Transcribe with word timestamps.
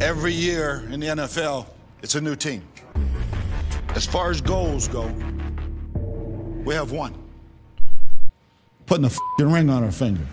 Every 0.00 0.32
year 0.32 0.84
in 0.90 0.98
the 0.98 1.06
NFL, 1.06 1.66
it's 2.02 2.16
a 2.16 2.20
new 2.20 2.34
team. 2.34 2.62
As 3.94 4.04
far 4.04 4.30
as 4.30 4.40
goals 4.40 4.88
go, 4.88 5.06
we 6.64 6.74
have 6.74 6.90
one. 6.90 7.14
Putting 8.86 9.04
a 9.04 9.08
f***ing 9.08 9.52
ring 9.52 9.70
on 9.70 9.84
our 9.84 9.92
finger. 9.92 10.26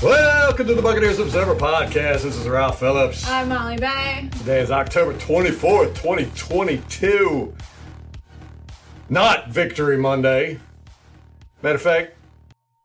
Welcome 0.00 0.68
to 0.68 0.74
the 0.74 0.82
Buccaneers 0.82 1.18
Observer 1.18 1.56
Podcast. 1.56 2.22
This 2.22 2.36
is 2.36 2.48
Ralph 2.48 2.78
Phillips. 2.78 3.28
I'm 3.28 3.48
Molly 3.48 3.76
Bay. 3.76 4.28
Today 4.38 4.60
is 4.60 4.70
October 4.70 5.14
24th, 5.14 5.96
2022. 5.96 7.52
Not 9.08 9.48
Victory 9.48 9.98
Monday. 9.98 10.60
Matter 11.62 11.74
of 11.74 11.82
fact, 11.82 12.14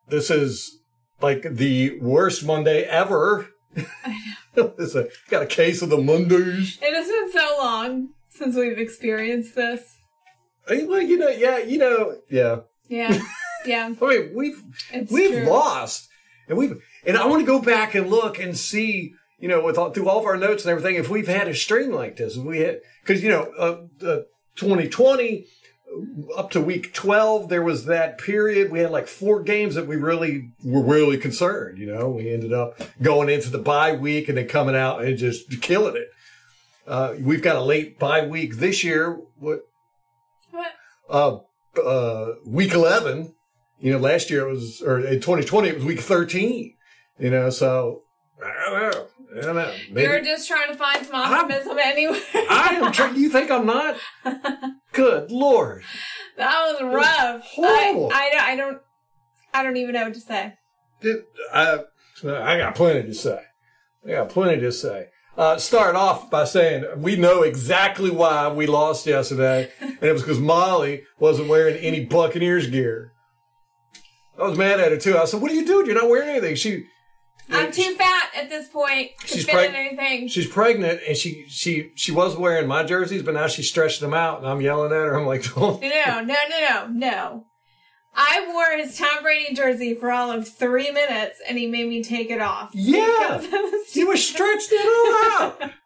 this 0.07 0.31
is 0.31 0.79
like 1.21 1.43
the 1.49 1.99
worst 1.99 2.45
Monday 2.45 2.83
ever. 2.83 3.49
it's 4.55 4.95
a, 4.95 5.07
got 5.29 5.43
a 5.43 5.47
case 5.47 5.81
of 5.81 5.89
the 5.89 5.97
Mondays. 5.97 6.77
It 6.81 6.93
has 6.93 7.07
been 7.07 7.31
so 7.31 7.55
long 7.59 8.09
since 8.29 8.55
we've 8.55 8.77
experienced 8.77 9.55
this. 9.55 9.81
Hey, 10.67 10.85
Well, 10.85 11.01
you 11.01 11.17
know, 11.17 11.29
yeah, 11.29 11.59
you 11.59 11.77
know, 11.77 12.17
yeah. 12.29 12.57
Yeah. 12.87 13.19
Yeah. 13.65 13.91
I 14.01 14.05
mean, 14.05 14.31
we've 14.33 14.61
It's 14.93 15.11
we've 15.11 15.31
true. 15.31 15.49
lost, 15.49 16.07
and 16.47 16.57
we've 16.57 16.81
and 17.05 17.17
I 17.17 17.25
want 17.25 17.41
to 17.41 17.45
go 17.45 17.59
back 17.59 17.95
and 17.95 18.09
look 18.09 18.39
and 18.39 18.55
see, 18.57 19.13
you 19.39 19.49
know, 19.49 19.61
with 19.61 19.77
all, 19.77 19.91
through 19.91 20.07
all 20.07 20.19
of 20.19 20.25
our 20.25 20.37
notes 20.37 20.63
and 20.63 20.71
everything, 20.71 20.95
if 20.95 21.09
we've 21.09 21.27
had 21.27 21.49
a 21.49 21.55
string 21.55 21.91
like 21.91 22.15
this, 22.15 22.37
if 22.37 22.43
we 22.43 22.59
had, 22.59 22.79
because 23.01 23.21
you 23.21 23.29
know, 23.29 23.51
uh, 23.57 24.05
uh, 24.05 24.21
2020 24.55 25.47
up 26.35 26.51
to 26.51 26.61
week 26.61 26.93
12, 26.93 27.49
there 27.49 27.63
was 27.63 27.85
that 27.85 28.17
period. 28.17 28.71
We 28.71 28.79
had 28.79 28.91
like 28.91 29.07
four 29.07 29.41
games 29.41 29.75
that 29.75 29.87
we 29.87 29.95
really 29.95 30.51
were 30.63 30.83
really 30.83 31.17
concerned. 31.17 31.77
You 31.77 31.87
know, 31.87 32.09
we 32.09 32.31
ended 32.31 32.53
up 32.53 32.79
going 33.01 33.29
into 33.29 33.49
the 33.49 33.57
bye 33.57 33.93
week 33.93 34.27
and 34.29 34.37
then 34.37 34.47
coming 34.47 34.75
out 34.75 35.03
and 35.03 35.17
just 35.17 35.61
killing 35.61 35.95
it. 35.95 36.09
Uh, 36.87 37.15
we've 37.19 37.41
got 37.41 37.55
a 37.55 37.61
late 37.61 37.99
bye 37.99 38.25
week 38.25 38.57
this 38.57 38.83
year. 38.83 39.19
What? 39.39 39.61
What? 40.51 40.71
Uh, 41.09 41.37
uh, 41.81 42.35
week 42.45 42.73
11. 42.73 43.33
You 43.79 43.93
know, 43.93 43.99
last 43.99 44.29
year 44.29 44.47
it 44.47 44.51
was, 44.51 44.81
or 44.81 44.99
in 44.99 45.15
2020 45.15 45.69
it 45.69 45.75
was 45.75 45.85
week 45.85 45.99
13. 45.99 46.73
You 47.19 47.29
know, 47.29 47.49
so 47.49 48.03
know. 49.33 49.39
I 49.41 49.43
don't 49.45 49.55
know. 49.55 49.73
Maybe- 49.91 50.01
You're 50.03 50.21
just 50.23 50.47
trying 50.47 50.69
to 50.69 50.75
find 50.75 51.05
some 51.05 51.15
optimism 51.15 51.77
anywhere. 51.81 52.19
I 52.33 52.79
am 52.81 52.91
trying. 52.91 53.15
You 53.15 53.29
think 53.29 53.51
I'm 53.51 53.65
not? 53.65 53.97
Good 54.93 55.31
lord. 55.31 55.83
that 56.37 56.55
was 56.79 56.81
rough. 56.95 57.43
horrible. 57.45 58.11
I, 58.13 58.17
I, 58.17 58.29
don't- 58.31 58.41
I 58.41 58.55
don't. 58.55 58.81
I 59.53 59.63
don't 59.63 59.77
even 59.77 59.93
know 59.93 60.03
what 60.05 60.13
to 60.13 60.19
say. 60.21 60.53
It- 61.01 61.25
I, 61.53 61.79
I 62.25 62.57
got 62.57 62.75
plenty 62.75 63.03
to 63.03 63.13
say. 63.13 63.41
I 64.05 64.11
got 64.11 64.29
plenty 64.29 64.59
to 64.61 64.71
say. 64.71 65.07
Uh, 65.37 65.55
start 65.57 65.95
off 65.95 66.31
by 66.31 66.43
saying 66.45 66.83
we 66.97 67.15
know 67.15 67.43
exactly 67.43 68.09
why 68.09 68.47
we 68.51 68.65
lost 68.65 69.05
yesterday, 69.05 69.69
and 69.79 69.97
it 70.01 70.11
was 70.11 70.23
because 70.23 70.39
Molly 70.39 71.03
wasn't 71.19 71.47
wearing 71.47 71.75
any 71.77 72.05
Buccaneers 72.05 72.67
gear. 72.67 73.11
I 74.39 74.43
was 74.47 74.57
mad 74.57 74.79
at 74.79 74.91
her 74.91 74.97
too. 74.97 75.15
I 75.17 75.25
said, 75.25 75.41
"What 75.41 75.51
are 75.51 75.55
you 75.55 75.65
doing? 75.65 75.85
You're 75.85 75.95
not 75.95 76.09
wearing 76.09 76.29
anything." 76.29 76.55
She, 76.55 76.85
I'm 77.49 77.71
too 77.71 77.95
fat 77.95 78.29
at 78.35 78.49
this 78.49 78.67
point 78.69 79.11
to 79.21 79.27
She's 79.27 79.45
fit 79.45 79.55
preg- 79.55 79.69
in 79.69 79.75
anything. 79.75 80.27
she's 80.27 80.47
pregnant, 80.47 80.99
and 81.07 81.15
she 81.15 81.45
she 81.47 81.91
she 81.95 82.11
was 82.11 82.35
wearing 82.35 82.67
my 82.67 82.83
jerseys, 82.83 83.23
but 83.23 83.33
now 83.35 83.47
she 83.47 83.63
stretched 83.63 84.01
them 84.01 84.13
out, 84.13 84.39
and 84.39 84.47
I'm 84.47 84.61
yelling 84.61 84.91
at 84.91 84.97
her. 84.97 85.15
I'm 85.17 85.25
like. 85.25 85.45
No, 85.57 85.79
no, 85.81 86.19
no, 86.21 86.59
no, 86.59 86.87
no. 86.91 87.43
I 88.19 88.47
wore 88.51 88.77
his 88.83 88.97
Tom 88.97 89.21
Brady 89.21 89.53
jersey 89.53 89.93
for 89.93 90.11
all 90.11 90.31
of 90.31 90.47
three 90.47 90.91
minutes, 90.91 91.39
and 91.47 91.57
he 91.57 91.67
made 91.67 91.87
me 91.87 92.03
take 92.03 92.29
it 92.31 92.41
off. 92.41 92.71
Yeah. 92.73 93.37
The 93.39 93.83
You 93.93 94.17
stretched 94.17 94.69
it 94.71 95.39
all 95.41 95.43
out. 95.63 95.71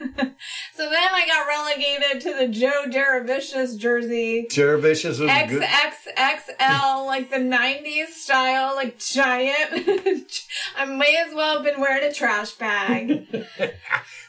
So 0.74 0.88
then 0.88 1.08
I 1.12 1.26
got 1.26 1.46
relegated 1.46 2.22
to 2.22 2.34
the 2.36 2.48
Joe 2.48 2.86
Jurevicius 2.88 3.78
jersey. 3.78 4.46
Jurevicius 4.50 5.20
was. 5.20 5.30
XXXL, 5.30 7.06
like 7.06 7.30
the 7.30 7.36
90s 7.36 8.08
style, 8.08 8.74
like 8.74 8.98
giant. 8.98 10.32
I 10.76 10.84
may 10.86 11.16
as 11.24 11.34
well 11.34 11.56
have 11.56 11.64
been 11.64 11.80
wearing 11.80 12.02
a 12.10 12.12
trash 12.12 12.52
bag. 12.52 13.26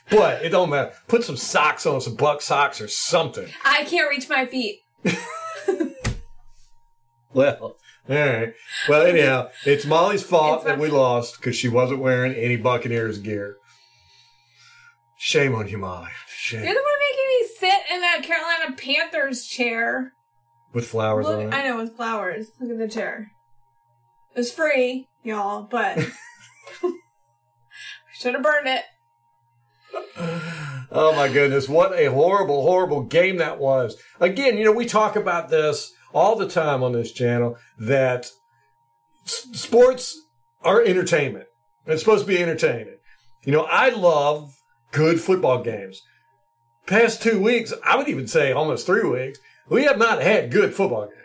But 0.10 0.44
it 0.44 0.50
don't 0.50 0.70
matter. 0.70 0.92
Put 1.08 1.24
some 1.24 1.38
socks 1.38 1.86
on, 1.86 2.02
some 2.02 2.16
buck 2.16 2.42
socks 2.42 2.82
or 2.82 2.90
something. 2.90 3.48
I 3.64 3.86
can't 3.86 4.10
reach 4.10 4.30
my 4.30 4.46
feet. 4.46 4.82
Well, 7.34 7.78
all 8.10 8.16
right. 8.16 8.54
Well, 8.88 9.06
anyhow, 9.06 9.50
it's 9.66 9.86
Molly's 9.86 10.24
fault 10.24 10.58
It's 10.58 10.66
that 10.66 10.80
we 10.80 10.90
lost 10.90 11.38
because 11.38 11.56
she 11.56 11.70
wasn't 11.70 12.00
wearing 12.00 12.34
any 12.34 12.58
Buccaneers 12.58 13.18
gear. 13.20 13.58
Shame 15.26 15.56
on 15.56 15.70
you, 15.70 15.78
Molly. 15.78 16.10
Shame. 16.28 16.66
You're 16.66 16.74
the 16.74 16.82
one 16.82 17.00
making 17.10 17.28
me 17.28 17.48
sit 17.58 17.94
in 17.96 18.02
that 18.02 18.24
Carolina 18.24 18.76
Panthers 18.76 19.46
chair. 19.46 20.12
With 20.74 20.86
flowers 20.86 21.26
Look, 21.26 21.40
on 21.40 21.42
it. 21.44 21.54
I 21.54 21.64
know, 21.64 21.78
with 21.78 21.96
flowers. 21.96 22.48
Look 22.60 22.72
at 22.72 22.78
the 22.78 22.90
chair. 22.90 23.32
It 24.36 24.40
was 24.40 24.52
free, 24.52 25.08
y'all, 25.24 25.64
but 25.64 25.98
I 26.84 26.92
should 28.14 28.34
have 28.34 28.44
burned 28.44 28.68
it. 28.68 28.84
Oh 30.92 31.14
my 31.16 31.30
goodness, 31.30 31.70
what 31.70 31.98
a 31.98 32.08
horrible, 32.12 32.64
horrible 32.64 33.04
game 33.04 33.38
that 33.38 33.60
was. 33.60 33.96
Again, 34.20 34.58
you 34.58 34.66
know, 34.66 34.74
we 34.74 34.86
talk 34.86 35.16
about 35.16 35.48
this 35.48 35.94
all 36.14 36.36
the 36.36 36.50
time 36.50 36.84
on 36.84 36.92
this 36.92 37.14
channel 37.14 37.56
that 37.80 38.30
s- 39.26 39.48
sports 39.54 40.22
are 40.64 40.84
entertainment. 40.84 41.46
It's 41.86 42.04
supposed 42.04 42.26
to 42.26 42.28
be 42.28 42.44
entertaining. 42.44 42.98
You 43.46 43.54
know, 43.54 43.64
I 43.64 43.88
love 43.88 44.54
good 44.94 45.20
football 45.20 45.62
games. 45.62 46.02
Past 46.86 47.22
two 47.22 47.42
weeks, 47.42 47.74
I 47.84 47.98
would 47.98 48.08
even 48.08 48.28
say 48.28 48.54
almost 48.54 48.86
three 48.86 49.08
weeks, 49.08 49.40
we 49.70 49.84
have 49.84 49.98
not 49.98 50.22
had 50.22 50.52
good 50.52 50.74
football 50.74 51.08
games. 51.08 51.20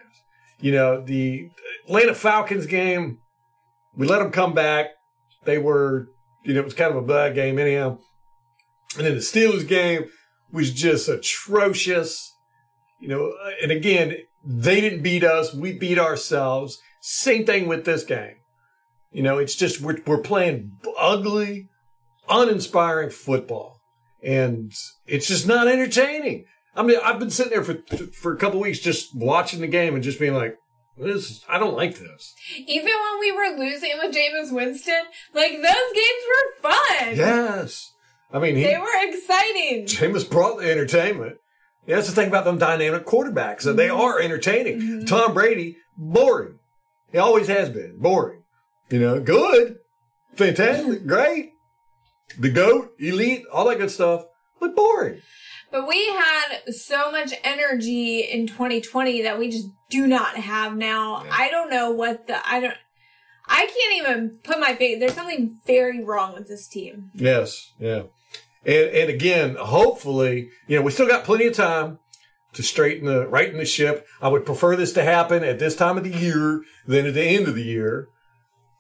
You 0.61 0.73
know, 0.73 1.01
the 1.01 1.51
Atlanta 1.85 2.15
Falcons 2.15 2.67
game, 2.67 3.19
we 3.97 4.07
let 4.07 4.19
them 4.19 4.33
come 4.33 4.55
back. 4.55 4.87
They 5.45 5.59
were, 5.59 6.09
you 6.45 6.55
know, 6.55 6.61
it 6.61 6.65
was 6.65 6.75
kind 6.75 6.91
of 6.91 6.97
a 6.97 7.07
bad 7.07 7.35
game 7.35 7.59
anyhow. 7.59 7.99
And 8.97 9.07
then 9.07 9.15
the 9.15 9.21
Steelers 9.21 9.67
game 9.67 10.07
was 10.53 10.73
just 10.73 11.09
atrocious. 11.09 12.33
You 13.01 13.09
know, 13.09 13.33
and 13.63 13.71
again, 13.71 14.17
they 14.45 14.81
didn't 14.81 15.03
beat 15.03 15.23
us. 15.23 15.55
We 15.55 15.79
beat 15.79 15.99
ourselves. 15.99 16.81
Same 17.01 17.45
thing 17.45 17.69
with 17.69 17.85
this 17.85 18.05
game. 18.05 18.37
You 19.13 19.23
know, 19.23 19.39
it's 19.39 19.55
just 19.55 19.81
we're, 19.81 19.99
we're 20.07 20.21
playing 20.21 20.73
ugly, 20.99 21.69
uninspiring 22.29 23.11
football. 23.11 23.81
And 24.23 24.73
it's 25.07 25.29
just 25.29 25.47
not 25.47 25.69
entertaining. 25.69 26.47
I 26.75 26.83
mean, 26.83 26.99
I've 27.05 27.19
been 27.19 27.31
sitting 27.31 27.53
there 27.53 27.65
for, 27.65 27.79
for 28.13 28.33
a 28.33 28.37
couple 28.37 28.61
weeks 28.61 28.79
just 28.79 29.15
watching 29.15 29.61
the 29.61 29.67
game 29.67 29.95
and 29.95 30.03
just 30.03 30.21
being 30.21 30.35
like, 30.35 30.57
this, 30.97 31.45
I 31.49 31.59
don't 31.59 31.77
like 31.77 31.99
this. 31.99 32.35
Even 32.67 32.91
when 32.91 33.21
we 33.21 33.33
were 33.33 33.57
losing 33.57 33.93
with 33.99 34.15
Jameis 34.15 34.53
Winston, 34.53 35.03
like 35.33 35.53
those 35.53 35.93
games 35.95 36.25
were 36.29 36.71
fun. 36.71 37.17
Yes. 37.17 37.93
I 38.33 38.39
mean, 38.39 38.57
he, 38.57 38.65
They 38.65 38.77
were 38.77 39.09
exciting. 39.09 39.87
Jameis 39.87 40.29
brought 40.29 40.59
the 40.59 40.71
entertainment. 40.71 41.39
Yeah, 41.87 41.97
that's 41.97 42.09
the 42.09 42.15
thing 42.15 42.29
about 42.29 42.45
them 42.45 42.59
dynamic 42.59 43.07
quarterbacks. 43.07 43.67
And 43.67 43.79
they 43.79 43.89
mm-hmm. 43.89 44.01
are 44.01 44.21
entertaining. 44.21 44.81
Mm-hmm. 44.81 45.05
Tom 45.07 45.35
Brady, 45.35 45.77
boring. 45.97 46.59
He 47.11 47.19
always 47.19 47.49
has 47.49 47.71
been. 47.71 47.99
Boring. 47.99 48.43
You 48.91 49.01
know, 49.01 49.21
good. 49.21 49.77
Fantastic. 50.35 51.07
Great. 51.07 51.53
The 52.39 52.51
GOAT, 52.51 52.95
elite, 52.99 53.45
all 53.53 53.69
that 53.69 53.79
good 53.79 53.91
stuff. 53.91 54.25
But 54.61 54.75
boring. 54.75 55.21
But 55.71 55.87
we 55.87 56.09
had 56.09 56.73
so 56.75 57.13
much 57.13 57.33
energy 57.45 58.21
in 58.21 58.47
2020 58.47 59.23
that 59.23 59.39
we 59.39 59.51
just 59.51 59.69
do 59.91 60.07
not 60.07 60.37
have 60.37 60.77
now. 60.77 61.25
Yeah. 61.25 61.31
I 61.33 61.51
don't 61.51 61.71
know 61.71 61.91
what 61.91 62.27
the 62.27 62.37
I 62.47 62.61
don't 62.61 62.77
I 63.47 63.67
can't 63.67 64.03
even 64.03 64.39
put 64.43 64.61
my 64.61 64.75
face. 64.75 64.99
There's 64.99 65.15
something 65.15 65.59
very 65.67 66.03
wrong 66.05 66.35
with 66.35 66.49
this 66.49 66.69
team. 66.69 67.11
Yes. 67.15 67.73
Yeah. 67.79 68.05
And, 68.65 68.91
and 68.91 69.11
again, 69.11 69.57
hopefully, 69.57 70.51
you 70.67 70.77
know, 70.77 70.83
we 70.83 70.91
still 70.91 71.09
got 71.09 71.25
plenty 71.25 71.47
of 71.47 71.55
time 71.55 71.99
to 72.53 72.63
straighten 72.63 73.07
the, 73.07 73.27
right 73.27 73.49
in 73.49 73.57
the 73.57 73.65
ship. 73.65 74.07
I 74.21 74.29
would 74.29 74.45
prefer 74.45 74.77
this 74.77 74.93
to 74.95 75.03
happen 75.03 75.45
at 75.45 75.59
this 75.59 75.77
time 75.77 75.97
of 75.97 76.05
the 76.05 76.11
year 76.11 76.63
than 76.87 77.07
at 77.07 77.15
the 77.15 77.23
end 77.23 77.49
of 77.49 77.55
the 77.55 77.63
year, 77.63 78.09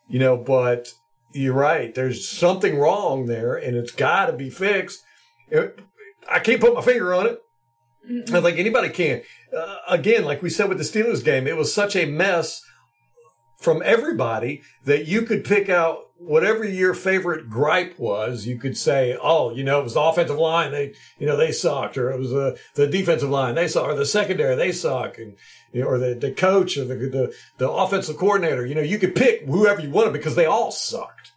you 0.08 0.18
know, 0.18 0.36
but 0.36 0.88
you're 1.32 1.54
right. 1.54 1.94
There's 1.94 2.28
something 2.28 2.78
wrong 2.78 3.26
there 3.26 3.54
and 3.56 3.76
it's 3.76 3.92
got 3.92 4.26
to 4.26 4.32
be 4.32 4.50
fixed. 4.50 5.02
It- 5.50 5.80
I 6.30 6.40
can't 6.40 6.60
put 6.60 6.74
my 6.74 6.82
finger 6.82 7.14
on 7.14 7.26
it. 7.26 7.40
I 8.06 8.20
don't 8.30 8.42
think 8.42 8.58
anybody 8.58 8.90
can. 8.90 9.22
Uh, 9.56 9.76
again, 9.88 10.24
like 10.24 10.42
we 10.42 10.50
said 10.50 10.68
with 10.68 10.76
the 10.78 10.84
Steelers 10.84 11.24
game, 11.24 11.46
it 11.46 11.56
was 11.56 11.72
such 11.72 11.96
a 11.96 12.04
mess 12.04 12.62
from 13.58 13.82
everybody 13.84 14.62
that 14.84 15.06
you 15.06 15.22
could 15.22 15.42
pick 15.44 15.68
out 15.70 16.07
whatever 16.18 16.64
your 16.64 16.94
favorite 16.94 17.48
gripe 17.48 17.98
was. 17.98 18.46
You 18.46 18.58
could 18.58 18.76
say, 18.76 19.16
"Oh, 19.20 19.50
you 19.50 19.64
know, 19.64 19.80
it 19.80 19.84
was 19.84 19.94
the 19.94 20.00
offensive 20.00 20.38
line; 20.38 20.72
they, 20.72 20.94
you 21.18 21.26
know, 21.26 21.36
they 21.36 21.52
sucked," 21.52 21.96
or 21.96 22.10
it 22.10 22.18
was 22.18 22.30
the 22.30 22.58
the 22.74 22.86
defensive 22.86 23.30
line 23.30 23.54
they 23.54 23.68
suck, 23.68 23.84
or 23.84 23.94
the 23.94 24.06
secondary 24.06 24.54
they 24.54 24.72
suck, 24.72 25.18
and 25.18 25.36
you 25.72 25.82
know, 25.82 25.88
or 25.88 25.98
the 25.98 26.14
the 26.14 26.32
coach 26.32 26.76
or 26.76 26.84
the 26.84 26.94
the 26.94 27.34
the 27.58 27.70
offensive 27.70 28.16
coordinator. 28.16 28.66
You 28.66 28.74
know, 28.74 28.82
you 28.82 28.98
could 28.98 29.14
pick 29.14 29.44
whoever 29.44 29.80
you 29.80 29.90
wanted 29.90 30.12
because 30.12 30.34
they 30.34 30.46
all 30.46 30.70
sucked. 30.70 31.32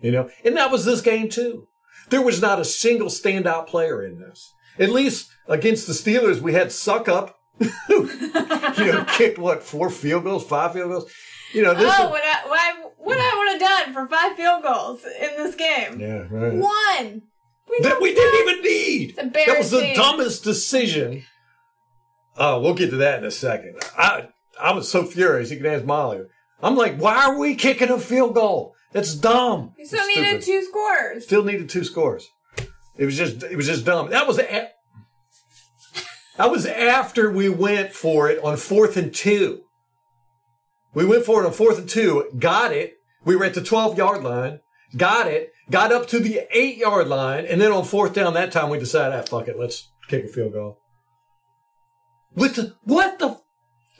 You 0.00 0.12
know, 0.12 0.30
and 0.44 0.56
that 0.56 0.70
was 0.70 0.84
this 0.84 1.00
game 1.00 1.28
too. 1.28 1.68
There 2.10 2.22
was 2.22 2.40
not 2.40 2.60
a 2.60 2.64
single 2.64 3.08
standout 3.08 3.66
player 3.66 4.04
in 4.04 4.20
this. 4.20 4.52
At 4.78 4.90
least 4.90 5.30
against 5.48 5.86
the 5.86 5.92
Steelers, 5.92 6.40
we 6.40 6.52
had 6.52 6.70
suck 6.70 7.08
up. 7.08 7.38
you 7.88 8.92
know, 8.92 9.06
kicked 9.08 9.38
what 9.38 9.62
four 9.62 9.88
field 9.88 10.24
goals, 10.24 10.44
five 10.44 10.74
field 10.74 10.90
goals. 10.90 11.10
You 11.52 11.62
know, 11.62 11.74
this. 11.74 11.92
oh, 11.96 12.08
what 12.10 12.22
I, 12.24 12.48
what 12.48 12.58
I, 12.60 12.72
what 12.98 13.18
I 13.18 13.38
would 13.38 13.48
have 13.62 13.84
done 13.86 13.94
for 13.94 14.06
five 14.08 14.36
field 14.36 14.62
goals 14.62 15.04
in 15.04 15.30
this 15.36 15.54
game. 15.54 16.00
yeah, 16.00 16.24
right. 16.30 16.52
One. 16.54 17.22
We, 17.68 17.80
that 17.80 18.00
we 18.00 18.14
didn't 18.14 18.48
even 18.48 18.62
need. 18.62 19.16
That 19.16 19.58
was 19.58 19.70
the 19.72 19.92
dumbest 19.96 20.44
decision. 20.44 21.24
Oh, 22.36 22.60
we'll 22.60 22.74
get 22.74 22.90
to 22.90 22.96
that 22.96 23.18
in 23.18 23.24
a 23.24 23.30
second. 23.30 23.76
I 23.98 24.28
I 24.60 24.72
was 24.72 24.88
so 24.90 25.04
furious. 25.04 25.50
You 25.50 25.56
can 25.56 25.66
ask 25.66 25.84
Molly. 25.84 26.20
I'm 26.62 26.76
like, 26.76 26.96
why 27.00 27.24
are 27.26 27.38
we 27.38 27.54
kicking 27.56 27.90
a 27.90 27.98
field 27.98 28.34
goal? 28.34 28.74
That's 28.92 29.14
dumb. 29.14 29.72
You 29.78 29.84
still 29.84 30.00
It's 30.04 30.08
needed 30.16 30.42
stupid. 30.42 30.44
two 30.44 30.62
scores. 30.68 31.24
Still 31.24 31.44
needed 31.44 31.68
two 31.68 31.84
scores. 31.84 32.28
It 32.96 33.04
was 33.04 33.16
just 33.16 33.42
it 33.42 33.56
was 33.56 33.66
just 33.66 33.84
dumb. 33.84 34.10
That 34.10 34.26
was 34.28 34.38
a- 34.38 34.70
that 36.36 36.50
was 36.50 36.66
after 36.66 37.30
we 37.30 37.48
went 37.48 37.92
for 37.92 38.28
it 38.30 38.42
on 38.44 38.56
fourth 38.56 38.96
and 38.96 39.14
two. 39.14 39.62
We 40.96 41.04
went 41.04 41.26
for 41.26 41.42
it 41.42 41.46
on 41.46 41.52
fourth 41.52 41.78
and 41.78 41.86
two, 41.86 42.24
got 42.38 42.72
it. 42.72 42.94
We 43.22 43.36
were 43.36 43.44
at 43.44 43.52
the 43.52 43.60
12 43.62 43.98
yard 43.98 44.24
line, 44.24 44.60
got 44.96 45.26
it, 45.26 45.52
got 45.70 45.92
up 45.92 46.08
to 46.08 46.18
the 46.18 46.46
eight 46.50 46.78
yard 46.78 47.06
line, 47.06 47.44
and 47.44 47.60
then 47.60 47.70
on 47.70 47.84
fourth 47.84 48.14
down 48.14 48.32
that 48.32 48.50
time 48.50 48.70
we 48.70 48.78
decided, 48.78 49.14
ah, 49.14 49.20
fuck 49.20 49.46
it, 49.46 49.58
let's 49.58 49.90
kick 50.08 50.24
a 50.24 50.28
field 50.28 50.54
goal. 50.54 50.78
What 52.32 52.54
the, 52.54 52.76
what 52.84 53.18
the, 53.18 53.38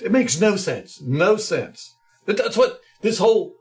it 0.03 0.11
makes 0.11 0.41
no 0.41 0.57
sense. 0.57 0.99
No 1.03 1.37
sense. 1.37 1.99
That's 2.25 2.57
what 2.57 2.81
this 3.03 3.19
whole, 3.19 3.53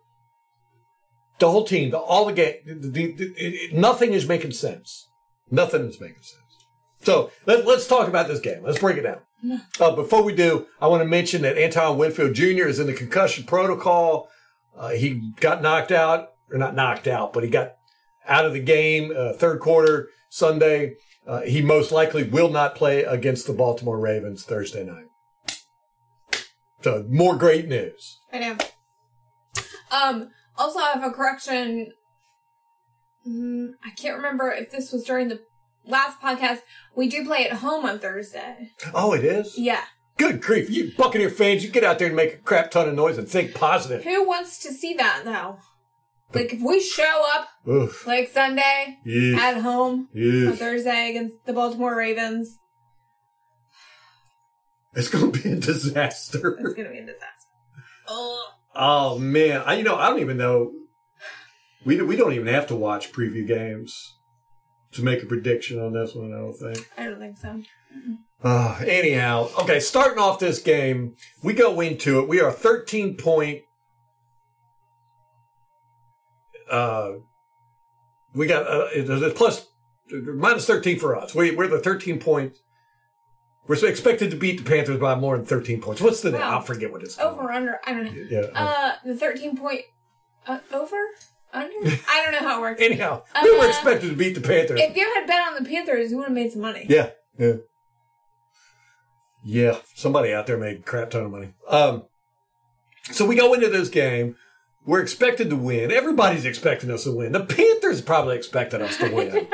the 1.39 1.51
whole 1.51 1.65
team, 1.65 1.89
the, 1.89 1.97
all 1.97 2.23
the 2.27 2.31
game, 2.33 2.55
the, 2.65 3.11
the, 3.11 3.33
it- 3.35 3.73
nothing 3.73 4.13
is 4.13 4.25
making 4.29 4.51
sense. 4.51 5.09
Nothing 5.51 5.89
is 5.89 5.99
making 5.99 6.21
sense. 6.21 6.41
So 7.01 7.31
let, 7.45 7.67
let's 7.67 7.85
talk 7.85 8.07
about 8.07 8.29
this 8.29 8.39
game. 8.39 8.63
Let's 8.63 8.79
break 8.79 8.95
it 8.95 9.01
down. 9.01 9.19
Uh, 9.80 9.95
before 9.95 10.24
we 10.24 10.33
do, 10.33 10.68
I 10.80 10.88
want 10.88 11.01
to 11.01 11.07
mention 11.07 11.42
that 11.44 11.57
Antoine 11.57 11.97
Winfield 11.97 12.33
Jr. 12.33 12.68
is 12.68 12.80
in 12.80 12.88
the 12.88 12.94
concussion 12.94 13.45
protocol. 13.45 14.30
Uh, 14.77 14.89
he 14.89 15.31
got 15.39 15.62
knocked 15.62 15.92
out, 15.92 16.30
or 16.51 16.57
not 16.57 16.75
knocked 16.75 17.07
out, 17.07 17.33
but 17.33 17.44
he 17.44 17.50
got 17.50 17.74
out 18.27 18.45
of 18.45 18.53
the 18.53 18.59
game 18.59 19.13
uh, 19.15 19.33
third 19.33 19.59
quarter 19.59 20.09
Sunday. 20.30 20.95
Uh, 21.27 21.42
he 21.42 21.62
most 21.62 21.92
likely 21.92 22.24
will 22.24 22.50
not 22.50 22.75
play 22.75 23.03
against 23.03 23.47
the 23.47 23.53
Baltimore 23.53 24.00
Ravens 24.00 24.44
Thursday 24.44 24.83
night. 24.83 25.06
So 26.81 27.06
more 27.09 27.36
great 27.36 27.68
news. 27.68 28.19
I 28.31 28.39
know. 28.39 28.57
Um. 29.91 30.30
Also, 30.57 30.80
I 30.80 30.91
have 30.94 31.03
a 31.03 31.12
correction. 31.12 31.91
Mm, 33.27 33.71
I 33.83 33.89
can't 33.89 34.15
remember 34.15 34.51
if 34.51 34.71
this 34.71 34.91
was 34.91 35.03
during 35.03 35.27
the 35.27 35.41
last 35.87 36.19
podcast. 36.21 36.59
We 36.95 37.07
do 37.09 37.25
play 37.25 37.45
at 37.47 37.57
home 37.57 37.85
on 37.85 37.99
Thursday. 37.99 38.71
Oh, 38.93 39.13
it 39.13 39.23
is? 39.23 39.57
Yeah. 39.57 39.83
Good 40.17 40.41
grief. 40.41 40.69
You 40.69 40.91
Buccaneer 40.97 41.29
fans, 41.29 41.63
you 41.63 41.69
get 41.69 41.83
out 41.83 41.99
there 41.99 42.07
and 42.07 42.15
make 42.15 42.33
a 42.33 42.37
crap 42.37 42.71
ton 42.71 42.87
of 42.87 42.95
noise 42.95 43.17
and 43.17 43.27
think 43.27 43.53
positive. 43.53 44.03
Who 44.03 44.25
wants 44.25 44.59
to 44.59 44.71
see 44.71 44.93
that 44.93 45.23
though? 45.25 45.59
Like 46.33 46.53
if 46.53 46.61
we 46.61 46.79
show 46.81 47.23
up 47.35 47.49
Oof. 47.67 48.07
like 48.07 48.29
Sunday 48.29 48.97
at 49.39 49.59
home 49.61 50.07
on 50.15 50.55
Thursday 50.55 51.09
against 51.11 51.45
the 51.45 51.53
Baltimore 51.53 51.95
Ravens, 51.95 52.57
It's 54.93 55.09
going 55.09 55.31
to 55.31 55.41
be 55.41 55.49
a 55.51 55.55
disaster. 55.57 56.57
it's 56.59 56.73
gonna 56.73 56.89
be 56.89 56.99
a 56.99 57.05
disaster. 57.05 57.49
Ugh. 58.07 58.38
Oh 58.77 59.17
man, 59.17 59.63
I 59.65 59.75
you 59.75 59.85
know 59.85 59.95
I 59.95 60.09
don't 60.09 60.19
even 60.19 60.35
know. 60.35 60.73
We 61.85 62.01
we 62.01 62.17
don't 62.17 62.33
even 62.33 62.47
have 62.47 62.67
to 62.67 62.75
watch 62.75 63.13
preview 63.13 63.47
games 63.47 64.14
to 64.95 65.03
make 65.03 65.24
a 65.24 65.25
prediction 65.25 65.80
on 65.80 65.94
this 65.94 66.15
one. 66.15 66.33
I 66.33 66.38
don't 66.38 66.53
think. 66.53 66.89
I 66.97 67.06
don't 67.06 67.19
think 67.19 67.38
so. 67.38 67.62
Uh, 68.44 68.80
anyhow, 68.86 69.50
okay. 69.59 69.80
Starting 69.80 70.19
off 70.19 70.39
this 70.39 70.59
game, 70.59 71.15
we 71.44 71.53
go 71.53 71.80
into 71.81 72.19
it. 72.19 72.27
We 72.27 72.42
are 72.42 72.51
thirteen 72.51 73.15
point. 73.15 73.62
Uh, 76.69 77.13
we 78.33 78.47
got 78.47 78.68
uh, 78.68 78.88
it's 78.92 79.38
plus 79.38 79.68
minus 80.09 80.65
thirteen 80.65 81.00
for 81.00 81.15
us. 81.15 81.33
We 81.33 81.51
we're 81.51 81.68
the 81.68 81.80
thirteen 81.80 82.19
point. 82.19 82.57
We're 83.68 83.83
expected 83.88 84.30
to 84.30 84.38
beat 84.38 84.63
the 84.63 84.69
Panthers 84.69 85.00
by 85.00 85.15
more 85.15 85.38
than 85.38 85.45
thirteen 85.45 85.81
points. 85.81 86.01
What's 86.01 86.21
the 86.21 86.31
name? 86.31 86.41
I 86.41 86.62
forget 86.62 86.91
what 86.91 87.01
it's 87.01 87.15
called. 87.15 87.39
Over 87.39 87.51
under. 87.51 87.80
I 87.86 87.94
don't 87.94 88.06
know. 88.06 88.25
Yeah. 88.30 88.41
Uh, 88.53 88.95
the 89.03 89.15
thirteen 89.15 89.57
point 89.57 89.81
uh, 90.45 90.59
over 90.71 90.98
under. 91.55 91.97
I 92.09 92.21
don't 92.23 92.31
know 92.33 92.47
how 92.47 92.57
it 92.59 92.61
works. 92.61 92.81
Anyhow, 92.81 93.23
we 93.43 93.51
were 93.57 93.65
Uh, 93.65 93.69
expected 93.69 94.09
to 94.09 94.15
beat 94.15 94.35
the 94.35 94.41
Panthers. 94.41 94.79
If 94.81 94.95
you 94.95 95.11
had 95.15 95.25
bet 95.27 95.41
on 95.47 95.63
the 95.63 95.69
Panthers, 95.69 96.11
you 96.11 96.17
would 96.17 96.25
have 96.25 96.33
made 96.33 96.51
some 96.51 96.61
money. 96.61 96.85
Yeah, 96.89 97.11
yeah, 97.39 97.53
yeah. 99.43 99.77
Somebody 99.95 100.33
out 100.33 100.47
there 100.47 100.57
made 100.57 100.79
a 100.79 100.83
crap 100.83 101.09
ton 101.11 101.25
of 101.25 101.31
money. 101.31 101.53
Um, 101.67 102.03
so 103.11 103.25
we 103.25 103.35
go 103.35 103.53
into 103.53 103.69
this 103.69 103.89
game. 103.89 104.35
We're 104.85 105.01
expected 105.01 105.49
to 105.49 105.55
win. 105.55 105.91
Everybody's 105.91 106.45
expecting 106.45 106.91
us 106.91 107.05
to 107.05 107.11
win. 107.11 107.31
The 107.31 107.43
Panthers 107.45 108.01
probably 108.01 108.35
expected 108.37 108.81
us 108.81 108.97
to 108.97 109.09
win. 109.13 109.47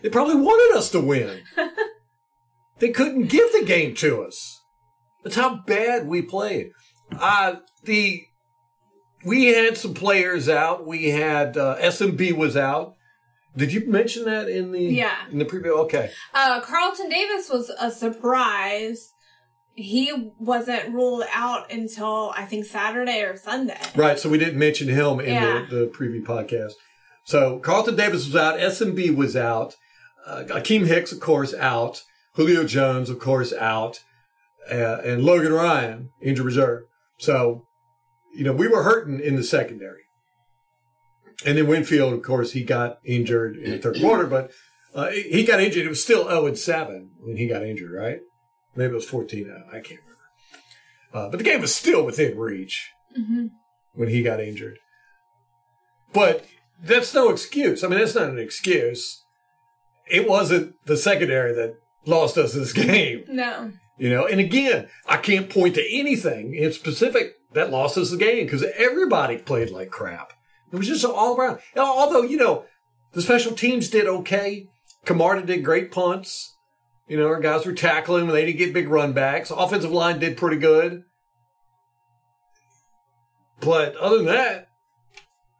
they 0.00 0.08
probably 0.08 0.36
wanted 0.36 0.76
us 0.76 0.90
to 0.90 1.00
win. 1.00 1.42
they 2.78 2.90
couldn't 2.90 3.28
give 3.28 3.52
the 3.52 3.64
game 3.64 3.94
to 3.96 4.22
us. 4.24 4.60
That's 5.22 5.36
how 5.36 5.56
bad 5.66 6.08
we 6.08 6.22
played. 6.22 6.72
Uh, 7.16 7.56
the 7.84 8.22
we 9.24 9.46
had 9.46 9.76
some 9.76 9.94
players 9.94 10.48
out. 10.48 10.86
We 10.86 11.10
had 11.10 11.56
uh, 11.56 11.76
SMB 11.78 12.32
was 12.36 12.56
out. 12.56 12.94
Did 13.56 13.72
you 13.72 13.86
mention 13.86 14.24
that 14.24 14.48
in 14.48 14.72
the 14.72 14.80
Yeah. 14.82 15.14
in 15.30 15.38
the 15.38 15.44
preview? 15.44 15.76
Okay. 15.84 16.10
Uh, 16.34 16.60
Carlton 16.60 17.08
Davis 17.10 17.50
was 17.50 17.70
a 17.80 17.90
surprise. 17.90 19.12
He 19.74 20.32
wasn't 20.38 20.92
ruled 20.92 21.24
out 21.32 21.72
until 21.72 22.32
I 22.36 22.44
think 22.44 22.64
Saturday 22.66 23.22
or 23.22 23.36
Sunday. 23.36 23.80
Right, 23.96 24.18
so 24.18 24.28
we 24.28 24.38
didn't 24.38 24.58
mention 24.58 24.88
him 24.88 25.20
in 25.20 25.34
Yeah. 25.34 25.66
the, 25.68 25.76
the 25.76 25.86
preview 25.86 26.22
podcast. 26.22 26.72
So 27.24 27.58
Carlton 27.58 27.96
Davis 27.96 28.26
was 28.26 28.36
out, 28.36 28.58
SMB 28.58 29.14
was 29.16 29.36
out, 29.36 29.76
uh, 30.26 30.44
Akiem 30.48 30.86
Hicks, 30.86 31.12
of 31.12 31.20
course, 31.20 31.54
out, 31.54 32.02
Julio 32.34 32.64
Jones, 32.64 33.08
of 33.10 33.18
course, 33.18 33.52
out, 33.52 34.00
uh, 34.70 34.98
and 35.04 35.22
Logan 35.24 35.52
Ryan, 35.52 36.10
injured 36.20 36.46
reserve. 36.46 36.84
So, 37.18 37.66
you 38.34 38.44
know, 38.44 38.52
we 38.52 38.68
were 38.68 38.82
hurting 38.82 39.20
in 39.20 39.36
the 39.36 39.42
secondary. 39.44 40.02
And 41.44 41.58
then 41.58 41.66
Winfield, 41.66 42.12
of 42.12 42.22
course, 42.22 42.52
he 42.52 42.62
got 42.62 42.98
injured 43.04 43.56
in 43.56 43.72
the 43.72 43.78
third 43.78 43.98
quarter, 44.00 44.26
but 44.26 44.52
uh, 44.94 45.10
he 45.10 45.44
got 45.44 45.60
injured. 45.60 45.86
It 45.86 45.88
was 45.88 46.02
still 46.02 46.24
0 46.24 46.46
and 46.46 46.58
7 46.58 47.10
when 47.20 47.36
he 47.36 47.48
got 47.48 47.62
injured, 47.64 47.90
right? 47.90 48.20
Maybe 48.76 48.92
it 48.92 48.94
was 48.94 49.08
14 49.08 49.44
0. 49.44 49.62
I 49.68 49.80
can't 49.80 50.00
remember. 50.00 50.06
Uh, 51.12 51.28
but 51.30 51.38
the 51.38 51.44
game 51.44 51.60
was 51.60 51.74
still 51.74 52.04
within 52.04 52.38
reach 52.38 52.90
hmm 53.14 53.46
when 53.94 54.08
he 54.08 54.22
got 54.22 54.40
injured. 54.40 54.78
But 56.14 56.46
that's 56.82 57.12
no 57.12 57.28
excuse. 57.28 57.84
I 57.84 57.88
mean, 57.88 57.98
that's 57.98 58.14
not 58.14 58.30
an 58.30 58.38
excuse. 58.38 59.22
It 60.10 60.26
wasn't 60.28 60.74
the 60.86 60.96
secondary 60.96 61.52
that 61.54 61.74
lost 62.06 62.38
us 62.38 62.54
this 62.54 62.72
game, 62.88 63.24
No. 63.28 63.72
You 63.98 64.10
know. 64.10 64.26
And 64.26 64.40
again, 64.40 64.88
I 65.06 65.16
can't 65.16 65.50
point 65.50 65.74
to 65.76 65.98
anything 65.98 66.54
in 66.54 66.72
specific 66.72 67.34
that 67.52 67.70
lost 67.70 67.98
us 67.98 68.10
the 68.10 68.16
game 68.16 68.46
because 68.46 68.64
everybody 68.76 69.38
played 69.38 69.70
like 69.70 69.90
crap. 69.90 70.32
It 70.72 70.76
was 70.76 70.88
just 70.88 71.04
all 71.04 71.36
around. 71.36 71.60
Although, 71.76 72.22
you 72.22 72.38
know, 72.38 72.64
the 73.12 73.22
special 73.22 73.52
teams 73.52 73.90
did 73.90 74.06
okay. 74.06 74.68
Camarda 75.04 75.44
did 75.44 75.64
great 75.64 75.90
punts. 75.90 76.56
You 77.08 77.18
know, 77.18 77.26
our 77.26 77.40
guys 77.40 77.66
were 77.66 77.74
tackling. 77.74 78.26
When 78.26 78.34
they 78.34 78.46
didn't 78.46 78.58
get 78.58 78.72
big 78.72 78.88
run 78.88 79.12
backs. 79.12 79.50
Offensive 79.50 79.92
line 79.92 80.18
did 80.18 80.36
pretty 80.36 80.56
good. 80.56 81.02
But 83.60 83.96
other 83.96 84.16
than 84.18 84.26
that, 84.26 84.68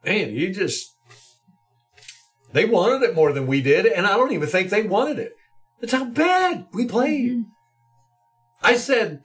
man, 0.03 0.33
you 0.33 0.53
just 0.53 0.93
they 2.51 2.65
wanted 2.65 3.03
it 3.03 3.15
more 3.15 3.31
than 3.31 3.47
we 3.47 3.61
did, 3.61 3.85
and 3.85 4.05
I 4.05 4.17
don't 4.17 4.31
even 4.31 4.47
think 4.47 4.69
they 4.69 4.83
wanted 4.83 5.19
it. 5.19 5.33
That's 5.79 5.93
how 5.93 6.05
bad 6.05 6.67
we 6.73 6.85
played. 6.85 7.31
Mm-hmm. 7.31 7.49
I 8.63 8.77
said 8.77 9.23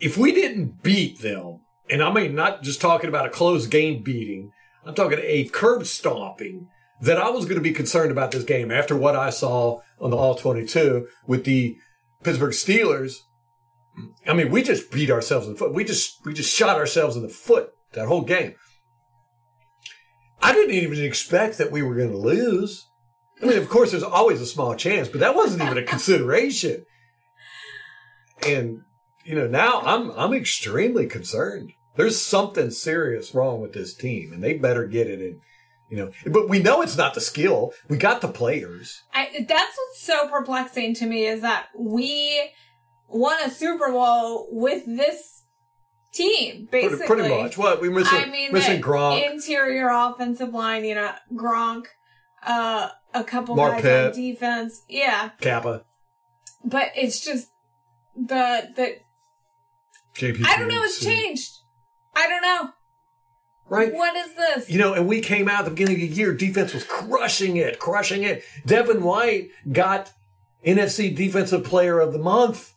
if 0.00 0.18
we 0.18 0.32
didn't 0.32 0.82
beat 0.82 1.20
them, 1.20 1.60
and 1.90 2.02
I 2.02 2.12
mean 2.12 2.34
not 2.34 2.62
just 2.62 2.80
talking 2.80 3.08
about 3.08 3.26
a 3.26 3.30
close 3.30 3.66
game 3.66 4.02
beating, 4.02 4.52
I'm 4.84 4.94
talking 4.94 5.18
a 5.22 5.44
curb 5.44 5.86
stomping, 5.86 6.68
that 7.00 7.18
I 7.18 7.30
was 7.30 7.44
going 7.44 7.56
to 7.56 7.62
be 7.62 7.72
concerned 7.72 8.12
about 8.12 8.30
this 8.30 8.44
game 8.44 8.70
after 8.70 8.96
what 8.96 9.16
I 9.16 9.30
saw 9.30 9.80
on 10.00 10.10
the 10.10 10.16
All 10.16 10.34
22 10.34 11.06
with 11.26 11.44
the 11.44 11.76
Pittsburgh 12.22 12.52
Steelers. 12.52 13.16
I 14.26 14.34
mean, 14.34 14.50
we 14.50 14.62
just 14.62 14.90
beat 14.90 15.10
ourselves 15.10 15.46
in 15.46 15.52
the 15.52 15.58
foot. 15.58 15.74
We 15.74 15.84
just 15.84 16.24
we 16.24 16.32
just 16.32 16.54
shot 16.54 16.78
ourselves 16.78 17.16
in 17.16 17.22
the 17.22 17.28
foot 17.28 17.70
that 17.92 18.08
whole 18.08 18.22
game. 18.22 18.54
I 20.40 20.52
didn't 20.52 20.74
even 20.74 21.04
expect 21.04 21.58
that 21.58 21.70
we 21.70 21.82
were 21.82 21.94
going 21.94 22.10
to 22.10 22.16
lose. 22.16 22.88
I 23.42 23.46
mean, 23.46 23.58
of 23.58 23.68
course, 23.68 23.90
there's 23.90 24.02
always 24.02 24.40
a 24.40 24.46
small 24.46 24.74
chance, 24.74 25.08
but 25.08 25.20
that 25.20 25.34
wasn't 25.34 25.62
even 25.62 25.78
a 25.78 25.82
consideration. 25.82 26.84
And 28.46 28.82
you 29.24 29.34
know, 29.34 29.46
now 29.46 29.80
I'm 29.80 30.10
I'm 30.12 30.32
extremely 30.32 31.06
concerned. 31.06 31.72
There's 31.96 32.20
something 32.20 32.70
serious 32.70 33.34
wrong 33.34 33.60
with 33.60 33.72
this 33.72 33.94
team, 33.94 34.32
and 34.32 34.42
they 34.42 34.54
better 34.54 34.86
get 34.86 35.08
it 35.08 35.20
in 35.20 35.40
You 35.90 35.96
know, 35.98 36.10
but 36.26 36.48
we 36.48 36.58
know 36.58 36.80
it's 36.80 36.96
not 36.96 37.14
the 37.14 37.20
skill. 37.20 37.72
We 37.88 37.98
got 37.98 38.22
the 38.22 38.28
players. 38.28 39.02
I, 39.12 39.44
that's 39.46 39.76
what's 39.76 40.00
so 40.00 40.28
perplexing 40.28 40.94
to 40.96 41.06
me 41.06 41.26
is 41.26 41.42
that 41.42 41.66
we 41.78 42.50
won 43.08 43.36
a 43.44 43.50
Super 43.50 43.90
Bowl 43.92 44.48
with 44.50 44.86
this 44.86 45.42
team, 46.12 46.68
basically. 46.70 47.06
pretty 47.06 47.28
much. 47.28 47.58
What 47.58 47.80
we 47.80 47.90
missing? 47.90 48.18
I 48.18 48.26
mean, 48.26 48.52
missing 48.52 48.80
Gronk. 48.80 49.30
interior 49.30 49.90
offensive 49.90 50.54
line, 50.54 50.84
you 50.84 50.94
know, 50.94 51.12
Gronk, 51.34 51.84
uh, 52.42 52.88
a 53.12 53.24
couple 53.24 53.56
guys 53.56 53.84
on 53.84 54.12
defense. 54.12 54.82
Yeah. 54.88 55.30
Cappa. 55.40 55.84
But 56.64 56.92
it's 56.96 57.24
just 57.24 57.51
the, 58.16 58.68
the, 58.76 58.96
JP. 60.14 60.44
I 60.46 60.58
don't 60.58 60.68
know, 60.68 60.82
it's 60.82 61.02
changed. 61.02 61.50
I 62.14 62.28
don't 62.28 62.42
know. 62.42 62.70
Right. 63.68 63.94
What 63.94 64.14
is 64.16 64.34
this? 64.34 64.68
You 64.68 64.78
know, 64.78 64.92
and 64.92 65.08
we 65.08 65.20
came 65.20 65.48
out 65.48 65.60
at 65.60 65.64
the 65.64 65.70
beginning 65.70 65.94
of 65.94 66.00
the 66.00 66.14
year, 66.14 66.34
defense 66.34 66.74
was 66.74 66.84
crushing 66.84 67.56
it, 67.56 67.78
crushing 67.78 68.22
it. 68.22 68.44
Devin 68.66 69.02
White 69.02 69.48
got 69.70 70.12
NFC 70.66 71.14
Defensive 71.14 71.64
Player 71.64 71.98
of 71.98 72.12
the 72.12 72.18
Month. 72.18 72.74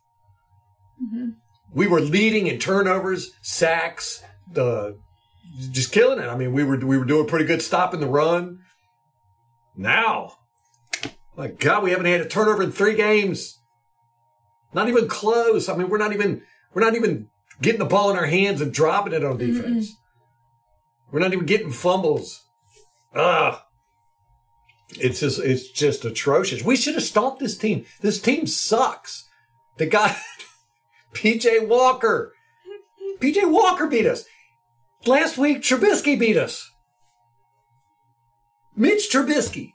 Mhm. 1.03 1.35
We 1.73 1.87
were 1.87 1.99
leading 1.99 2.47
in 2.47 2.59
turnovers, 2.59 3.33
sacks, 3.41 4.23
the 4.49 4.97
just 5.71 5.91
killing 5.91 6.19
it. 6.19 6.27
I 6.27 6.37
mean, 6.37 6.53
we 6.53 6.63
were 6.63 6.77
we 6.77 6.97
were 6.97 7.05
doing 7.05 7.27
pretty 7.27 7.45
good 7.45 7.61
stopping 7.61 7.99
the 7.99 8.07
run. 8.07 8.59
Now, 9.75 10.37
my 11.35 11.47
God, 11.47 11.83
we 11.83 11.91
haven't 11.91 12.05
had 12.05 12.21
a 12.21 12.29
turnover 12.29 12.63
in 12.63 12.71
three 12.71 12.95
games. 12.95 13.59
Not 14.75 14.89
even 14.89 15.07
close. 15.07 15.69
I 15.69 15.77
mean, 15.77 15.87
we're 15.89 15.97
not 15.97 16.11
even 16.11 16.41
we're 16.73 16.83
not 16.83 16.95
even 16.95 17.29
getting 17.61 17.79
the 17.79 17.85
ball 17.85 18.11
in 18.11 18.17
our 18.17 18.25
hands 18.25 18.59
and 18.59 18.73
dropping 18.73 19.13
it 19.13 19.23
on 19.23 19.37
defense. 19.37 19.95
We're 21.09 21.21
not 21.21 21.31
even 21.31 21.45
getting 21.45 21.71
fumbles. 21.71 22.43
Ah. 23.15 23.65
It's 24.89 25.21
just 25.21 25.39
it's 25.39 25.69
just 25.69 26.03
atrocious. 26.03 26.61
We 26.61 26.75
should 26.75 26.95
have 26.95 27.03
stomped 27.03 27.39
this 27.39 27.57
team. 27.57 27.85
This 28.01 28.19
team 28.19 28.47
sucks. 28.47 29.29
They 29.77 29.85
got 29.85 30.13
PJ 31.13 31.69
Walker. 31.69 32.33
PJ 33.19 33.49
Walker 33.49 33.87
beat 33.87 34.05
us. 34.05 34.25
Last 35.05 35.37
week 35.37 35.61
Trubisky 35.61 36.19
beat 36.19 36.35
us. 36.35 36.69
Mitch 38.75 39.09
Trubisky. 39.09 39.71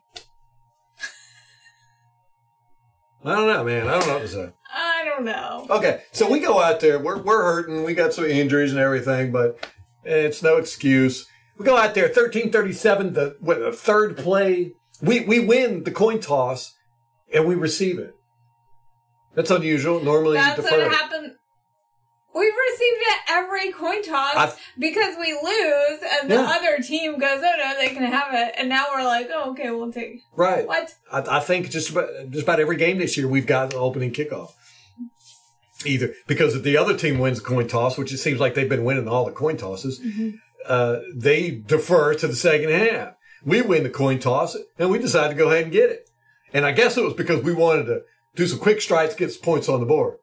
I 3.25 3.35
don't 3.35 3.47
know, 3.47 3.65
man. 3.65 3.89
I 3.89 3.99
don't 3.99 4.07
know 4.07 4.15
what 4.15 4.23
to 4.23 4.29
say. 4.29 4.53
I 5.01 5.05
don't 5.05 5.25
know. 5.25 5.67
Okay, 5.71 6.03
so 6.13 6.31
we 6.31 6.41
go 6.41 6.61
out 6.61 6.81
there. 6.81 6.99
We're 6.99 7.23
we're 7.23 7.43
hurting. 7.43 7.85
We 7.85 7.95
got 7.95 8.13
some 8.13 8.25
injuries 8.25 8.73
and 8.73 8.81
everything, 8.81 9.33
but 9.33 9.67
it's 10.05 10.43
no 10.43 10.57
excuse. 10.57 11.27
We 11.59 11.65
go 11.65 11.77
out 11.77 11.95
there, 11.95 12.09
thirteen 12.09 12.51
thirty-seven. 12.51 13.13
The 13.15 13.37
what, 13.41 13.59
the 13.61 13.73
third 13.73 14.17
play, 14.17 14.73
we 15.03 15.21
we 15.21 15.41
win 15.41 15.85
the 15.85 15.91
coin 15.91 16.21
toss, 16.21 16.75
and 17.33 17.47
we 17.47 17.55
receive 17.55 17.99
it. 17.99 18.15
That's 19.35 19.51
unusual. 19.51 20.01
Normally, 20.03 20.37
That's 20.39 20.59
you 20.59 20.65
what 20.65 20.93
happened. 20.93 21.33
We've 22.33 22.53
received 22.71 22.99
it 23.01 23.19
every 23.29 23.73
coin 23.73 24.03
toss 24.05 24.37
I've- 24.37 24.53
because 24.79 25.17
we 25.19 25.33
lose 25.33 26.01
and 26.21 26.31
the 26.31 26.37
Yeah. 26.37 26.53
other 26.57 26.79
team 26.79 27.19
goes, 27.19 27.43
oh 27.45 27.55
no, 27.59 27.75
they 27.77 27.89
can 27.89 28.05
have 28.05 28.33
it. 28.33 28.55
And 28.57 28.69
now 28.69 28.87
we're 28.95 29.03
like, 29.03 29.29
oh, 29.35 29.51
okay, 29.51 29.71
we'll 29.73 29.93
take 29.93 30.21
Right. 30.37 30.65
What? 30.65 30.95
I, 31.13 31.25
I 31.39 31.41
think 31.41 31.71
just 31.71 31.91
about 31.91 32.09
just 32.31 32.45
about 32.45 32.61
every 32.61 32.77
game 32.77 32.99
this 32.99 33.17
year 33.17 33.27
we've 33.27 33.47
got 33.49 33.73
an 33.73 33.81
opening 33.81 34.13
kickoff. 34.13 34.53
Either 35.87 36.13
because 36.27 36.55
if 36.55 36.63
the 36.63 36.77
other 36.77 36.97
team 36.97 37.19
wins 37.19 37.39
the 37.39 37.45
coin 37.45 37.67
toss, 37.67 37.97
which 37.97 38.13
it 38.13 38.19
seems 38.19 38.39
like 38.39 38.55
they've 38.55 38.69
been 38.69 38.85
winning 38.85 39.09
all 39.09 39.25
the 39.25 39.33
coin 39.33 39.57
tosses, 39.57 40.01
uh, 40.67 41.01
they 41.15 41.51
defer 41.51 42.15
to 42.15 42.29
the 42.29 42.37
second 42.37 42.71
half. 42.71 43.15
We 43.45 43.63
win 43.63 43.85
the 43.85 43.91
coin 43.91 44.19
toss, 44.19 44.57
and 44.79 44.91
we 44.91 44.99
decide 44.99 45.29
to 45.29 45.35
go 45.35 45.49
ahead 45.49 45.65
and 45.65 45.73
get 45.73 45.91
it. 45.91 46.11
And 46.53 46.67
I 46.67 46.73
guess 46.73 46.99
it 46.99 47.05
was 47.05 47.15
because 47.15 47.43
we 47.43 47.55
wanted 47.55 47.85
to 47.85 48.03
do 48.35 48.47
some 48.47 48.59
quick 48.59 48.83
strikes, 48.83 49.15
get 49.15 49.33
some 49.33 49.43
points 49.43 49.69
on 49.69 49.81
the 49.81 49.87
board, 49.87 50.19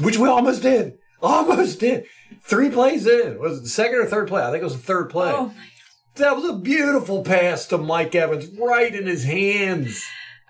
which 0.00 0.16
we 0.16 0.28
almost 0.28 0.62
did. 0.62 0.98
Almost 1.20 1.80
did. 1.80 2.06
Three 2.42 2.70
plays 2.70 3.06
in. 3.06 3.38
Was 3.38 3.58
it 3.58 3.62
the 3.62 3.68
second 3.68 3.98
or 3.98 4.06
third 4.06 4.28
play? 4.28 4.42
I 4.42 4.50
think 4.50 4.62
it 4.62 4.64
was 4.64 4.76
the 4.76 4.82
third 4.82 5.10
play. 5.10 5.32
Oh 5.34 5.46
my 5.46 5.66
That 6.14 6.36
was 6.36 6.44
a 6.48 6.54
beautiful 6.54 7.22
pass 7.22 7.66
to 7.66 7.78
Mike 7.78 8.14
Evans, 8.14 8.48
right 8.58 8.94
in 8.94 9.06
his 9.06 9.24
hands. 9.24 10.02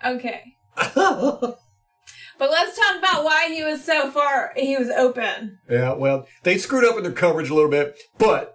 Okay. 0.05 0.55
But 2.39 2.51
let's 2.51 2.77
talk 2.79 2.97
about 2.99 3.25
why 3.25 3.49
he 3.53 3.63
was 3.65 3.85
so 3.85 4.11
far, 4.11 4.53
he 4.57 4.77
was 4.77 4.89
open. 4.91 5.59
Yeah, 5.69 5.95
well, 5.95 6.27
they 6.45 6.57
screwed 6.59 6.85
up 6.85 6.97
in 6.97 7.03
their 7.03 7.13
coverage 7.13 7.51
a 7.51 7.55
little 7.55 7.71
bit, 7.71 7.99
but 8.17 8.55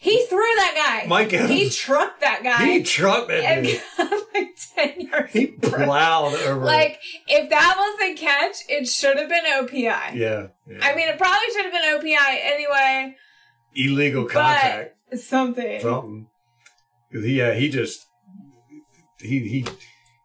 He 0.00 0.24
threw 0.26 0.38
that 0.56 0.74
guy. 1.02 1.08
Mike 1.08 1.32
Evans- 1.32 1.50
He 1.50 1.70
trucked 1.70 2.20
that 2.22 2.42
guy. 2.42 2.64
he 2.66 2.82
trucked 2.82 3.28
that 3.28 3.44
and 3.44 3.66
dude. 3.66 3.80
got 3.96 4.10
like 4.34 4.56
10 4.74 5.00
yards. 5.00 5.32
He 5.32 5.46
plowed 5.46 6.34
over. 6.34 6.64
Like, 6.64 6.98
if 7.28 7.50
that 7.50 7.74
was 7.78 8.00
a 8.10 8.14
catch, 8.14 8.56
it 8.68 8.86
should 8.88 9.16
have 9.16 9.28
been 9.28 9.44
OPI. 9.44 10.14
yeah, 10.14 10.48
yeah. 10.68 10.78
I 10.82 10.94
mean, 10.96 11.08
it 11.08 11.16
probably 11.18 11.48
should 11.54 11.64
have 11.66 11.72
been 11.72 12.00
OPI 12.00 12.38
anyway, 12.42 13.16
illegal 13.76 14.24
contact, 14.26 14.96
something. 15.18 15.80
something. 15.80 16.26
yeah, 17.12 17.48
uh, 17.48 17.54
he 17.54 17.68
just 17.68 18.06
he 19.20 19.38
he 19.48 19.66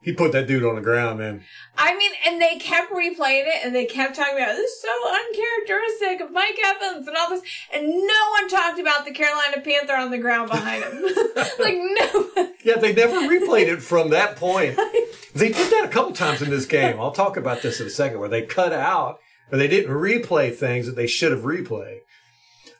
he 0.01 0.13
put 0.13 0.31
that 0.31 0.47
dude 0.47 0.63
on 0.63 0.75
the 0.75 0.81
ground, 0.81 1.19
man. 1.19 1.43
I 1.77 1.97
mean, 1.97 2.11
and 2.25 2.41
they 2.41 2.57
kept 2.57 2.91
replaying 2.91 3.47
it 3.47 3.65
and 3.65 3.75
they 3.75 3.85
kept 3.85 4.15
talking 4.15 4.37
about 4.37 4.55
this 4.55 4.71
is 4.71 4.81
so 4.81 4.89
uncharacteristic 5.09 6.21
of 6.21 6.31
Mike 6.31 6.57
Evans 6.63 7.07
and 7.07 7.17
all 7.17 7.29
this, 7.29 7.41
and 7.73 7.85
no 7.85 8.29
one 8.31 8.47
talked 8.47 8.79
about 8.79 9.05
the 9.05 9.11
Carolina 9.11 9.61
Panther 9.61 9.95
on 9.95 10.11
the 10.11 10.17
ground 10.17 10.49
behind 10.49 10.83
him. 10.83 11.01
like, 11.59 11.75
no. 11.75 12.51
Yeah, 12.63 12.77
they 12.77 12.93
never 12.93 13.15
replayed 13.27 13.67
it 13.67 13.81
from 13.81 14.09
that 14.11 14.35
point. 14.35 14.79
They 15.35 15.51
did 15.51 15.71
that 15.71 15.85
a 15.85 15.89
couple 15.89 16.11
times 16.13 16.41
in 16.41 16.49
this 16.49 16.65
game. 16.65 16.99
I'll 16.99 17.11
talk 17.11 17.37
about 17.37 17.61
this 17.61 17.79
in 17.79 17.85
a 17.85 17.91
second, 17.91 18.19
where 18.19 18.27
they 18.27 18.41
cut 18.41 18.73
out 18.73 19.19
or 19.51 19.59
they 19.59 19.67
didn't 19.67 19.93
replay 19.93 20.53
things 20.53 20.87
that 20.87 20.95
they 20.95 21.05
should 21.05 21.31
have 21.31 21.41
replayed. 21.41 21.99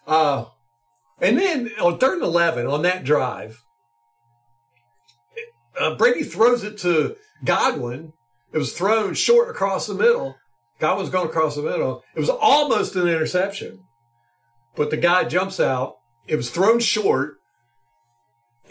Uh, 0.07 0.45
and 1.21 1.37
then 1.37 1.71
on 1.79 1.99
third 1.99 2.15
and 2.15 2.23
eleven 2.23 2.65
on 2.65 2.81
that 2.81 3.03
drive, 3.03 3.63
uh, 5.79 5.95
Brady 5.95 6.23
throws 6.23 6.63
it 6.63 6.77
to 6.79 7.15
Godwin. 7.43 8.13
It 8.51 8.57
was 8.57 8.73
thrown 8.73 9.13
short 9.13 9.49
across 9.49 9.87
the 9.87 9.93
middle. 9.93 10.35
Godwin's 10.79 11.09
going 11.09 11.27
across 11.27 11.55
the 11.55 11.61
middle. 11.61 12.03
It 12.15 12.19
was 12.19 12.29
almost 12.29 12.95
an 12.95 13.07
interception, 13.07 13.83
but 14.75 14.89
the 14.89 14.97
guy 14.97 15.25
jumps 15.25 15.59
out. 15.59 15.97
It 16.27 16.35
was 16.35 16.49
thrown 16.49 16.79
short. 16.79 17.35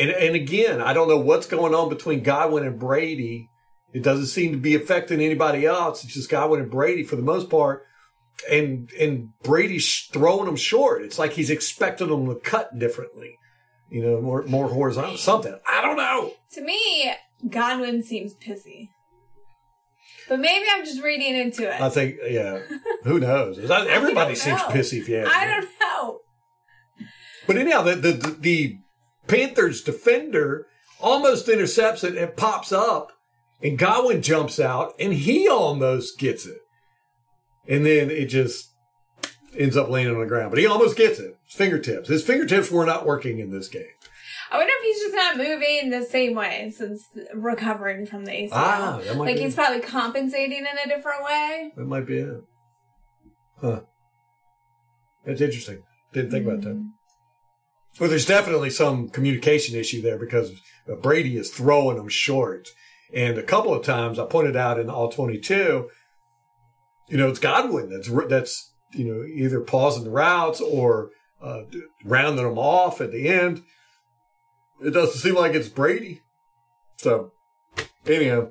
And, 0.00 0.11
and 0.11 0.35
again, 0.35 0.81
I 0.81 0.93
don't 0.93 1.09
know 1.09 1.19
what's 1.19 1.47
going 1.47 1.75
on 1.75 1.88
between 1.88 2.23
Godwin 2.23 2.65
and 2.65 2.79
Brady. 2.79 3.50
It 3.93 4.03
doesn't 4.03 4.27
seem 4.27 4.53
to 4.53 4.59
be 4.59 4.75
affecting 4.75 5.21
anybody 5.21 5.67
else. 5.67 6.05
It's 6.05 6.15
just 6.15 6.31
Godwin 6.31 6.61
and 6.61 6.71
Brady 6.71 7.03
for 7.03 7.17
the 7.17 7.23
most 7.23 7.50
part. 7.50 7.85
And 8.49 8.91
and 8.93 9.31
Brady's 9.43 10.09
throwing 10.12 10.47
them 10.47 10.57
short. 10.57 11.03
It's 11.03 11.19
like 11.19 11.33
he's 11.33 11.50
expecting 11.50 12.09
them 12.09 12.27
to 12.27 12.37
cut 12.37 12.79
differently, 12.79 13.37
you 13.90 14.02
know, 14.02 14.21
more 14.21 14.42
more 14.45 14.68
horizontal, 14.68 15.16
something. 15.16 15.59
I 15.66 15.83
don't 15.83 15.97
know. 15.97 16.33
To 16.52 16.61
me, 16.61 17.12
Godwin 17.49 18.02
seems 18.02 18.35
pissy. 18.35 18.88
But 20.28 20.40
maybe 20.40 20.66
I'm 20.71 20.85
just 20.85 21.02
reading 21.02 21.35
into 21.35 21.75
it. 21.75 21.80
I 21.80 21.88
think, 21.88 22.16
yeah, 22.28 22.61
who 23.04 23.18
knows? 23.18 23.59
Everybody 23.59 24.35
seems 24.35 24.61
know. 24.61 24.68
pissy 24.68 25.00
if 25.00 25.09
you 25.09 25.18
ask 25.18 25.35
I 25.35 25.47
me. 25.47 25.52
don't 25.52 25.68
know. 25.80 26.21
But 27.47 27.57
anyhow, 27.57 27.80
the, 27.80 27.95
the, 27.95 28.12
the, 28.12 28.30
the 28.38 28.78
Panthers 29.26 29.83
defender 29.83 30.66
almost 31.00 31.49
intercepts 31.49 32.04
it 32.04 32.14
and 32.18 32.37
pops 32.37 32.73
up, 32.73 33.12
and 33.62 33.78
Godwin 33.78 34.21
jumps 34.21 34.61
out, 34.61 34.92
and 35.00 35.14
he 35.14 35.49
almost 35.49 36.18
gets 36.18 36.45
it. 36.45 36.59
And 37.66 37.87
then 37.87 38.11
it 38.11 38.26
just 38.26 38.68
ends 39.57 39.78
up 39.78 39.88
landing 39.88 40.14
on 40.14 40.21
the 40.21 40.26
ground. 40.26 40.50
But 40.50 40.59
he 40.59 40.66
almost 40.66 40.97
gets 40.97 41.18
it. 41.18 41.38
Fingertips. 41.49 42.09
His 42.09 42.23
fingertips 42.23 42.71
were 42.71 42.85
not 42.85 43.07
working 43.07 43.38
in 43.38 43.50
this 43.50 43.69
game. 43.69 43.83
I 44.50 44.57
wonder 44.59 44.73
if 44.76 44.83
he's 44.85 45.02
just 45.02 45.14
not 45.14 45.37
moving 45.37 45.90
the 45.90 46.05
same 46.05 46.35
way 46.35 46.73
since 46.75 47.07
recovering 47.35 48.07
from 48.07 48.25
the 48.25 48.31
ACL. 48.33 48.50
Ah, 48.52 49.00
that 49.05 49.17
might 49.17 49.26
like 49.26 49.37
be- 49.37 49.43
he's 49.43 49.55
probably 49.55 49.81
compensating 49.81 50.59
in 50.59 50.67
a 50.67 50.88
different 50.88 51.25
way. 51.25 51.73
That 51.76 51.87
might 51.87 52.07
be 52.07 52.19
it. 52.19 52.40
Huh. 53.61 53.81
That's 55.25 55.40
interesting. 55.40 55.83
Didn't 56.12 56.31
think 56.31 56.47
about 56.47 56.62
that. 56.62 56.90
Well, 58.00 58.09
there's 58.09 58.26
definitely 58.26 58.71
some 58.71 59.09
communication 59.09 59.76
issue 59.76 60.00
there 60.00 60.19
because 60.19 60.52
Brady 61.02 61.37
is 61.37 61.50
throwing 61.50 61.97
them 61.97 62.09
short. 62.09 62.69
And 63.12 63.38
a 63.38 63.43
couple 63.43 63.75
of 63.75 63.85
times 63.85 64.19
I 64.19 64.26
pointed 64.26 64.57
out 64.57 64.78
in 64.78 64.88
all 64.88 65.11
22, 65.11 65.88
you 67.09 67.17
know, 67.17 67.28
it's 67.28 67.38
Godwin 67.38 67.90
that's, 67.90 68.09
that's, 68.28 68.73
you 68.93 69.05
know, 69.05 69.25
either 69.25 69.61
pausing 69.61 70.05
the 70.05 70.11
routes 70.11 70.61
or 70.61 71.11
uh, 71.42 71.62
rounding 72.04 72.45
them 72.45 72.59
off 72.59 73.00
at 73.00 73.12
the 73.12 73.28
end. 73.28 73.62
It 74.85 74.90
doesn't 74.90 75.21
seem 75.21 75.35
like 75.35 75.54
it's 75.54 75.68
Brady. 75.68 76.23
So, 76.97 77.33
anyhow, 78.07 78.49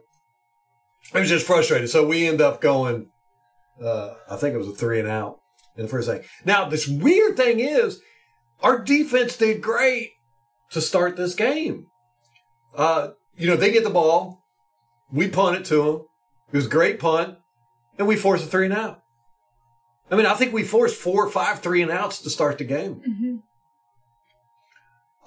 I 1.13 1.19
was 1.19 1.29
just 1.29 1.45
frustrated. 1.45 1.89
So 1.89 2.05
we 2.05 2.27
end 2.27 2.41
up 2.41 2.61
going, 2.61 3.09
uh, 3.81 4.13
I 4.29 4.35
think 4.35 4.53
it 4.53 4.57
was 4.57 4.67
a 4.67 4.75
three 4.75 4.99
and 4.99 5.07
out 5.07 5.39
in 5.75 5.83
the 5.83 5.89
first 5.89 6.07
thing. 6.09 6.21
Now, 6.45 6.67
this 6.67 6.87
weird 6.87 7.37
thing 7.37 7.59
is, 7.59 8.01
our 8.61 8.79
defense 8.83 9.37
did 9.37 9.61
great 9.61 10.11
to 10.71 10.81
start 10.81 11.15
this 11.15 11.35
game. 11.35 11.87
uh, 12.75 13.09
you 13.35 13.47
know, 13.47 13.55
they 13.55 13.71
get 13.71 13.83
the 13.83 13.89
ball. 13.89 14.43
We 15.11 15.29
punt 15.29 15.57
it 15.57 15.65
to 15.65 15.83
them. 15.83 16.05
It 16.51 16.55
was 16.57 16.65
a 16.65 16.69
great 16.69 16.99
punt. 16.99 17.37
And 17.97 18.07
we 18.07 18.15
force 18.15 18.43
a 18.43 18.47
three 18.47 18.65
and 18.65 18.73
out. 18.73 19.01
I 20.09 20.15
mean, 20.15 20.25
I 20.25 20.33
think 20.35 20.53
we 20.53 20.63
forced 20.63 20.95
four 20.95 21.29
five 21.29 21.59
three 21.59 21.81
and 21.81 21.91
outs 21.91 22.21
to 22.21 22.29
start 22.29 22.57
the 22.57 22.63
game. 22.63 22.95
Mm-hmm. 22.95 23.35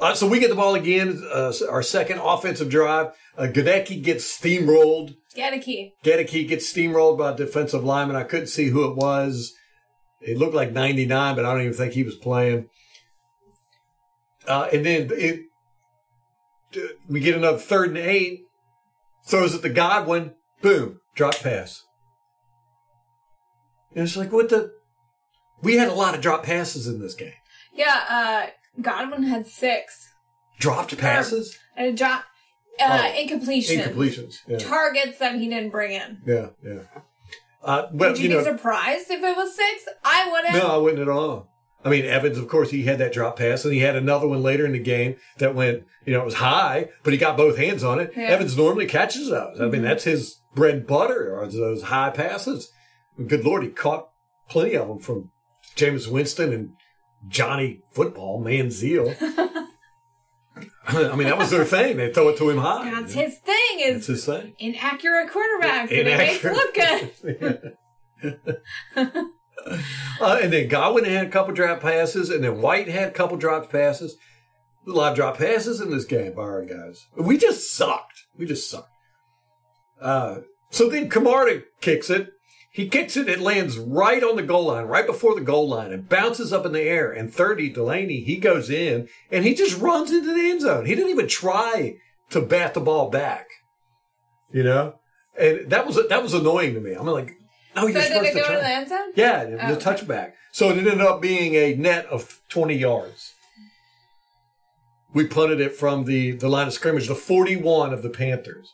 Uh, 0.00 0.14
so 0.14 0.26
we 0.26 0.40
get 0.40 0.48
the 0.48 0.56
ball 0.56 0.74
again, 0.74 1.22
uh, 1.30 1.52
our 1.68 1.82
second 1.82 2.18
offensive 2.18 2.70
drive. 2.70 3.12
Uh, 3.36 3.42
Goedeke 3.42 4.02
gets 4.02 4.24
steamrolled. 4.24 5.14
Goedeke. 5.36 5.92
Goedeke 6.02 6.48
gets 6.48 6.72
steamrolled 6.72 7.18
by 7.18 7.32
a 7.32 7.36
defensive 7.36 7.84
lineman. 7.84 8.16
I 8.16 8.22
couldn't 8.22 8.46
see 8.46 8.68
who 8.68 8.90
it 8.90 8.96
was. 8.96 9.52
It 10.22 10.38
looked 10.38 10.54
like 10.54 10.72
99, 10.72 11.36
but 11.36 11.44
I 11.44 11.52
don't 11.52 11.62
even 11.62 11.74
think 11.74 11.92
he 11.92 12.02
was 12.02 12.14
playing. 12.14 12.68
Uh, 14.46 14.68
and 14.72 14.86
then 14.86 15.10
it, 15.12 15.40
we 17.08 17.20
get 17.20 17.36
another 17.36 17.58
third 17.58 17.90
and 17.90 17.98
eight. 17.98 18.40
Throws 19.26 19.54
it 19.54 19.60
to 19.62 19.68
Godwin. 19.68 20.32
Boom. 20.62 21.00
Drop 21.14 21.36
pass. 21.36 21.84
And 23.94 24.04
it's 24.04 24.16
like, 24.16 24.32
what 24.32 24.48
the? 24.48 24.72
We 25.62 25.76
had 25.76 25.88
a 25.88 25.94
lot 25.94 26.14
of 26.14 26.20
drop 26.20 26.44
passes 26.44 26.86
in 26.86 27.00
this 27.00 27.14
game. 27.14 27.32
Yeah, 27.74 28.00
uh, 28.08 28.80
Godwin 28.80 29.24
had 29.24 29.46
six. 29.46 30.08
Dropped 30.58 30.96
passes? 30.98 31.58
And 31.76 31.88
a 31.88 31.92
drop, 31.92 32.24
uh, 32.80 33.10
Oh, 33.14 33.18
incompletions. 33.18 33.82
Incompletions. 33.82 34.38
Yeah. 34.46 34.58
Targets 34.58 35.18
that 35.18 35.34
he 35.36 35.48
didn't 35.48 35.70
bring 35.70 35.92
in. 35.92 36.18
Yeah, 36.26 36.48
yeah. 36.64 36.80
Uh, 37.62 37.88
but 37.92 38.12
Would 38.12 38.18
you, 38.18 38.28
you 38.28 38.34
know, 38.36 38.38
be 38.44 38.50
surprised 38.50 39.10
if 39.10 39.22
it 39.22 39.36
was 39.36 39.54
six? 39.54 39.84
I 40.04 40.30
wouldn't. 40.30 40.54
no, 40.54 40.68
I 40.68 40.76
wouldn't 40.78 41.02
at 41.02 41.08
all. 41.08 41.48
I 41.84 41.88
mean, 41.88 42.04
Evans, 42.04 42.36
of 42.36 42.46
course, 42.48 42.70
he 42.70 42.82
had 42.82 42.98
that 42.98 43.12
drop 43.12 43.38
pass, 43.38 43.64
and 43.64 43.72
he 43.72 43.80
had 43.80 43.96
another 43.96 44.28
one 44.28 44.42
later 44.42 44.66
in 44.66 44.72
the 44.72 44.78
game 44.78 45.16
that 45.38 45.54
went, 45.54 45.84
you 46.04 46.12
know, 46.12 46.20
it 46.20 46.26
was 46.26 46.34
high, 46.34 46.88
but 47.02 47.12
he 47.14 47.18
got 47.18 47.38
both 47.38 47.56
hands 47.56 47.82
on 47.82 47.98
it. 48.00 48.12
Yeah. 48.14 48.24
Evans 48.24 48.56
normally 48.56 48.86
catches 48.86 49.30
those. 49.30 49.58
I 49.60 49.66
mean, 49.66 49.80
that's 49.82 50.04
his 50.04 50.40
bread 50.54 50.74
and 50.74 50.86
butter, 50.86 51.34
are 51.38 51.46
those 51.46 51.82
high 51.84 52.10
passes. 52.10 52.70
Good 53.26 53.44
Lord, 53.44 53.62
he 53.62 53.68
caught 53.70 54.08
plenty 54.48 54.74
of 54.76 54.88
them 54.88 54.98
from 54.98 55.30
Jameis 55.76 56.10
Winston 56.10 56.52
and 56.52 56.72
Johnny 57.28 57.82
Football, 57.92 58.42
Manziel. 58.42 59.14
I 60.86 61.14
mean, 61.14 61.28
that 61.28 61.38
was 61.38 61.50
their 61.50 61.64
thing. 61.64 61.96
They 61.96 62.12
throw 62.12 62.28
it 62.30 62.38
to 62.38 62.50
him 62.50 62.58
high. 62.58 62.90
That's 62.90 63.12
his 63.12 63.38
thing 63.38 63.92
That's 63.92 64.06
his 64.06 64.26
thing. 64.26 64.54
inaccurate 64.58 65.30
quarterbacks, 65.30 65.90
and 65.90 66.08
it 66.08 66.18
makes 66.18 66.42
look 66.44 66.74
good. 66.74 67.76
Uh, 70.20 70.38
and 70.42 70.50
then 70.52 70.68
Godwin 70.68 71.04
had 71.04 71.26
a 71.26 71.30
couple 71.30 71.52
drop 71.52 71.80
passes, 71.80 72.30
and 72.30 72.42
then 72.42 72.62
White 72.62 72.88
had 72.88 73.08
a 73.08 73.12
couple 73.12 73.36
drop 73.36 73.70
passes. 73.70 74.16
A 74.86 74.90
lot 74.90 75.10
of 75.12 75.16
drop 75.16 75.36
passes 75.36 75.82
in 75.82 75.90
this 75.90 76.06
game 76.06 76.32
by 76.34 76.42
our 76.42 76.64
guys. 76.64 77.06
We 77.14 77.36
just 77.36 77.70
sucked. 77.70 78.24
We 78.38 78.46
just 78.46 78.70
sucked. 78.70 78.88
Uh, 80.00 80.38
so 80.70 80.88
then 80.88 81.10
Camarda 81.10 81.62
kicks 81.82 82.08
it. 82.08 82.30
He 82.72 82.88
kicks 82.88 83.16
it. 83.16 83.28
It 83.28 83.40
lands 83.40 83.78
right 83.78 84.22
on 84.22 84.36
the 84.36 84.44
goal 84.44 84.66
line, 84.66 84.84
right 84.84 85.06
before 85.06 85.34
the 85.34 85.40
goal 85.40 85.68
line, 85.68 85.90
and 85.92 86.08
bounces 86.08 86.52
up 86.52 86.64
in 86.64 86.72
the 86.72 86.82
air. 86.82 87.10
And 87.10 87.32
30 87.34 87.70
Delaney, 87.70 88.20
he 88.20 88.36
goes 88.36 88.70
in, 88.70 89.08
and 89.30 89.44
he 89.44 89.54
just 89.54 89.76
runs 89.80 90.12
into 90.12 90.32
the 90.32 90.50
end 90.50 90.60
zone. 90.60 90.86
He 90.86 90.94
didn't 90.94 91.10
even 91.10 91.26
try 91.26 91.96
to 92.30 92.40
bat 92.40 92.74
the 92.74 92.80
ball 92.80 93.10
back. 93.10 93.48
You 94.52 94.62
know, 94.62 94.94
and 95.38 95.68
that 95.70 95.86
was 95.86 95.98
that 96.08 96.22
was 96.22 96.32
annoying 96.34 96.74
to 96.74 96.80
me. 96.80 96.92
I'm 96.92 97.06
like, 97.06 97.32
oh, 97.76 97.82
So 97.82 97.86
you're 97.88 97.92
did 98.02 98.06
supposed 98.12 98.26
it 98.28 98.34
go 98.34 98.40
to 98.40 98.46
try. 98.46 98.54
to 98.56 98.60
the 98.60 98.68
end 98.68 98.88
zone? 98.88 99.12
Yeah, 99.16 99.42
it 99.42 99.52
was 99.52 99.86
Oh, 99.86 99.90
a 99.90 99.94
touchback. 99.94 100.32
So 100.52 100.70
it 100.70 100.78
ended 100.78 101.00
up 101.00 101.20
being 101.20 101.54
a 101.54 101.74
net 101.74 102.06
of 102.06 102.40
20 102.50 102.74
yards. 102.74 103.32
We 105.12 105.26
punted 105.26 105.60
it 105.60 105.74
from 105.74 106.04
the, 106.04 106.32
the 106.32 106.48
line 106.48 106.68
of 106.68 106.72
scrimmage, 106.72 107.08
the 107.08 107.14
41 107.16 107.92
of 107.92 108.02
the 108.02 108.10
Panthers. 108.10 108.68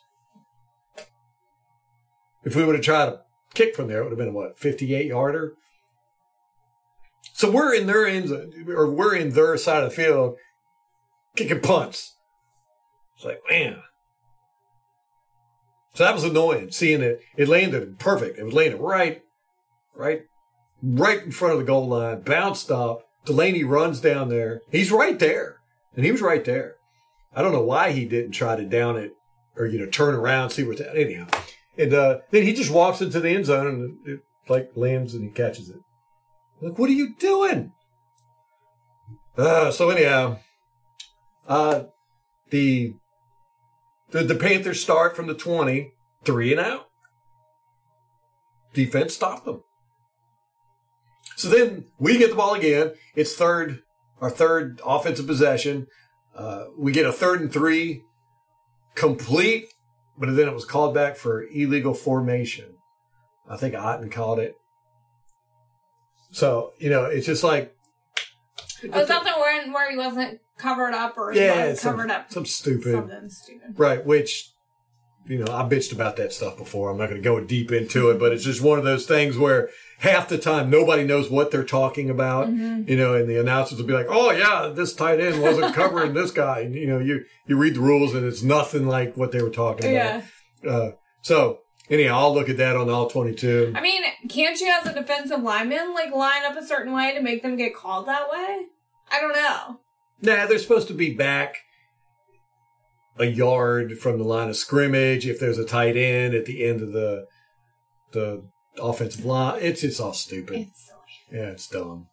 If 2.45 2.55
we 2.55 2.65
would 2.65 2.75
have 2.75 2.85
tried 2.85 3.07
to 3.07 3.21
kick 3.57 3.75
from 3.75 3.89
there, 3.89 4.01
it 4.01 4.05
would 4.05 4.13
have 4.13 4.19
been 4.19 4.35
what, 4.35 4.59
58 4.59 5.07
yarder? 5.07 5.55
So 7.33 7.51
we're 7.51 7.75
in 7.75 7.87
their 7.87 8.07
end, 8.07 8.31
or 8.69 8.91
we're 8.91 9.15
in 9.15 9.31
their 9.31 9.57
side 9.57 9.83
of 9.83 9.91
the 9.91 9.97
field 9.97 10.37
kicking 11.35 11.61
punts. 11.61 12.17
It's 13.17 13.25
like, 13.25 13.41
man. 13.49 13.83
So 15.95 16.05
that 16.05 16.15
was 16.15 16.25
annoying 16.25 16.71
seeing 16.71 17.03
it. 17.03 17.21
It 17.37 17.49
landed 17.49 17.99
perfect. 17.99 18.39
It 18.39 18.45
was 18.45 18.55
landed 18.55 18.81
right, 18.81 19.23
right, 19.95 20.23
right 20.83 21.23
in 21.23 21.33
front 21.33 21.55
of 21.55 21.61
the 21.61 21.67
goal 21.67 21.89
line, 21.89 22.21
bounced 22.21 22.71
up. 22.71 23.03
Delaney 23.25 23.65
runs 23.65 24.01
down 24.01 24.29
there. 24.29 24.61
He's 24.71 24.93
right 24.93 25.19
there. 25.19 25.57
And 25.95 26.05
he 26.05 26.13
was 26.13 26.21
right 26.21 26.45
there. 26.45 26.77
I 27.35 27.43
don't 27.43 27.53
know 27.53 27.63
why 27.63 27.93
he 27.93 28.05
didn't 28.05 28.33
try 28.33 28.57
to 28.57 28.65
down 28.65 28.97
it 28.97 29.13
or, 29.57 29.67
you 29.67 29.79
know, 29.79 29.87
turn 29.87 30.15
around, 30.15 30.51
see 30.51 30.63
what's 30.63 30.81
that. 30.81 30.97
Anyhow. 30.97 31.27
And 31.79 31.93
uh, 31.93 32.19
then 32.31 32.45
he 32.45 32.53
just 32.53 32.71
walks 32.71 33.01
into 33.01 33.21
the 33.21 33.31
end 33.31 33.47
zone 33.47 33.67
and 33.67 33.99
it, 34.07 34.21
like 34.49 34.71
lands 34.75 35.15
and 35.15 35.25
he 35.25 35.31
catches 35.31 35.69
it. 35.69 35.81
Like, 36.61 36.79
what 36.79 36.89
are 36.89 36.95
you 36.95 37.15
doing? 37.19 37.73
Uh, 39.37 39.71
so 39.71 39.91
anyhow, 39.91 40.39
uh, 41.47 41.85
the, 42.51 42.95
the 44.11 44.23
the 44.23 44.35
Panthers 44.35 44.81
start 44.81 45.15
from 45.15 45.27
the 45.27 45.35
twenty, 45.35 45.93
three 46.25 46.53
and 46.53 46.61
out. 46.61 46.87
Defense 48.73 49.15
stopped 49.15 49.45
them. 49.45 49.63
So 51.37 51.49
then 51.51 51.85
we 51.99 52.17
get 52.17 52.31
the 52.31 52.37
ball 52.37 52.55
again. 52.55 52.95
It's 53.15 53.35
third, 53.35 53.83
our 54.23 54.31
third 54.31 54.81
offensive 54.87 55.27
possession. 55.27 55.87
Uh, 56.35 56.67
we 56.79 56.93
get 56.93 57.05
a 57.05 57.13
third 57.13 57.41
and 57.43 57.53
three, 57.53 58.05
complete, 58.95 59.67
but 60.19 60.35
then 60.35 60.49
it 60.49 60.55
was 60.55 60.65
called 60.65 60.95
back 60.95 61.17
for 61.17 61.45
illegal 61.45 61.95
formation. 61.95 62.75
I 63.49 63.57
think 63.57 63.75
Otton 63.75 64.11
called 64.11 64.39
it. 64.39 64.57
So 66.33 66.73
you 66.79 66.91
know, 66.91 67.05
it's 67.05 67.27
just 67.27 67.45
like 67.45 67.73
Oh, 68.93 69.05
the 69.05 69.33
one 69.39 69.73
where 69.73 69.91
he 69.91 69.97
wasn't 69.97 70.41
covered 70.59 70.93
up 70.93 71.17
or 71.17 71.33
yeah, 71.33 71.75
some, 71.75 71.97
covered 71.97 72.11
up? 72.11 72.31
some 72.31 72.45
stupid, 72.45 72.93
Something 72.93 73.31
stupid. 73.31 73.75
right? 73.79 74.05
Which 74.05 74.51
you 75.29 75.39
know, 75.39 75.53
I 75.53 75.63
bitched 75.63 75.93
about 75.93 76.17
that 76.17 76.33
stuff 76.33 76.57
before. 76.57 76.91
I'm 76.91 76.99
not 76.99 77.09
going 77.09 77.21
to 77.21 77.25
go 77.25 77.41
deep 77.41 77.73
into 77.73 78.11
it, 78.11 78.19
but 78.19 78.33
it's 78.33 78.45
just 78.45 78.63
one 78.63 78.79
of 78.79 78.85
those 78.85 79.07
things 79.07 79.37
where 79.37 79.71
half 79.99 80.29
the 80.29 80.39
time 80.39 80.71
nobody 80.71 81.05
knows 81.05 81.31
what 81.31 81.51
they're 81.51 81.65
talking 81.65 82.11
about. 82.11 82.49
Mm-hmm. 82.49 82.89
You 82.89 82.97
know, 82.97 83.15
and 83.15 83.29
the 83.29 83.41
announcers 83.41 83.79
will 83.79 83.87
be 83.87 83.93
like, 83.93 84.07
"Oh 84.09 84.31
yeah, 84.31 84.73
this 84.75 84.95
tight 84.95 85.21
end 85.21 85.43
wasn't 85.43 85.75
covering 85.75 86.15
this 86.15 86.31
guy." 86.31 86.61
And, 86.61 86.75
you 86.75 86.87
know, 86.87 86.99
you 86.99 87.25
you 87.47 87.57
read 87.57 87.75
the 87.75 87.81
rules 87.81 88.15
and 88.15 88.25
it's 88.25 88.43
nothing 88.43 88.87
like 88.87 89.17
what 89.17 89.33
they 89.33 89.43
were 89.43 89.51
talking 89.51 89.91
about. 89.91 90.23
Yeah. 90.63 90.71
Uh, 90.71 90.91
so 91.23 91.61
anyhow, 91.91 92.19
I'll 92.21 92.35
look 92.35 92.49
at 92.49 92.57
that 92.59 92.77
on 92.77 92.89
all 92.89 93.09
22. 93.09 93.73
I 93.75 93.81
mean, 93.81 94.03
can't 94.29 94.61
you, 94.61 94.73
as 94.73 94.87
a 94.87 94.95
defensive 94.95 95.43
lineman, 95.43 95.95
like 95.95 96.13
line 96.13 96.45
up 96.45 96.57
a 96.57 96.65
certain 96.65 96.93
way 96.93 97.15
to 97.15 97.21
make 97.21 97.43
them 97.43 97.57
get 97.57 97.75
called 97.75 98.07
that 98.07 98.31
way? 98.31 98.67
I 99.11 99.21
don't 99.21 99.35
know. 99.35 99.81
Nah, 100.23 100.47
they're 100.47 100.59
supposed 100.59 100.89
to 100.89 100.95
be 100.95 101.15
back 101.15 101.57
a 103.19 103.27
yard 103.27 103.99
from 103.99 104.19
the 104.19 104.25
line 104.25 104.49
of 104.49 104.57
scrimmage 104.57 105.27
if 105.27 105.41
there's 105.41 105.59
a 105.59 105.65
tight 105.65 105.97
end 105.97 106.35
at 106.35 106.45
the 106.45 106.65
end 106.65 106.83
of 106.83 106.93
the 106.93 107.27
the 108.13 108.45
offensive 108.79 109.25
line. 109.25 109.59
It's 109.63 109.83
it's 109.83 110.01
all 110.01 110.13
stupid. 110.13 110.69
It's 110.69 110.87
silly. 110.87 111.41
Yeah, 111.41 111.51
it's 111.51 111.69
dumb. 111.69 112.09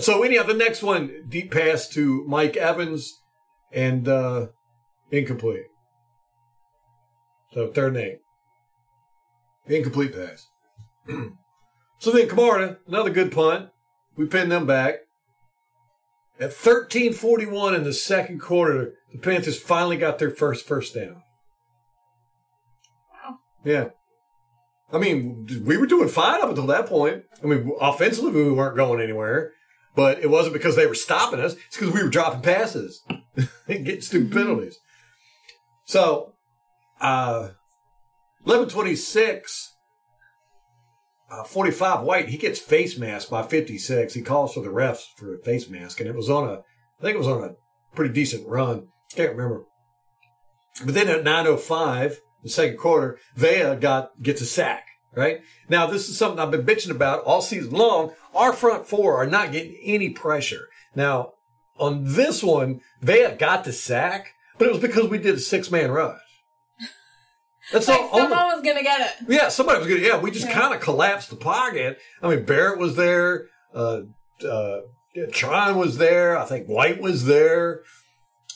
So 0.00 0.22
anyhow, 0.22 0.42
the 0.42 0.54
next 0.54 0.82
one, 0.82 1.24
deep 1.28 1.52
pass 1.52 1.88
to 1.90 2.24
Mike 2.26 2.56
Evans 2.56 3.20
and 3.72 4.08
uh 4.08 4.48
incomplete. 5.10 5.66
So 7.52 7.68
third 7.68 7.96
and 7.96 8.04
eight. 8.04 8.18
Incomplete 9.66 10.14
pass. 10.14 10.48
so 11.98 12.10
then 12.10 12.28
Camarda, 12.28 12.78
another 12.86 13.10
good 13.10 13.32
punt. 13.32 13.70
We 14.16 14.26
pin 14.26 14.48
them 14.48 14.66
back. 14.66 14.96
At 16.40 16.52
13:41 16.52 17.74
in 17.74 17.84
the 17.84 17.92
second 17.92 18.40
quarter, 18.40 18.94
the 19.12 19.18
Panthers 19.18 19.58
finally 19.58 19.96
got 19.96 20.18
their 20.18 20.30
first 20.30 20.66
first 20.66 20.94
down. 20.94 21.22
Wow. 23.12 23.38
Yeah. 23.64 23.88
I 24.92 24.98
mean, 24.98 25.46
we 25.64 25.76
were 25.76 25.86
doing 25.86 26.08
fine 26.08 26.40
up 26.40 26.50
until 26.50 26.66
that 26.66 26.86
point. 26.86 27.24
I 27.42 27.46
mean, 27.46 27.72
offensively, 27.80 28.32
we 28.32 28.52
weren't 28.52 28.76
going 28.76 29.00
anywhere, 29.00 29.52
but 29.94 30.18
it 30.20 30.30
wasn't 30.30 30.54
because 30.54 30.76
they 30.76 30.86
were 30.86 30.94
stopping 30.94 31.40
us. 31.40 31.54
It's 31.66 31.76
because 31.78 31.94
we 31.94 32.02
were 32.02 32.10
dropping 32.10 32.42
passes 32.42 33.02
and 33.36 33.48
getting 33.84 34.00
stupid 34.00 34.32
penalties. 34.32 34.78
So, 35.84 36.34
uh, 37.00 37.50
1126, 38.44 39.73
uh, 41.40 41.44
45 41.44 42.02
White, 42.02 42.28
he 42.28 42.36
gets 42.36 42.58
face 42.58 42.98
masked 42.98 43.30
by 43.30 43.42
56. 43.42 44.14
He 44.14 44.22
calls 44.22 44.54
for 44.54 44.60
the 44.60 44.68
refs 44.68 45.04
for 45.16 45.34
a 45.34 45.38
face 45.38 45.68
mask, 45.68 46.00
and 46.00 46.08
it 46.08 46.14
was 46.14 46.30
on 46.30 46.48
a, 46.48 46.52
I 46.52 47.02
think 47.02 47.14
it 47.14 47.18
was 47.18 47.28
on 47.28 47.44
a 47.44 47.54
pretty 47.94 48.12
decent 48.12 48.48
run. 48.48 48.88
Can't 49.14 49.32
remember. 49.32 49.64
But 50.84 50.94
then 50.94 51.08
at 51.08 51.24
905, 51.24 52.20
the 52.42 52.48
second 52.48 52.78
quarter, 52.78 53.18
Vea 53.36 53.76
got 53.76 54.22
gets 54.22 54.40
a 54.40 54.46
sack. 54.46 54.86
Right 55.16 55.42
now, 55.68 55.86
this 55.86 56.08
is 56.08 56.18
something 56.18 56.40
I've 56.40 56.50
been 56.50 56.66
bitching 56.66 56.90
about 56.90 57.22
all 57.22 57.40
season 57.40 57.70
long. 57.70 58.12
Our 58.34 58.52
front 58.52 58.86
four 58.86 59.16
are 59.16 59.26
not 59.26 59.52
getting 59.52 59.76
any 59.80 60.10
pressure. 60.10 60.66
Now, 60.96 61.34
on 61.78 62.02
this 62.02 62.42
one, 62.42 62.80
Vea 63.00 63.36
got 63.38 63.62
the 63.62 63.72
sack, 63.72 64.34
but 64.58 64.66
it 64.66 64.72
was 64.72 64.80
because 64.82 65.08
we 65.08 65.18
did 65.18 65.36
a 65.36 65.40
six 65.40 65.70
man 65.70 65.92
rush. 65.92 66.18
That's 67.72 67.88
Like 67.88 68.00
all. 68.00 68.08
only- 68.12 68.28
someone 68.34 68.46
was 68.56 68.62
gonna 68.62 68.82
get 68.82 69.00
it. 69.00 69.26
yeah, 69.28 69.48
somebody 69.48 69.78
was 69.78 69.88
gonna. 69.88 70.00
Yeah, 70.00 70.18
we 70.18 70.30
just 70.30 70.46
Yeah. 70.46 70.52
kind 70.60 70.74
of 70.74 70.80
collapsed 70.80 71.30
the 71.30 71.36
pocket. 71.36 71.98
I 72.22 72.28
mean, 72.28 72.44
Barrett 72.44 72.78
was 72.78 72.96
there. 72.96 73.46
Uh, 73.74 74.02
uh, 74.48 74.80
Tryon 75.32 75.76
was 75.78 75.98
there. 75.98 76.36
I 76.38 76.44
think 76.44 76.66
White 76.66 77.00
was 77.00 77.24
there. 77.26 77.80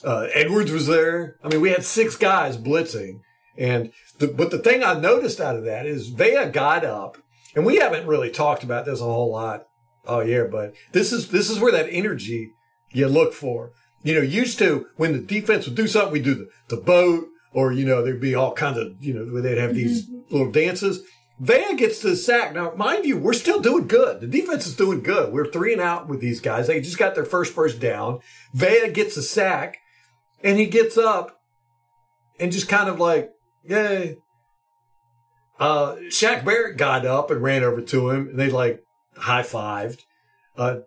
Uh, 0.05 0.27
Edwards 0.33 0.71
was 0.71 0.87
there. 0.87 1.37
I 1.42 1.49
mean, 1.49 1.61
we 1.61 1.71
had 1.71 1.85
six 1.85 2.16
guys 2.16 2.57
blitzing. 2.57 3.21
And 3.57 3.90
the, 4.18 4.29
but 4.29 4.51
the 4.53 4.59
thing 4.59 4.85
I 4.85 4.94
noticed 4.94 5.40
out 5.40 5.57
of 5.57 5.64
that 5.64 5.87
is 5.87 6.09
Vea 6.09 6.47
got 6.53 6.85
up, 6.85 7.18
and 7.57 7.66
we 7.66 7.77
haven't 7.77 8.07
really 8.07 8.31
talked 8.31 8.62
about 8.62 8.85
this 8.85 9.01
a 9.01 9.05
whole 9.05 9.33
lot 9.33 9.64
all 10.07 10.25
year, 10.25 10.47
but 10.47 10.75
this 10.92 11.12
is 11.12 11.31
this 11.31 11.51
is 11.51 11.59
where 11.59 11.73
that 11.73 11.88
energy 11.90 12.53
you 12.92 13.09
look 13.09 13.33
for. 13.35 13.73
You 14.05 14.14
know, 14.14 14.21
used 14.21 14.59
to 14.61 14.87
when 14.97 15.12
the 15.12 15.18
defense 15.18 15.66
would 15.66 15.75
do 15.77 15.88
something, 15.88 16.12
we 16.12 16.21
do 16.21 16.35
the, 16.37 16.49
the 16.77 16.81
boat, 16.81 17.27
or 17.53 17.73
you 17.73 17.85
know, 17.85 18.03
there'd 18.03 18.21
be 18.21 18.35
all 18.35 18.53
kinds 18.53 18.79
of 18.79 18.95
you 19.01 19.15
know 19.15 19.25
where 19.33 19.43
they'd 19.43 19.59
have 19.59 19.75
these 19.75 20.09
little 20.31 20.51
dances. 20.51 21.03
Vea 21.41 21.77
gets 21.77 22.01
the 22.01 22.17
sack. 22.17 22.53
Now, 22.53 22.73
mind 22.75 23.05
you, 23.05 23.17
we're 23.17 23.33
still 23.33 23.61
doing 23.61 23.87
good. 23.87 24.21
The 24.21 24.27
defense 24.27 24.67
is 24.67 24.75
doing 24.75 25.03
good. 25.03 25.33
We're 25.33 25.51
three 25.51 25.73
and 25.73 25.81
out 25.81 26.09
with 26.09 26.21
these 26.21 26.41
guys. 26.41 26.67
They 26.67 26.81
just 26.81 26.99
got 26.99 27.15
their 27.15 27.25
first 27.25 27.55
first 27.55 27.81
down. 27.81 28.21
Vea 28.53 28.91
gets 28.91 29.17
a 29.17 29.23
sack, 29.23 29.79
and 30.43 30.59
he 30.59 30.67
gets 30.67 30.99
up 30.99 31.41
and 32.41 32.51
just 32.51 32.69
kind 32.69 32.89
of 32.89 32.99
like, 32.99 33.31
yay. 33.65 34.19
Uh, 35.61 35.97
Shaq 36.09 36.45
Barrett 36.45 36.77
got 36.77 37.05
up 37.05 37.31
and 37.31 37.43
ran 37.43 37.63
over 37.65 37.83
to 37.83 38.11
him, 38.11 38.29
and 38.29 38.39
they 38.39 38.51
like 38.51 38.81
high 39.17 39.43
fived. 39.43 40.03
Uh, 40.57 40.81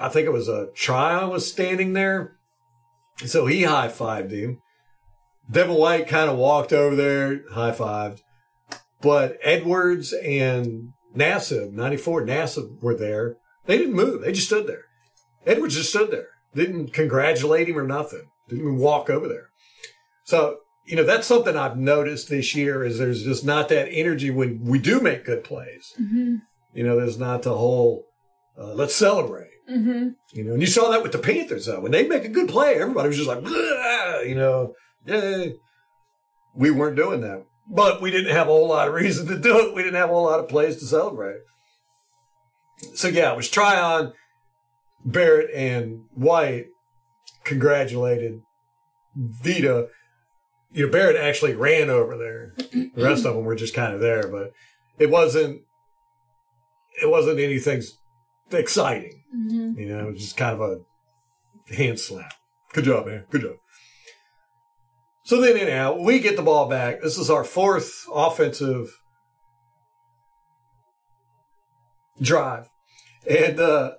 I 0.00 0.08
think 0.08 0.26
it 0.26 0.32
was 0.32 0.48
a 0.48 0.68
Tryon 0.74 1.30
was 1.30 1.50
standing 1.50 1.92
there, 1.92 2.36
so 3.26 3.46
he 3.46 3.64
high 3.64 3.88
fived 3.88 4.30
him. 4.30 4.60
Devin 5.50 5.76
White 5.76 6.08
kind 6.08 6.30
of 6.30 6.36
walked 6.36 6.72
over 6.72 6.94
there, 6.94 7.42
high 7.52 7.72
fived, 7.72 8.20
but 9.00 9.38
Edwards 9.42 10.12
and 10.12 10.92
Nassib, 11.16 11.72
ninety 11.72 11.96
four 11.96 12.22
Nassib 12.22 12.82
were 12.82 12.96
there. 12.96 13.36
They 13.66 13.78
didn't 13.78 13.94
move; 13.94 14.22
they 14.22 14.32
just 14.32 14.48
stood 14.48 14.66
there. 14.66 14.84
Edwards 15.46 15.76
just 15.76 15.90
stood 15.90 16.10
there, 16.10 16.28
didn't 16.54 16.92
congratulate 16.92 17.68
him 17.68 17.78
or 17.78 17.86
nothing, 17.86 18.28
didn't 18.48 18.64
even 18.64 18.78
walk 18.78 19.08
over 19.08 19.28
there. 19.28 19.48
So 20.24 20.58
you 20.84 20.96
know 20.96 21.04
that's 21.04 21.26
something 21.26 21.56
I've 21.56 21.78
noticed 21.78 22.28
this 22.28 22.54
year 22.54 22.84
is 22.84 22.98
there's 22.98 23.22
just 23.22 23.44
not 23.44 23.68
that 23.70 23.88
energy 23.90 24.30
when 24.30 24.60
we 24.62 24.78
do 24.78 25.00
make 25.00 25.24
good 25.24 25.44
plays. 25.44 25.94
Mm-hmm. 26.00 26.36
You 26.74 26.84
know, 26.84 26.96
there's 26.96 27.18
not 27.18 27.42
the 27.42 27.56
whole 27.56 28.04
uh, 28.58 28.74
let's 28.74 28.94
celebrate. 28.94 29.50
Mm-hmm. 29.70 30.08
You 30.32 30.44
know, 30.44 30.52
and 30.52 30.60
you 30.60 30.66
saw 30.66 30.90
that 30.90 31.02
with 31.02 31.12
the 31.12 31.18
Panthers 31.18 31.66
though. 31.66 31.80
When 31.80 31.92
they 31.92 32.06
make 32.06 32.24
a 32.24 32.28
good 32.28 32.48
play, 32.48 32.74
everybody 32.74 33.08
was 33.08 33.16
just 33.16 33.28
like, 33.28 33.44
you 34.26 34.34
know, 34.34 34.74
yay. 35.08 35.54
We 36.54 36.70
weren't 36.70 36.96
doing 36.96 37.20
that. 37.22 37.44
But 37.70 38.00
we 38.00 38.10
didn't 38.10 38.34
have 38.34 38.48
a 38.48 38.50
whole 38.50 38.68
lot 38.68 38.88
of 38.88 38.94
reason 38.94 39.26
to 39.26 39.38
do 39.38 39.58
it. 39.58 39.74
We 39.74 39.82
didn't 39.82 40.00
have 40.00 40.10
a 40.10 40.12
whole 40.12 40.24
lot 40.24 40.40
of 40.40 40.48
plays 40.48 40.76
to 40.76 40.86
celebrate. 40.86 41.40
So 42.94 43.08
yeah, 43.08 43.32
it 43.32 43.36
was 43.36 43.50
Tryon, 43.50 44.12
Barrett, 45.04 45.50
and 45.54 46.04
White 46.14 46.66
congratulated 47.44 48.40
Vita. 49.16 49.88
You 50.72 50.86
know, 50.86 50.92
Barrett 50.92 51.16
actually 51.16 51.54
ran 51.54 51.90
over 51.90 52.16
there. 52.16 52.54
The 52.72 53.04
rest 53.04 53.24
of 53.24 53.34
them 53.34 53.44
were 53.44 53.56
just 53.56 53.74
kind 53.74 53.94
of 53.94 54.00
there, 54.00 54.28
but 54.28 54.52
it 54.98 55.10
wasn't 55.10 55.62
it 57.02 57.10
wasn't 57.10 57.40
anything 57.40 57.82
exciting. 58.52 59.22
Mm-hmm. 59.34 59.78
You 59.78 59.88
know, 59.88 60.08
it 60.08 60.12
was 60.12 60.20
just 60.20 60.36
kind 60.36 60.60
of 60.60 60.60
a 60.60 61.74
hand 61.74 61.98
slap. 61.98 62.32
Good 62.72 62.84
job, 62.84 63.06
man. 63.06 63.24
Good 63.30 63.42
job. 63.42 63.56
So 65.28 65.42
then, 65.42 65.58
anyhow, 65.58 65.94
we 66.00 66.20
get 66.20 66.36
the 66.36 66.42
ball 66.42 66.70
back. 66.70 67.02
This 67.02 67.18
is 67.18 67.28
our 67.28 67.44
fourth 67.44 68.06
offensive 68.10 68.98
drive. 72.18 72.70
And 73.28 73.60
uh, 73.60 73.90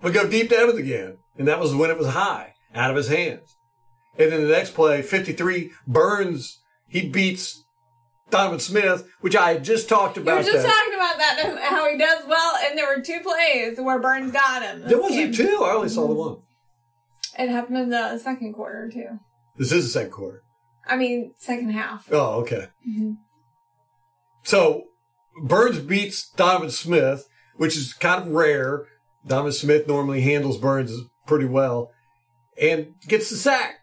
we 0.00 0.10
go 0.10 0.26
deep 0.26 0.48
down 0.48 0.70
it 0.70 0.76
again. 0.76 1.18
And 1.36 1.46
that 1.48 1.60
was 1.60 1.74
when 1.74 1.90
it 1.90 1.98
was 1.98 2.06
high, 2.06 2.54
out 2.74 2.88
of 2.88 2.96
his 2.96 3.08
hands. 3.08 3.58
And 4.18 4.32
then 4.32 4.40
the 4.40 4.48
next 4.48 4.72
play, 4.72 5.02
53, 5.02 5.70
Burns, 5.86 6.62
he 6.88 7.10
beats 7.10 7.62
Donovan 8.30 8.58
Smith, 8.58 9.06
which 9.20 9.36
I 9.36 9.52
had 9.52 9.64
just 9.64 9.86
talked 9.86 10.16
You 10.16 10.22
about. 10.22 10.38
were 10.38 10.50
just 10.50 10.66
that. 10.66 10.74
talking 10.74 10.94
about 10.94 11.18
that, 11.18 11.58
how 11.62 11.90
he 11.90 11.98
does 11.98 12.24
well, 12.26 12.54
and 12.64 12.78
there 12.78 12.86
were 12.86 13.02
two 13.02 13.20
plays 13.20 13.78
where 13.78 13.98
Burns 13.98 14.32
got 14.32 14.62
him. 14.62 14.88
There 14.88 14.98
was 14.98 15.10
game. 15.10 15.28
it 15.28 15.34
two. 15.36 15.62
I 15.62 15.74
only 15.74 15.90
saw 15.90 16.08
the 16.08 16.14
one. 16.14 16.36
It 17.38 17.50
happened 17.50 17.76
in 17.76 17.90
the 17.90 18.16
second 18.16 18.54
quarter, 18.54 18.88
too. 18.90 19.18
This 19.58 19.72
is 19.72 19.84
the 19.84 19.90
second 19.90 20.12
quarter. 20.12 20.42
I 20.90 20.96
mean, 20.96 21.32
second 21.38 21.70
half. 21.70 22.08
Oh, 22.10 22.40
okay. 22.40 22.66
Mhm. 22.88 23.16
So 24.42 24.84
Burns 25.42 25.78
beats 25.78 26.28
Donovan 26.30 26.70
Smith, 26.70 27.28
which 27.56 27.76
is 27.76 27.92
kind 27.94 28.22
of 28.22 28.28
rare. 28.32 28.86
Donovan 29.26 29.52
Smith 29.52 29.86
normally 29.86 30.22
handles 30.22 30.58
Burns 30.58 30.92
pretty 31.26 31.46
well 31.46 31.92
and 32.60 32.94
gets 33.06 33.30
the 33.30 33.36
sack. 33.36 33.76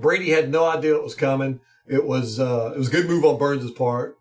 Brady 0.00 0.30
had 0.30 0.50
no 0.50 0.64
idea 0.64 0.94
it 0.94 1.02
was 1.02 1.14
coming. 1.14 1.60
It 1.88 2.04
was 2.04 2.40
uh, 2.40 2.72
it 2.74 2.78
was 2.78 2.88
a 2.88 2.92
good 2.92 3.06
move 3.06 3.24
on 3.24 3.38
Burns' 3.38 3.70
part. 3.70 4.16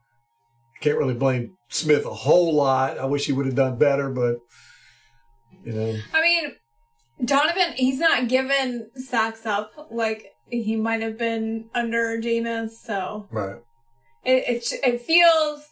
Can't 0.81 0.97
really 0.97 1.13
blame 1.13 1.57
Smith 1.69 2.05
a 2.05 2.13
whole 2.13 2.53
lot. 2.53 2.97
I 2.97 3.05
wish 3.05 3.25
he 3.25 3.31
would 3.31 3.45
have 3.45 3.55
done 3.55 3.77
better, 3.77 4.09
but 4.09 4.37
you 5.63 5.73
know, 5.73 5.97
I 6.13 6.21
mean, 6.21 6.55
Donovan, 7.23 7.73
he's 7.75 7.99
not 7.99 8.27
given 8.27 8.89
sacks 8.95 9.45
up 9.45 9.71
like 9.89 10.34
he 10.49 10.75
might 10.75 11.01
have 11.01 11.17
been 11.17 11.69
under 11.73 12.17
Jameis, 12.19 12.71
so 12.71 13.27
right? 13.31 13.57
it 14.23 14.43
it, 14.47 14.73
it 14.83 15.01
feels 15.01 15.67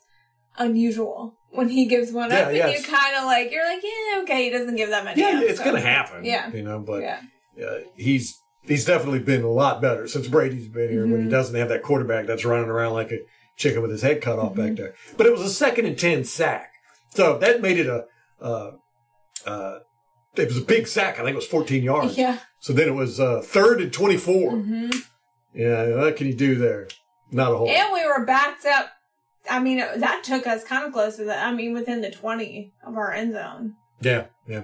unusual 0.58 1.36
when 1.52 1.70
he 1.70 1.86
gives 1.86 2.12
one 2.12 2.32
Yeah, 2.32 2.40
up, 2.42 2.48
and 2.50 2.58
yeah, 2.58 2.68
you 2.70 2.82
kind 2.84 3.16
of 3.16 3.26
like 3.26 3.52
you're 3.52 3.66
like, 3.68 3.84
yeah, 3.84 4.22
okay, 4.24 4.46
he 4.46 4.50
doesn't 4.50 4.76
give 4.76 4.90
that 4.90 5.04
many. 5.06 5.22
Yeah, 5.22 5.38
up, 5.40 5.44
it's 5.44 5.60
so. 5.60 5.66
gonna 5.66 5.82
happen. 5.82 6.26
Yeah. 6.26 6.50
you 6.52 6.64
know, 6.64 6.80
but 6.80 7.02
Yeah, 7.02 7.22
uh, 7.66 7.78
he's 7.96 8.40
he's 8.64 8.86
definitely 8.86 9.20
been 9.20 9.44
a 9.44 9.50
lot 9.52 9.82
better 9.82 10.08
since 10.08 10.28
Brady's 10.28 10.68
been 10.68 10.90
here. 10.90 11.04
When 11.08 11.22
he 11.22 11.28
Mhm. 11.28 11.32
doesn't 11.32 11.56
have 11.56 11.70
that 11.70 11.84
quarterback 11.84 12.26
that's 12.28 12.46
running 12.46 12.70
around 12.70 12.94
like 12.94 13.12
a 13.12 13.20
chicken 13.56 13.82
with 13.82 13.92
his 13.92 14.02
head 14.02 14.22
cut 14.22 14.40
off 14.40 14.56
back 14.56 14.72
Mhm. 14.72 14.78
there. 14.78 14.96
But 15.18 15.28
it 15.28 15.32
was 15.32 15.42
a 15.42 15.50
second 15.50 15.86
and 15.86 15.98
ten 15.98 16.24
sack, 16.24 16.72
so 17.14 17.38
that 17.40 17.62
made 17.62 17.78
it 17.78 17.88
a. 17.88 18.06
Uh, 18.42 18.72
uh, 19.46 19.80
it 20.36 20.48
was 20.48 20.58
a 20.58 20.62
big 20.62 20.88
sack. 20.88 21.15
I 21.15 21.24
think 21.24 21.30
it 21.34 21.36
was 21.36 21.48
14 21.48 21.84
yards. 21.84 22.17
yeah. 22.17 22.39
So 22.60 22.74
then 22.74 22.88
it 22.88 22.93
was 22.96 23.19
uh, 23.19 23.41
third 23.43 23.82
and 23.82 23.91
24. 23.93 24.52
hmm 24.52 24.89
Yeah, 25.54 25.96
what 25.98 26.15
can 26.15 26.28
you 26.28 26.34
do 26.34 26.56
there? 26.56 26.88
Not 27.32 27.52
a 27.52 27.58
whole. 27.58 27.69
And 27.69 27.91
we 27.93 28.06
were 28.06 28.26
backed 28.26 28.65
up. 28.65 28.89
I 29.50 29.60
mean, 29.60 29.80
it- 29.80 30.00
that 30.00 30.24
took 30.24 30.48
us 30.48 30.63
kind 30.63 30.86
of 30.86 30.93
close 30.93 31.17
to 31.17 31.24
the. 31.26 31.38
I 31.38 31.52
mean, 31.52 31.74
within 31.74 32.02
the 32.02 32.10
twenty 32.12 32.74
of 32.86 32.96
our 32.96 33.12
end 33.12 33.34
zone. 33.34 33.76
Yeah, 34.02 34.26
yeah. 34.48 34.63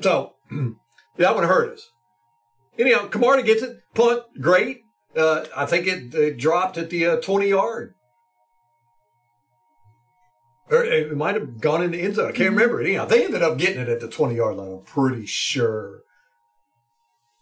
So 0.00 0.34
that 1.16 1.34
one 1.34 1.44
hurt 1.44 1.72
us. 1.74 1.90
Anyhow, 2.78 3.08
Camarda 3.08 3.42
gets 3.42 3.62
it, 3.62 3.78
punt, 3.94 4.22
great. 4.40 4.82
Uh, 5.16 5.44
I 5.56 5.66
think 5.66 5.86
it, 5.88 6.14
it 6.14 6.38
dropped 6.38 6.78
at 6.78 6.90
the 6.90 7.04
uh, 7.06 7.16
20 7.16 7.48
yard. 7.48 7.94
Or 10.70 10.84
it 10.84 11.16
might 11.16 11.34
have 11.34 11.60
gone 11.60 11.82
in 11.82 11.92
the 11.92 12.00
end 12.00 12.16
zone. 12.16 12.28
I 12.28 12.32
can't 12.32 12.50
remember. 12.50 12.80
it. 12.80 12.86
Anyhow, 12.86 13.06
they 13.06 13.24
ended 13.24 13.42
up 13.42 13.58
getting 13.58 13.80
it 13.80 13.88
at 13.88 14.00
the 14.00 14.08
20 14.08 14.34
yard 14.34 14.56
line, 14.56 14.72
I'm 14.72 14.82
pretty 14.82 15.26
sure. 15.26 16.00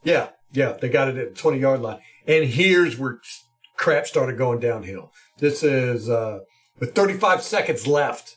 Yeah, 0.05 0.29
yeah, 0.53 0.73
they 0.81 0.89
got 0.89 1.09
it 1.09 1.17
at 1.17 1.35
the 1.35 1.41
20 1.41 1.59
yard 1.59 1.81
line. 1.81 1.99
And 2.27 2.45
here's 2.45 2.97
where 2.97 3.21
crap 3.77 4.07
started 4.07 4.39
going 4.39 4.61
downhill. 4.61 5.12
This 5.39 5.62
is 5.62 6.09
uh, 6.09 6.41
with 6.79 6.95
35 6.95 7.43
seconds 7.43 7.87
left 7.87 8.37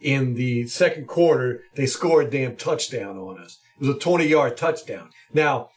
in 0.00 0.34
the 0.34 0.66
second 0.66 1.06
quarter, 1.06 1.62
they 1.74 1.86
scored 1.86 2.26
a 2.26 2.30
damn 2.30 2.56
touchdown 2.56 3.16
on 3.18 3.38
us. 3.38 3.58
It 3.80 3.86
was 3.86 3.96
a 3.96 3.98
20 3.98 4.26
yard 4.26 4.56
touchdown. 4.56 5.10
Now, 5.32 5.70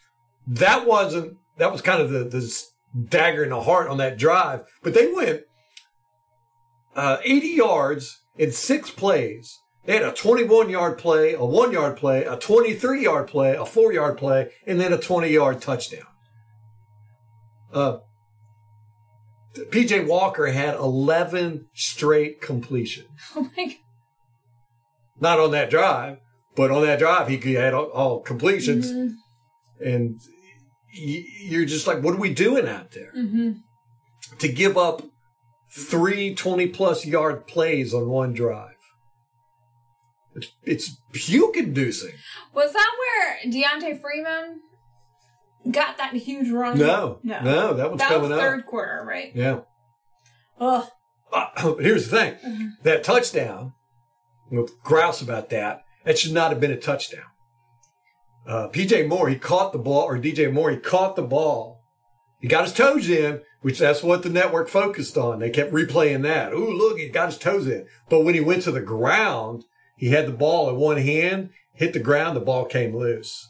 that 0.48 0.86
wasn't, 0.86 1.38
that 1.58 1.72
was 1.72 1.82
kind 1.82 2.02
of 2.02 2.10
the, 2.10 2.24
the 2.24 2.64
dagger 3.10 3.44
in 3.44 3.50
the 3.50 3.62
heart 3.62 3.88
on 3.88 3.98
that 3.98 4.18
drive, 4.18 4.64
but 4.82 4.94
they 4.94 5.12
went 5.12 5.44
uh, 7.00 7.18
80 7.24 7.48
yards 7.48 8.22
in 8.36 8.52
six 8.52 8.90
plays. 8.92 9.58
They 9.86 9.94
had 9.94 10.04
a 10.04 10.12
21 10.12 10.70
yard 10.70 10.98
play, 10.98 11.34
a 11.34 11.44
one 11.44 11.72
yard 11.72 11.98
play, 11.98 12.26
a 12.26 12.36
23 12.38 13.04
yard 13.04 13.28
play, 13.28 13.56
a 13.56 13.66
four 13.66 13.92
yard 13.94 14.18
play, 14.18 14.50
and 14.68 14.80
then 14.80 14.94
a 14.94 14.98
20 14.98 15.30
yard 15.30 15.62
touchdown. 15.62 16.06
Uh, 17.74 18.00
PJ 19.72 20.08
Walker 20.08 20.48
had 20.48 20.76
11 20.76 21.68
straight 21.74 22.42
completions 22.42 23.10
Oh 23.36 23.50
my 23.58 23.66
god. 23.66 23.76
not 25.20 25.40
on 25.40 25.52
that 25.52 25.70
drive, 25.70 26.18
but 26.56 26.72
on 26.72 26.84
that 26.84 27.00
drive 27.00 27.28
he 27.28 27.54
had 27.54 27.74
all, 27.74 27.86
all 27.86 28.20
completions, 28.22 28.92
Mhm. 28.92 29.14
and 29.84 30.20
you're 30.92 31.66
just 31.66 31.88
like, 31.88 32.02
what 32.04 32.14
are 32.16 32.20
we 32.20 32.34
doing 32.34 32.68
out 32.68 32.92
there 32.92 33.12
Mhm. 33.16 33.62
to 34.40 34.48
give 34.48 34.78
up 34.78 35.04
three 35.72 36.34
20 36.36 36.68
plus 36.68 37.06
yard 37.06 37.48
plays 37.48 37.94
on 37.94 38.10
one 38.10 38.34
drive? 38.34 38.76
It's, 40.36 40.52
it's 40.64 40.98
puke 41.12 41.58
inducing. 41.58 42.14
Was 42.54 42.74
that 42.74 42.92
where 43.00 43.52
D'Onta 43.52 44.00
Foreman 44.00 44.62
got 45.72 45.98
that 45.98 46.14
huge 46.14 46.50
run? 46.50 46.78
No, 46.78 47.20
no, 47.24 47.42
no, 47.42 47.74
that 47.74 47.90
one's 47.90 48.00
that 48.00 48.10
coming 48.10 48.30
was 48.30 48.38
up. 48.38 48.40
third 48.40 48.66
quarter, 48.66 49.04
right? 49.08 49.32
Yeah. 49.36 49.62
Ugh. 50.60 50.86
Uh, 51.32 51.76
here's 51.80 52.10
the 52.10 52.18
thing: 52.18 52.34
Mm-hmm. 52.46 52.68
that 52.84 53.04
touchdown. 53.04 53.74
We'll 54.52 54.68
grouse 54.84 55.22
about 55.22 55.50
that. 55.52 55.84
That 56.06 56.18
should 56.18 56.34
not 56.34 56.52
have 56.52 56.60
been 56.60 56.72
a 56.72 56.78
touchdown. 56.78 57.26
Uh, 58.48 58.68
PJ 58.70 59.08
Moore, 59.08 59.30
he 59.30 59.36
caught 59.36 59.74
the 59.74 59.78
ball, 59.78 60.04
or 60.06 60.18
DJ 60.18 60.52
Moore, 60.52 60.72
he 60.72 60.78
caught 60.78 61.16
the 61.16 61.22
ball. 61.22 61.79
He 62.40 62.48
got 62.48 62.64
his 62.64 62.74
toes 62.74 63.10
in, 63.10 63.42
which 63.62 63.80
that's 63.80 64.02
what 64.02 64.24
the 64.24 64.30
network 64.30 64.70
focused 64.70 65.18
on. 65.18 65.40
They 65.40 65.50
kept 65.50 65.74
replaying 65.74 66.24
that. 66.24 66.54
Ooh, 66.54 66.72
look, 66.74 66.98
he 66.98 67.10
got 67.10 67.30
his 67.30 67.38
toes 67.38 67.68
in. 67.68 67.86
But 68.08 68.22
when 68.22 68.34
he 68.34 68.40
went 68.40 68.64
to 68.64 68.72
the 68.72 68.82
ground, 68.82 69.66
he 69.98 70.10
had 70.10 70.26
the 70.26 70.32
ball 70.32 70.70
in 70.70 70.78
one 70.78 70.98
hand, 70.98 71.50
hit 71.74 71.94
the 71.94 72.00
ground, 72.00 72.38
the 72.38 72.42
ball 72.42 72.66
came 72.66 72.96
loose. 72.96 73.50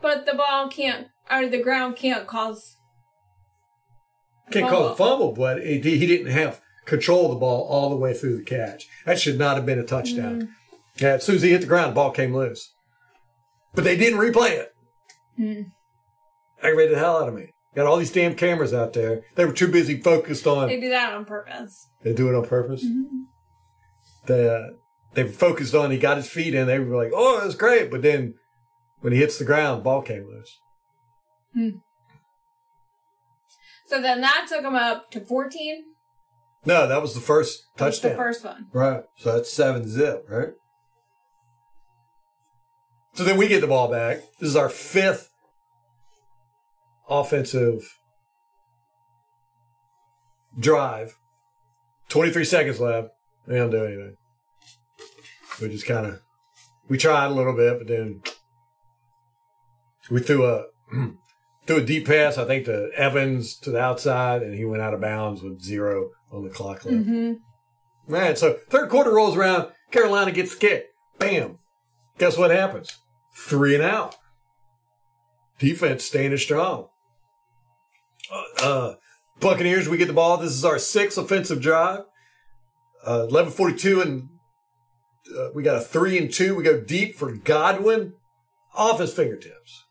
But 0.00 0.24
the 0.24 0.34
ball 0.34 0.68
can't, 0.68 1.08
or 1.30 1.46
the 1.46 1.62
ground 1.62 1.96
can't 1.96 2.26
cause. 2.26 2.76
Can't 4.50 4.68
call 4.68 4.88
a 4.88 4.96
fumble, 4.96 5.32
but 5.32 5.58
it, 5.58 5.84
he 5.84 6.06
didn't 6.06 6.32
have 6.32 6.60
control 6.84 7.26
of 7.26 7.30
the 7.32 7.38
ball 7.38 7.66
all 7.68 7.90
the 7.90 7.96
way 7.96 8.14
through 8.14 8.38
the 8.38 8.44
catch. 8.44 8.88
That 9.04 9.20
should 9.20 9.38
not 9.38 9.56
have 9.56 9.66
been 9.66 9.78
a 9.78 9.84
touchdown. 9.84 10.54
Yeah, 10.96 11.14
as 11.14 11.24
soon 11.24 11.36
as 11.36 11.42
he 11.42 11.50
hit 11.50 11.60
the 11.60 11.66
ground, 11.66 11.92
the 11.92 11.94
ball 11.94 12.10
came 12.10 12.34
loose. 12.34 12.72
But 13.74 13.84
they 13.84 13.96
didn't 13.96 14.18
replay 14.18 14.50
it. 14.50 14.74
Hmm. 15.36 15.62
Aggravated 16.62 16.96
the 16.96 16.98
hell 16.98 17.18
out 17.18 17.28
of 17.28 17.34
me. 17.34 17.52
Got 17.74 17.86
all 17.86 17.96
these 17.96 18.12
damn 18.12 18.34
cameras 18.34 18.74
out 18.74 18.92
there. 18.92 19.22
They 19.34 19.44
were 19.46 19.52
too 19.52 19.68
busy 19.68 19.98
focused 20.00 20.46
on. 20.46 20.68
They 20.68 20.80
do 20.80 20.90
that 20.90 21.14
on 21.14 21.24
purpose. 21.24 21.88
They 22.02 22.12
do 22.12 22.28
it 22.28 22.34
on 22.34 22.44
purpose. 22.46 22.84
Mm-hmm. 22.84 23.22
They 24.26 24.48
uh, 24.48 24.72
they 25.14 25.24
were 25.24 25.30
focused 25.30 25.74
on. 25.74 25.90
He 25.90 25.98
got 25.98 26.18
his 26.18 26.28
feet 26.28 26.54
in. 26.54 26.66
They 26.66 26.78
were 26.78 26.96
like, 27.02 27.12
"Oh, 27.14 27.40
that's 27.42 27.54
great," 27.54 27.90
but 27.90 28.02
then 28.02 28.34
when 29.00 29.12
he 29.12 29.18
hits 29.20 29.38
the 29.38 29.44
ground, 29.44 29.82
ball 29.82 30.02
came 30.02 30.26
loose. 30.26 30.58
So 33.86 34.00
then 34.00 34.20
that 34.22 34.46
took 34.48 34.62
him 34.64 34.74
up 34.74 35.10
to 35.10 35.20
14. 35.20 35.84
No, 36.64 36.86
that 36.86 37.02
was 37.02 37.14
the 37.14 37.20
first 37.20 37.64
That's 37.76 37.96
touchdown. 37.98 38.12
the 38.12 38.16
first 38.16 38.44
one. 38.44 38.66
Right. 38.72 39.02
So 39.16 39.32
that's 39.34 39.52
seven 39.52 39.86
zip, 39.88 40.24
right? 40.28 40.50
So 43.14 43.24
then 43.24 43.36
we 43.36 43.48
get 43.48 43.60
the 43.60 43.66
ball 43.66 43.90
back. 43.90 44.18
This 44.40 44.48
is 44.48 44.56
our 44.56 44.68
fifth 44.70 45.28
offensive 47.20 47.98
drive. 50.58 51.14
23 52.08 52.44
seconds 52.44 52.80
left. 52.80 53.08
They 53.46 53.56
don't 53.56 53.70
do 53.70 53.84
anything. 53.84 54.16
We 55.60 55.68
just 55.68 55.86
kind 55.86 56.06
of, 56.06 56.20
we 56.88 56.98
tried 56.98 57.26
a 57.26 57.34
little 57.34 57.54
bit, 57.54 57.78
but 57.78 57.88
then 57.88 58.22
we 60.10 60.20
threw 60.20 60.46
a, 60.46 60.64
threw 61.66 61.76
a 61.76 61.84
deep 61.84 62.06
pass, 62.06 62.38
I 62.38 62.44
think 62.44 62.66
to 62.66 62.90
Evans 62.94 63.56
to 63.60 63.70
the 63.70 63.80
outside, 63.80 64.42
and 64.42 64.54
he 64.54 64.64
went 64.64 64.82
out 64.82 64.94
of 64.94 65.00
bounds 65.00 65.42
with 65.42 65.62
zero 65.62 66.10
on 66.30 66.44
the 66.44 66.50
clock 66.50 66.84
left. 66.84 66.98
Mm-hmm. 66.98 67.32
Man, 68.12 68.36
so 68.36 68.58
third 68.68 68.90
quarter 68.90 69.12
rolls 69.12 69.36
around, 69.36 69.70
Carolina 69.90 70.32
gets 70.32 70.54
kicked. 70.54 70.88
Bam. 71.18 71.58
Guess 72.18 72.36
what 72.36 72.50
happens? 72.50 72.98
Three 73.34 73.74
and 73.74 73.84
out. 73.84 74.16
Defense 75.58 76.04
standing 76.04 76.38
strong. 76.38 76.88
Uh, 78.62 78.66
uh, 78.66 78.94
Buccaneers, 79.40 79.88
we 79.88 79.96
get 79.96 80.06
the 80.06 80.12
ball. 80.12 80.36
This 80.36 80.52
is 80.52 80.64
our 80.64 80.78
sixth 80.78 81.18
offensive 81.18 81.60
drive. 81.60 82.04
Uh, 83.04 83.26
11:42, 83.28 84.02
and 84.02 84.28
uh, 85.36 85.48
we 85.54 85.62
got 85.62 85.76
a 85.76 85.80
three 85.80 86.16
and 86.16 86.32
two. 86.32 86.54
We 86.54 86.62
go 86.62 86.80
deep 86.80 87.16
for 87.16 87.32
Godwin, 87.32 88.14
off 88.74 89.00
his 89.00 89.12
fingertips. 89.12 89.84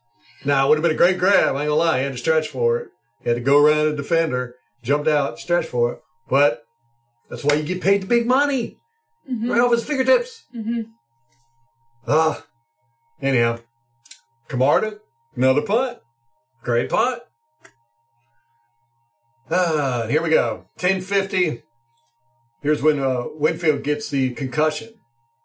Now 0.44 0.66
it 0.66 0.68
would 0.70 0.78
have 0.78 0.82
been 0.82 0.92
a 0.92 0.96
great 0.98 1.18
grab. 1.18 1.54
I 1.54 1.62
ain't 1.62 1.68
gonna 1.68 1.74
lie. 1.74 1.98
He 1.98 2.04
had 2.04 2.12
to 2.12 2.18
stretch 2.18 2.48
for 2.48 2.78
it. 2.78 2.88
He 3.22 3.28
had 3.28 3.36
to 3.36 3.42
go 3.42 3.62
around 3.62 3.88
a 3.88 3.96
defender, 3.96 4.54
jumped 4.82 5.08
out, 5.08 5.38
stretch 5.38 5.66
for 5.66 5.92
it. 5.92 6.00
But 6.28 6.62
that's 7.28 7.44
why 7.44 7.54
you 7.54 7.62
get 7.62 7.82
paid 7.82 8.02
the 8.02 8.06
big 8.06 8.26
money. 8.26 8.78
Right 9.28 9.60
off 9.60 9.70
his 9.70 9.84
fingertips. 9.84 10.44
Mm-hmm. 10.54 10.82
Ah. 12.08 12.44
anyhow, 13.20 13.60
Camarda, 14.48 14.98
another 15.36 15.62
punt. 15.62 15.98
Great 16.62 16.90
punt. 16.90 17.22
Ah, 19.50 20.06
here 20.08 20.22
we 20.22 20.30
go. 20.30 20.66
1050. 20.80 21.62
Here's 22.62 22.82
when 22.82 22.98
uh, 23.00 23.24
Winfield 23.34 23.82
gets 23.82 24.08
the 24.08 24.30
concussion 24.30 24.94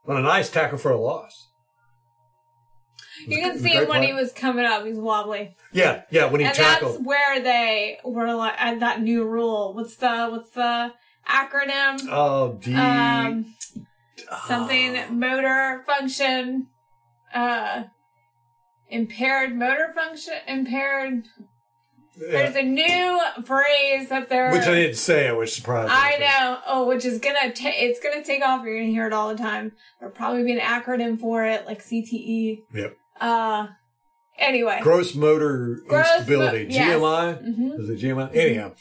on 0.08 0.18
a 0.18 0.22
nice 0.22 0.50
tackle 0.50 0.78
for 0.78 0.92
a 0.92 1.00
loss. 1.00 1.48
You 3.28 3.38
can 3.40 3.58
see 3.60 3.70
him 3.72 3.88
when 3.90 4.00
play. 4.00 4.08
he 4.08 4.14
was 4.14 4.32
coming 4.32 4.64
up. 4.66 4.86
He's 4.86 4.98
wobbly, 5.00 5.56
Yeah, 5.74 6.04
yeah, 6.12 6.26
when 6.26 6.40
he 6.40 6.46
and 6.46 6.56
tackled. 6.56 6.94
that's 6.98 7.04
where 7.04 7.42
they 7.42 7.98
were 8.06 8.32
like 8.36 8.54
at 8.60 8.80
that 8.82 9.02
new 9.02 9.24
rule. 9.26 9.74
What's 9.74 9.96
the 9.96 10.28
what's 10.30 10.52
the 10.52 10.94
acronym? 11.28 12.00
Oh, 12.12 12.54
D. 12.62 12.76
um, 12.76 13.56
something 14.46 14.98
Ah. 14.98 15.08
motor 15.12 15.84
function, 15.88 16.68
uh, 17.34 17.86
impaired 18.88 19.56
motor 19.58 19.92
function, 19.96 20.36
impaired. 20.48 21.24
There's 22.20 22.56
a 22.56 22.64
new 22.64 23.20
phrase 23.46 24.10
that 24.10 24.28
they're. 24.30 24.52
Which 24.52 24.64
I 24.64 24.74
didn't 24.76 24.96
say, 24.98 25.28
I 25.28 25.34
was 25.34 25.54
surprised. 25.54 25.92
I 25.94 26.18
know. 26.18 26.60
Oh, 26.68 26.88
which 26.88 27.06
is 27.06 27.20
gonna 27.20 27.52
ta- 27.54 27.72
it's 27.76 28.00
gonna 28.00 28.24
take 28.24 28.42
off. 28.44 28.64
You're 28.66 28.80
gonna 28.80 28.92
hear 28.92 29.08
it 29.08 29.14
all 29.14 29.30
the 29.30 29.38
time. 29.38 29.72
There'll 30.00 30.14
probably 30.16 30.44
be 30.44 30.54
an 30.54 30.60
acronym 30.60 31.20
for 31.20 31.46
it, 31.46 31.66
like 31.66 31.84
CTE. 31.84 32.64
Yep. 32.74 32.98
Uh, 33.22 33.68
anyway, 34.38 34.80
Gross 34.82 35.16
motor 35.16 35.80
Gross 35.88 36.06
mo- 36.08 36.16
instability. 36.18 36.68
yes. 36.70 37.00
GMI? 37.00 37.44
Mhm. 37.44 37.80
Is 37.80 37.90
it 37.90 38.00
GMI? 38.00 38.36
Anyhow. 38.36 38.72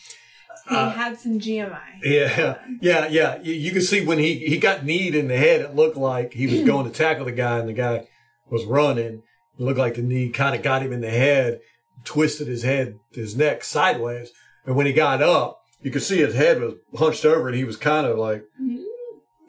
he 0.68 0.74
uh, 0.76 0.90
had 0.90 1.18
some 1.18 1.38
GMI. 1.38 1.78
Yeah, 2.02 2.56
yeah, 2.80 3.06
yeah. 3.08 3.38
You, 3.42 3.52
you 3.54 3.70
can 3.72 3.82
see 3.82 4.04
when 4.04 4.18
he, 4.18 4.34
he 4.40 4.58
got 4.58 4.84
kneed 4.84 5.14
in 5.14 5.28
the 5.28 5.36
head, 5.36 5.60
it 5.60 5.74
looked 5.76 5.96
like 5.96 6.32
he 6.32 6.46
was 6.46 6.60
going 6.66 6.90
to 6.90 6.92
tackle 6.96 7.24
the 7.26 7.32
guy, 7.32 7.58
and 7.58 7.68
the 7.68 7.72
guy 7.72 8.08
was 8.50 8.64
running. 8.64 9.22
It 9.58 9.62
looked 9.62 9.78
like 9.78 9.94
the 9.94 10.02
knee 10.02 10.28
kind 10.30 10.54
of 10.54 10.62
got 10.62 10.82
him 10.82 10.92
in 10.92 11.00
the 11.00 11.10
head, 11.10 11.60
twisted 12.04 12.46
his 12.48 12.62
head, 12.62 12.98
his 13.12 13.36
neck 13.36 13.64
sideways. 13.64 14.30
And 14.66 14.76
when 14.76 14.86
he 14.86 14.92
got 14.92 15.22
up, 15.22 15.60
you 15.80 15.90
could 15.90 16.02
see 16.02 16.18
his 16.18 16.34
head 16.34 16.60
was 16.60 16.74
hunched 16.96 17.24
over, 17.24 17.48
and 17.48 17.56
he 17.56 17.64
was 17.64 17.76
kind 17.76 18.06
of 18.06 18.18
like, 18.18 18.44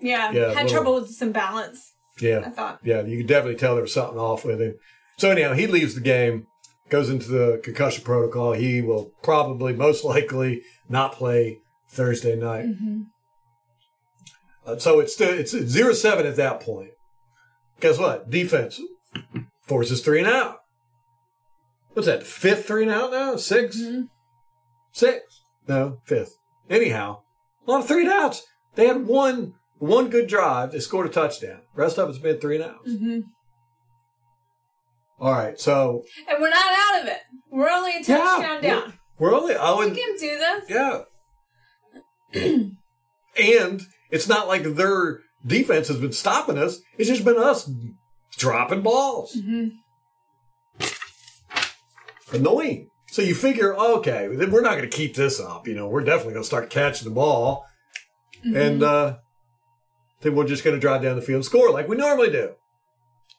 Yeah, 0.01 0.31
Yeah, 0.31 0.53
had 0.53 0.67
trouble 0.67 0.95
with 0.95 1.09
some 1.11 1.31
balance. 1.31 1.93
Yeah. 2.19 2.41
I 2.45 2.49
thought. 2.49 2.79
yeah. 2.83 3.01
You 3.01 3.17
could 3.17 3.27
definitely 3.27 3.57
tell 3.59 3.75
there 3.75 3.81
was 3.83 3.93
something 3.93 4.19
off 4.19 4.43
with 4.45 4.59
him. 4.61 4.75
So 5.17 5.29
anyhow, 5.31 5.53
he 5.53 5.65
leaves 5.67 5.95
the 5.95 6.01
game, 6.01 6.47
goes 6.89 7.09
into 7.09 7.27
the 7.29 7.59
concussion 7.63 8.03
protocol. 8.03 8.53
He 8.53 8.81
will 8.81 9.11
probably, 9.23 9.73
most 9.73 10.03
likely, 10.03 10.61
not 10.89 11.13
play 11.13 11.59
Thursday 11.89 12.35
night. 12.35 12.65
hmm 12.65 13.01
Uh, 14.65 14.77
so 14.77 14.99
it's 14.99 15.13
still 15.13 15.29
it's 15.33 15.51
zero 15.57 15.93
seven 15.93 16.25
at 16.25 16.35
that 16.35 16.59
point. 16.59 16.91
Guess 17.79 17.97
what? 17.99 18.29
Defense 18.29 18.81
forces 19.61 20.01
three 20.01 20.19
and 20.19 20.27
out. 20.27 20.57
What's 21.97 22.05
that? 22.05 22.21
Fifth 22.27 22.67
three 22.67 22.83
and 22.83 22.91
out 22.91 23.09
now? 23.09 23.37
6 23.37 23.75
Mhm. 23.75 24.09
Six? 24.91 25.41
No, 25.67 25.97
fifth. 26.05 26.37
Anyhow, 26.69 27.21
a 27.65 27.71
lot 27.71 27.79
of 27.81 27.87
three 27.87 28.01
and 28.03 28.11
outs. 28.11 28.45
They 28.75 28.85
had 28.85 29.07
one 29.07 29.55
one 29.79 30.09
good 30.11 30.27
drive. 30.27 30.73
They 30.73 30.79
scored 30.79 31.07
a 31.07 31.09
touchdown. 31.09 31.61
rest 31.73 31.97
of 31.97 32.07
it's 32.07 32.19
been 32.19 32.39
three 32.39 32.57
and 32.61 32.65
outs. 32.65 32.91
hmm 32.91 33.19
All 35.19 35.31
right, 35.31 35.59
so 35.59 36.03
And 36.29 36.39
we're 36.39 36.51
not 36.51 36.71
out 36.71 37.01
of 37.01 37.07
it. 37.07 37.21
We're 37.49 37.67
only 37.71 37.93
a 37.95 38.03
touchdown 38.03 38.59
yeah, 38.61 38.81
down. 38.81 38.93
We're 39.17 39.33
only 39.33 39.55
I 39.55 39.73
We 39.73 39.89
can 39.89 40.15
do 40.19 40.37
this. 40.37 40.69
yeah. 40.69 41.01
and 43.39 43.81
it's 44.11 44.27
not 44.27 44.47
like 44.47 44.61
their 44.75 45.21
defense 45.43 45.87
has 45.87 45.97
been 45.97 46.11
stopping 46.11 46.59
us. 46.59 46.79
It's 46.99 47.09
just 47.09 47.25
been 47.25 47.39
us 47.39 47.67
dropping 48.37 48.83
balls. 48.83 49.33
hmm 49.33 49.69
Annoying. 52.31 52.89
So 53.09 53.21
you 53.21 53.35
figure, 53.35 53.73
okay, 53.75 54.27
we're 54.27 54.61
not 54.61 54.77
going 54.77 54.89
to 54.89 54.97
keep 54.97 55.15
this 55.15 55.39
up. 55.39 55.67
You 55.67 55.75
know, 55.75 55.87
we're 55.87 56.03
definitely 56.03 56.33
going 56.33 56.43
to 56.43 56.47
start 56.47 56.69
catching 56.69 57.07
the 57.07 57.13
ball, 57.13 57.65
and 58.43 58.83
uh, 58.83 59.17
then 60.21 60.35
we're 60.35 60.47
just 60.47 60.63
going 60.63 60.75
to 60.75 60.79
drive 60.79 61.03
down 61.03 61.15
the 61.15 61.21
field 61.21 61.37
and 61.37 61.45
score 61.45 61.71
like 61.71 61.87
we 61.87 61.95
normally 61.95 62.31
do. 62.31 62.53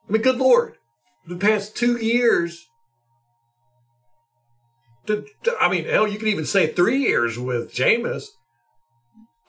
I 0.09 0.13
mean, 0.13 0.23
good 0.23 0.39
lord, 0.39 0.79
the 1.27 1.37
past 1.37 1.77
two 1.77 1.97
years. 1.99 2.67
The, 5.05 5.27
I 5.61 5.69
mean, 5.71 5.85
hell, 5.85 6.09
you 6.09 6.19
could 6.19 6.29
even 6.29 6.47
say 6.47 6.67
three 6.67 6.99
years 6.99 7.39
with 7.39 7.73
Jameis. 7.73 8.25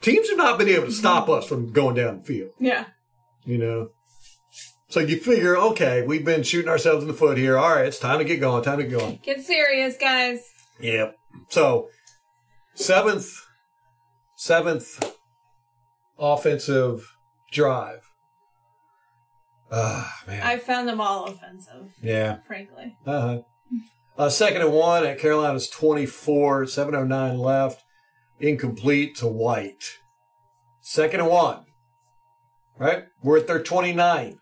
Teams 0.01 0.29
have 0.29 0.37
not 0.37 0.57
been 0.57 0.69
able 0.69 0.85
to 0.85 0.91
stop 0.91 1.27
us 1.29 1.45
from 1.45 1.71
going 1.71 1.95
down 1.95 2.19
the 2.19 2.23
field. 2.23 2.51
Yeah. 2.59 2.85
You 3.45 3.57
know. 3.57 3.89
So 4.89 4.99
you 4.99 5.19
figure, 5.19 5.55
okay, 5.55 6.01
we've 6.01 6.25
been 6.25 6.41
shooting 6.41 6.67
ourselves 6.67 7.03
in 7.03 7.07
the 7.07 7.13
foot 7.13 7.37
here. 7.37 7.59
All 7.59 7.75
right, 7.75 7.85
it's 7.85 7.99
time 7.99 8.17
to 8.17 8.25
get 8.25 8.39
going. 8.39 8.63
Time 8.63 8.79
to 8.79 8.83
get 8.83 8.97
going. 8.97 9.19
Get 9.21 9.41
serious, 9.41 9.95
guys. 9.97 10.39
Yep. 10.79 11.15
So 11.49 11.89
seventh, 12.73 13.45
seventh 14.35 15.15
offensive 16.17 17.15
drive. 17.51 18.01
Ah 19.71 20.11
man. 20.25 20.41
I 20.41 20.57
found 20.57 20.87
them 20.87 20.99
all 20.99 21.25
offensive, 21.25 21.93
yeah. 22.01 22.37
frankly. 22.47 22.95
Uh 23.05 23.21
huh. 23.21 23.41
Uh, 24.17 24.29
second 24.29 24.63
and 24.63 24.73
one 24.73 25.05
at 25.05 25.19
Carolina's 25.19 25.69
24, 25.69 26.65
709 26.65 27.37
left. 27.37 27.83
Incomplete 28.39 29.15
to 29.17 29.27
White. 29.27 29.99
Second 30.81 31.21
and 31.21 31.29
one. 31.29 31.65
Right? 32.77 33.03
We're 33.21 33.37
at 33.37 33.47
their 33.47 33.61
29. 33.61 34.39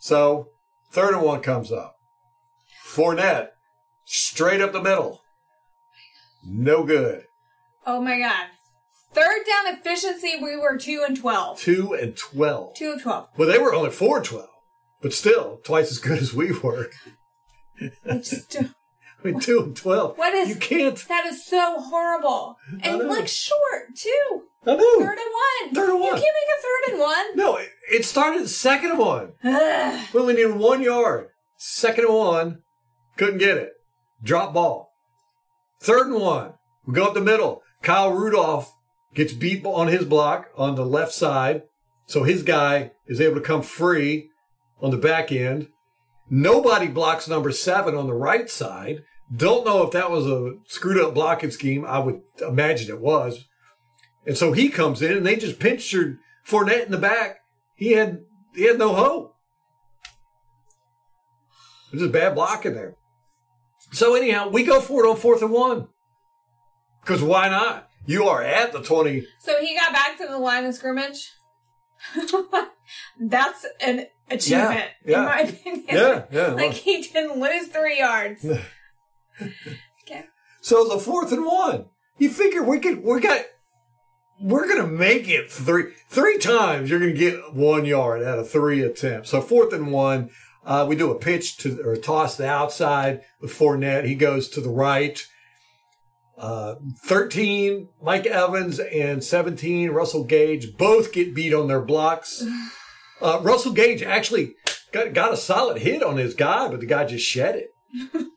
So 0.00 0.48
third 0.90 1.14
and 1.14 1.22
one 1.22 1.40
comes 1.42 1.70
up. 1.70 1.94
Fournette, 2.84 3.50
straight 4.04 4.60
up 4.60 4.72
the 4.72 4.82
middle. 4.82 5.20
No 6.44 6.82
good. 6.84 7.24
Oh 7.86 8.00
my 8.00 8.18
god. 8.18 8.46
Third 9.12 9.42
down 9.46 9.74
efficiency, 9.74 10.34
we 10.42 10.56
were 10.56 10.76
two 10.78 11.04
and 11.06 11.16
twelve. 11.16 11.58
Two 11.60 11.92
and 11.94 12.16
12. 12.16 12.74
Two 12.76 12.92
of 12.92 13.02
twelve. 13.02 13.28
Well, 13.36 13.48
they 13.48 13.58
were 13.58 13.74
only 13.74 13.90
four 13.90 14.18
and 14.18 14.26
12, 14.26 14.48
but 15.02 15.12
still 15.12 15.60
twice 15.64 15.90
as 15.90 15.98
good 15.98 16.18
as 16.18 16.32
we 16.32 16.52
were. 16.52 16.90
I 18.08 18.18
just 18.18 18.50
don't- 18.52 18.74
I 19.22 19.28
mean, 19.28 19.40
two 19.40 19.60
and 19.60 19.76
12. 19.76 20.16
What 20.16 20.32
is- 20.32 20.48
You 20.48 20.54
can't. 20.56 20.96
that 21.08 21.26
is 21.26 21.44
so 21.44 21.80
horrible. 21.80 22.56
And 22.82 23.06
like 23.08 23.28
short 23.28 23.94
too. 23.96 24.44
I 24.66 24.74
know. 24.76 24.98
Third 25.00 25.18
and 25.18 25.34
one. 25.68 25.74
Third 25.74 25.88
and 25.90 25.98
You 25.98 26.04
one. 26.04 26.10
can't 26.12 26.22
make 26.22 26.56
a 26.56 26.60
third 26.62 26.92
and 26.92 27.00
one. 27.00 27.36
No, 27.36 27.56
it- 27.56 27.70
it 27.90 28.04
started 28.04 28.48
second 28.48 28.90
and 28.90 28.98
one. 28.98 29.32
We 29.42 30.20
only 30.20 30.34
needed 30.34 30.56
one 30.56 30.82
yard. 30.82 31.28
Second 31.56 32.04
and 32.06 32.14
one, 32.14 32.62
couldn't 33.16 33.38
get 33.38 33.56
it. 33.58 33.72
Drop 34.22 34.52
ball. 34.54 34.92
Third 35.82 36.08
and 36.08 36.20
one, 36.20 36.54
we 36.86 36.94
go 36.94 37.04
up 37.06 37.14
the 37.14 37.20
middle. 37.20 37.62
Kyle 37.82 38.12
Rudolph 38.12 38.72
gets 39.14 39.32
beat 39.32 39.64
on 39.64 39.88
his 39.88 40.04
block 40.04 40.50
on 40.56 40.74
the 40.74 40.84
left 40.86 41.12
side. 41.12 41.62
So 42.06 42.24
his 42.24 42.42
guy 42.42 42.92
is 43.06 43.20
able 43.20 43.36
to 43.36 43.40
come 43.40 43.62
free 43.62 44.28
on 44.80 44.90
the 44.90 44.96
back 44.98 45.32
end. 45.32 45.68
Nobody 46.28 46.86
blocks 46.86 47.26
number 47.28 47.50
seven 47.50 47.94
on 47.94 48.06
the 48.06 48.14
right 48.14 48.48
side. 48.48 49.02
Don't 49.34 49.64
know 49.64 49.82
if 49.84 49.90
that 49.92 50.10
was 50.10 50.26
a 50.26 50.54
screwed 50.66 51.00
up 51.02 51.14
blocking 51.14 51.50
scheme. 51.50 51.84
I 51.86 51.98
would 51.98 52.20
imagine 52.40 52.88
it 52.88 53.00
was. 53.00 53.46
And 54.26 54.36
so 54.36 54.52
he 54.52 54.68
comes 54.68 55.02
in 55.02 55.16
and 55.16 55.26
they 55.26 55.36
just 55.36 55.58
pinched 55.58 55.94
Fournette 56.46 56.86
in 56.86 56.92
the 56.92 56.98
back. 56.98 57.38
He 57.74 57.92
had 57.92 58.20
he 58.54 58.64
had 58.64 58.78
no 58.78 58.94
hope. 58.94 59.34
It 61.88 61.94
was 61.94 62.02
just 62.02 62.12
bad 62.12 62.34
blocking 62.34 62.74
there. 62.74 62.96
So 63.92 64.14
anyhow, 64.14 64.48
we 64.50 64.64
go 64.64 64.80
for 64.80 65.04
it 65.04 65.08
on 65.08 65.16
fourth 65.16 65.42
and 65.42 65.50
one. 65.50 65.88
Because 67.00 67.22
why 67.22 67.48
not? 67.48 67.88
You 68.06 68.24
are 68.28 68.42
at 68.42 68.72
the 68.72 68.82
20. 68.82 69.26
So 69.40 69.60
he 69.60 69.74
got 69.74 69.92
back 69.92 70.18
to 70.18 70.26
the 70.26 70.38
line 70.38 70.64
of 70.64 70.74
scrimmage. 70.74 71.32
That's 73.20 73.66
an 73.80 74.06
achievement, 74.30 74.90
Yeah, 75.04 75.06
yeah. 75.06 75.18
in 75.18 75.24
my 75.24 75.40
opinion. 75.40 75.86
Yeah, 75.88 76.24
yeah. 76.30 76.46
like 76.54 76.72
he 76.72 77.02
didn't 77.02 77.40
lose 77.40 77.68
three 77.68 77.98
yards. 77.98 78.44
okay. 79.42 80.24
So 80.60 80.88
the 80.88 80.98
fourth 80.98 81.32
and 81.32 81.44
one. 81.44 81.86
You 82.18 82.30
figure 82.30 82.62
we 82.62 82.78
could, 82.80 83.02
we 83.02 83.20
got, 83.20 83.44
we're 84.40 84.66
going 84.66 84.80
to 84.82 84.90
make 84.90 85.28
it 85.28 85.50
three, 85.50 85.92
three 86.08 86.38
times. 86.38 86.88
You're 86.88 86.98
going 86.98 87.12
to 87.12 87.18
get 87.18 87.52
one 87.54 87.84
yard 87.84 88.22
out 88.22 88.38
of 88.38 88.50
three 88.50 88.82
attempts. 88.82 89.30
So 89.30 89.40
fourth 89.40 89.72
and 89.72 89.92
one, 89.92 90.30
uh, 90.64 90.86
we 90.88 90.96
do 90.96 91.10
a 91.10 91.18
pitch 91.18 91.58
to, 91.58 91.80
or 91.82 91.96
toss 91.96 92.36
the 92.36 92.48
outside 92.48 93.22
with 93.40 93.52
Fournette. 93.52 94.06
He 94.06 94.14
goes 94.14 94.48
to 94.50 94.60
the 94.60 94.70
right. 94.70 95.26
Uh, 96.38 96.76
13, 97.04 97.88
Mike 98.02 98.24
Evans, 98.24 98.78
and 98.78 99.22
17, 99.22 99.90
Russell 99.90 100.24
Gage, 100.24 100.74
both 100.78 101.12
get 101.12 101.34
beat 101.34 101.52
on 101.52 101.68
their 101.68 101.82
blocks. 101.82 102.42
Uh, 103.22 103.38
Russell 103.42 103.72
Gage 103.72 104.02
actually 104.02 104.54
got, 104.92 105.12
got 105.12 105.30
a 105.30 105.36
solid 105.36 105.82
hit 105.82 106.02
on 106.02 106.16
his 106.16 106.32
guy, 106.32 106.68
but 106.68 106.80
the 106.80 106.86
guy 106.86 107.04
just 107.04 107.22
shed 107.22 107.54
it. 107.54 107.74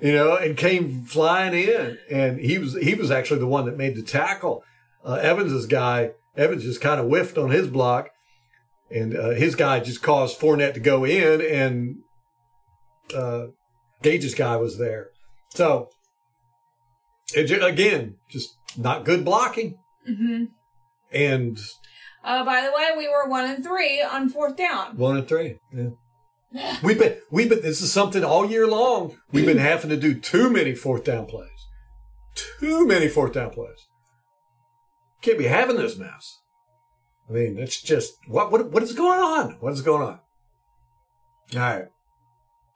you 0.00 0.12
know, 0.12 0.36
and 0.36 0.56
came 0.56 1.04
flying 1.04 1.54
in, 1.54 1.98
and 2.10 2.40
he 2.40 2.58
was 2.58 2.74
he 2.74 2.94
was 2.94 3.12
actually 3.12 3.38
the 3.38 3.46
one 3.46 3.66
that 3.66 3.76
made 3.76 3.94
the 3.94 4.02
tackle. 4.02 4.64
Uh, 5.04 5.14
Evans's 5.14 5.66
guy, 5.66 6.12
Evans 6.36 6.64
just 6.64 6.80
kind 6.80 7.00
of 7.00 7.06
whiffed 7.06 7.38
on 7.38 7.50
his 7.50 7.68
block, 7.68 8.10
and 8.90 9.16
uh, 9.16 9.30
his 9.30 9.54
guy 9.54 9.80
just 9.80 10.02
caused 10.02 10.38
Fournette 10.38 10.74
to 10.74 10.80
go 10.80 11.04
in, 11.04 11.40
and 11.40 11.96
uh, 13.14 13.46
Gage's 14.02 14.34
guy 14.34 14.56
was 14.56 14.78
there. 14.78 15.08
So, 15.54 15.88
it, 17.34 17.50
again, 17.62 18.16
just 18.30 18.56
not 18.76 19.04
good 19.04 19.24
blocking, 19.24 19.78
hmm 20.06 20.44
and 21.10 21.58
Uh, 22.22 22.44
by 22.44 22.60
the 22.62 22.70
way, 22.70 22.90
we 22.96 23.08
were 23.08 23.26
one 23.28 23.46
and 23.48 23.64
three 23.64 24.02
on 24.02 24.28
fourth 24.28 24.56
down. 24.56 24.96
One 24.96 25.16
and 25.16 25.26
three. 25.28 25.58
Yeah. 25.72 25.90
We've 26.82 26.98
been 26.98 27.16
we've 27.30 27.48
been 27.50 27.60
this 27.60 27.82
is 27.82 27.92
something 27.92 28.24
all 28.24 28.48
year 28.48 28.66
long. 28.66 29.18
We've 29.32 29.44
been 29.44 29.58
having 29.58 29.90
to 29.90 29.98
do 29.98 30.14
too 30.18 30.48
many 30.48 30.74
fourth 30.74 31.04
down 31.04 31.26
plays. 31.26 31.50
Too 32.34 32.86
many 32.86 33.06
fourth 33.08 33.34
down 33.34 33.50
plays. 33.50 33.86
Can't 35.22 35.38
be 35.38 35.46
having 35.46 35.76
this 35.76 35.96
mess. 35.96 36.38
I 37.28 37.32
mean, 37.32 37.58
it's 37.58 37.80
just 37.80 38.18
what 38.26 38.50
what 38.50 38.70
what 38.70 38.82
is 38.82 38.92
going 38.92 39.20
on? 39.20 39.56
What 39.60 39.72
is 39.72 39.82
going 39.82 40.02
on? 40.02 40.20
All 41.54 41.60
right. 41.60 41.88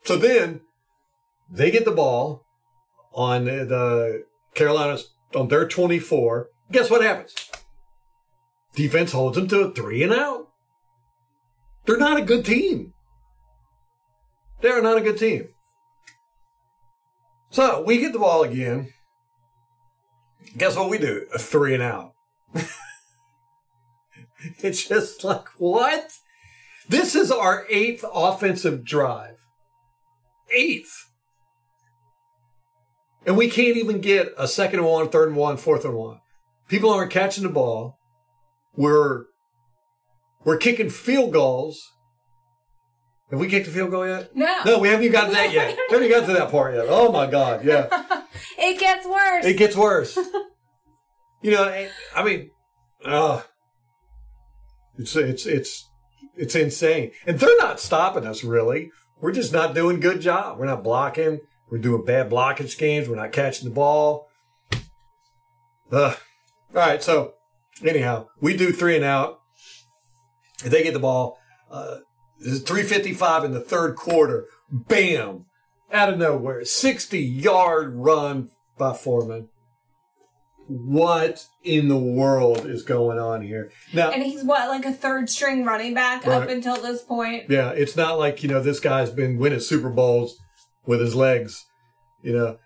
So 0.03 0.17
then 0.17 0.61
they 1.49 1.71
get 1.71 1.85
the 1.85 1.91
ball 1.91 2.45
on 3.13 3.45
the 3.45 4.25
Carolinas 4.53 5.13
on 5.35 5.47
their 5.47 5.67
24. 5.67 6.49
Guess 6.71 6.89
what 6.89 7.03
happens? 7.03 7.33
Defense 8.75 9.11
holds 9.11 9.37
them 9.37 9.47
to 9.49 9.61
a 9.61 9.71
three 9.71 10.03
and 10.03 10.13
out. 10.13 10.49
They're 11.85 11.97
not 11.97 12.17
a 12.17 12.23
good 12.23 12.45
team. 12.45 12.93
They're 14.61 14.81
not 14.81 14.97
a 14.97 15.01
good 15.01 15.17
team. 15.17 15.49
So 17.49 17.83
we 17.83 17.99
get 17.99 18.13
the 18.13 18.19
ball 18.19 18.43
again. 18.43 18.93
Guess 20.57 20.75
what 20.75 20.89
we 20.89 20.97
do? 20.97 21.27
A 21.33 21.39
three 21.39 21.73
and 21.73 21.83
out. 21.83 22.12
it's 24.59 24.87
just 24.87 25.23
like, 25.23 25.47
what? 25.57 26.11
This 26.89 27.15
is 27.15 27.31
our 27.31 27.65
eighth 27.69 28.03
offensive 28.13 28.83
drive. 28.83 29.35
Eighth. 30.51 30.93
And 33.25 33.37
we 33.37 33.49
can't 33.49 33.77
even 33.77 34.01
get 34.01 34.33
a 34.37 34.47
second 34.47 34.79
and 34.79 34.87
one, 34.87 35.09
third 35.09 35.29
and 35.29 35.37
one, 35.37 35.57
fourth 35.57 35.85
and 35.85 35.93
one. 35.93 36.19
People 36.67 36.89
aren't 36.89 37.11
catching 37.11 37.43
the 37.43 37.49
ball. 37.49 37.97
We're 38.75 39.25
we're 40.43 40.57
kicking 40.57 40.89
field 40.89 41.31
goals. 41.31 41.81
Have 43.31 43.39
we 43.39 43.47
kicked 43.47 43.67
a 43.67 43.71
field 43.71 43.91
goal 43.91 44.05
yet? 44.05 44.35
No. 44.35 44.61
No, 44.65 44.79
we 44.79 44.89
haven't 44.89 45.05
even 45.05 45.13
got 45.13 45.25
to 45.27 45.31
that 45.31 45.53
yet. 45.53 45.77
We 45.89 45.95
haven't 45.95 46.09
got 46.09 46.27
to 46.27 46.33
that 46.33 46.51
part 46.51 46.75
yet. 46.75 46.85
Oh 46.87 47.11
my 47.11 47.27
God, 47.27 47.63
yeah. 47.63 47.87
It 48.57 48.79
gets 48.79 49.05
worse. 49.05 49.45
It 49.45 49.57
gets 49.57 49.75
worse. 49.75 50.17
You 51.43 51.51
know, 51.51 51.63
I- 52.15 52.23
mean, 52.23 52.49
uh, 53.05 53.41
it's 54.97 55.15
it's 55.15 55.45
it's 55.45 55.89
it's 56.35 56.55
insane, 56.55 57.11
and 57.27 57.39
they're 57.39 57.57
not 57.57 57.79
stopping 57.79 58.25
us 58.25 58.43
really. 58.43 58.91
We're 59.19 59.31
just 59.31 59.53
not 59.53 59.75
doing 59.75 59.99
good 59.99 60.21
job. 60.21 60.57
We're 60.57 60.65
not 60.65 60.83
blocking. 60.83 61.41
We're 61.69 61.77
doing 61.77 62.05
bad 62.05 62.29
blocking 62.29 62.67
schemes. 62.67 63.07
We're 63.07 63.15
not 63.15 63.31
catching 63.31 63.67
the 63.69 63.73
ball. 63.73 64.27
Ugh. 65.91 66.17
All 66.75 66.81
right, 66.81 67.03
so 67.03 67.33
anyhow, 67.83 68.27
we 68.41 68.57
do 68.57 68.71
three 68.71 68.95
and 68.95 69.05
out. 69.05 69.39
They 70.63 70.83
get 70.83 70.93
the 70.93 70.99
ball. 70.99 71.37
Uh, 71.69 71.97
this 72.39 72.53
is 72.53 72.63
355 72.63 73.43
in 73.45 73.51
the 73.51 73.59
third 73.59 73.95
quarter. 73.95 74.47
Bam! 74.71 75.45
Out 75.91 76.11
of 76.11 76.17
nowhere. 76.17 76.65
60 76.65 77.19
yard 77.19 77.93
run 77.95 78.49
by 78.77 78.93
Foreman. 78.93 79.49
What 80.67 81.45
in 81.63 81.87
the 81.89 81.97
world 81.97 82.65
is 82.65 82.83
going 82.83 83.19
on 83.19 83.41
here? 83.41 83.71
Now, 83.93 84.11
and 84.11 84.23
he's 84.23 84.43
what, 84.43 84.69
like 84.69 84.85
a 84.85 84.93
third 84.93 85.29
string 85.29 85.65
running 85.65 85.93
back 85.93 86.25
Right. 86.25 86.41
up 86.41 86.49
until 86.49 86.75
this 86.75 87.01
point? 87.03 87.49
yeah, 87.49 87.71
it's 87.71 87.97
not 87.97 88.17
like, 88.17 88.43
you 88.43 88.49
know, 88.49 88.61
this 88.61 88.79
guy's 88.79 89.09
been 89.09 89.37
winning 89.37 89.59
Super 89.59 89.89
Bowls 89.89 90.37
with 90.85 91.01
his 91.01 91.15
legs. 91.15 91.65
You 92.21 92.33
know, 92.33 92.57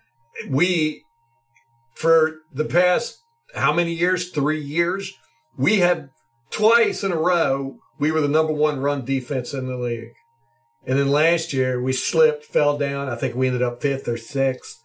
we, 0.48 1.02
for 1.94 2.36
the 2.52 2.64
past, 2.64 3.18
how 3.54 3.72
many 3.72 3.92
years? 3.92 4.30
Three 4.30 4.60
years? 4.60 5.12
We 5.56 5.78
have 5.78 6.10
twice 6.50 7.02
in 7.02 7.10
a 7.12 7.16
row, 7.16 7.78
we 7.98 8.12
were 8.12 8.20
the 8.20 8.28
number 8.28 8.52
one 8.52 8.78
run 8.80 9.04
defense 9.04 9.52
in 9.52 9.66
the 9.66 9.76
league. 9.76 10.12
And 10.86 10.98
then 10.98 11.10
last 11.10 11.52
year 11.52 11.82
we 11.82 11.92
slipped, 11.92 12.44
fell 12.44 12.78
down. 12.78 13.08
I 13.08 13.16
think 13.16 13.34
we 13.34 13.48
ended 13.48 13.62
up 13.62 13.82
fifth 13.82 14.06
or 14.06 14.16
sixth. 14.16 14.77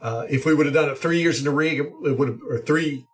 Uh, 0.00 0.26
if 0.28 0.44
we 0.44 0.54
would 0.54 0.66
have 0.66 0.74
done 0.74 0.88
it 0.88 0.98
three 0.98 1.20
years 1.20 1.40
in 1.40 1.46
a 1.46 1.50
league, 1.54 1.80
it 1.80 2.18
would 2.18 2.28
have, 2.28 2.38
or 2.48 2.58
three, 2.58 3.06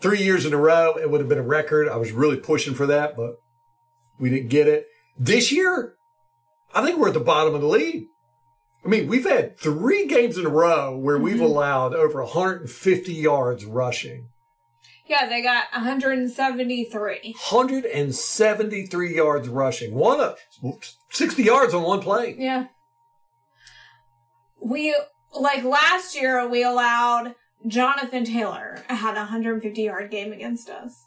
three 0.00 0.22
years 0.22 0.46
in 0.46 0.54
a 0.54 0.56
row, 0.56 0.94
it 0.94 1.10
would 1.10 1.20
have 1.20 1.28
been 1.28 1.38
a 1.38 1.42
record. 1.42 1.88
I 1.88 1.96
was 1.96 2.12
really 2.12 2.36
pushing 2.36 2.74
for 2.74 2.86
that, 2.86 3.16
but 3.16 3.36
we 4.18 4.30
didn't 4.30 4.48
get 4.48 4.66
it. 4.68 4.86
This 5.18 5.52
year, 5.52 5.94
I 6.74 6.84
think 6.84 6.98
we're 6.98 7.08
at 7.08 7.14
the 7.14 7.20
bottom 7.20 7.54
of 7.54 7.60
the 7.60 7.68
league. 7.68 8.06
I 8.84 8.88
mean, 8.88 9.08
we've 9.08 9.24
had 9.24 9.58
three 9.58 10.06
games 10.06 10.38
in 10.38 10.46
a 10.46 10.50
row 10.50 10.96
where 10.96 11.18
we've 11.18 11.40
allowed 11.40 11.94
over 11.94 12.22
150 12.22 13.12
yards 13.12 13.64
rushing. 13.64 14.28
Yeah, 15.06 15.26
they 15.26 15.42
got 15.42 15.64
173. 15.72 17.34
173 17.50 19.16
yards 19.16 19.48
rushing. 19.48 19.94
One 19.94 20.20
of 20.20 20.38
60 21.10 21.42
yards 21.42 21.74
on 21.74 21.82
one 21.82 22.00
play. 22.00 22.36
Yeah. 22.38 22.66
we 24.60 24.94
like 25.34 25.64
last 25.64 26.14
year 26.14 26.46
we 26.48 26.62
allowed 26.62 27.34
Jonathan 27.66 28.24
Taylor 28.24 28.82
had 28.88 29.14
a 29.14 29.20
150 29.20 29.82
yard 29.82 30.10
game 30.10 30.32
against 30.32 30.70
us. 30.70 31.04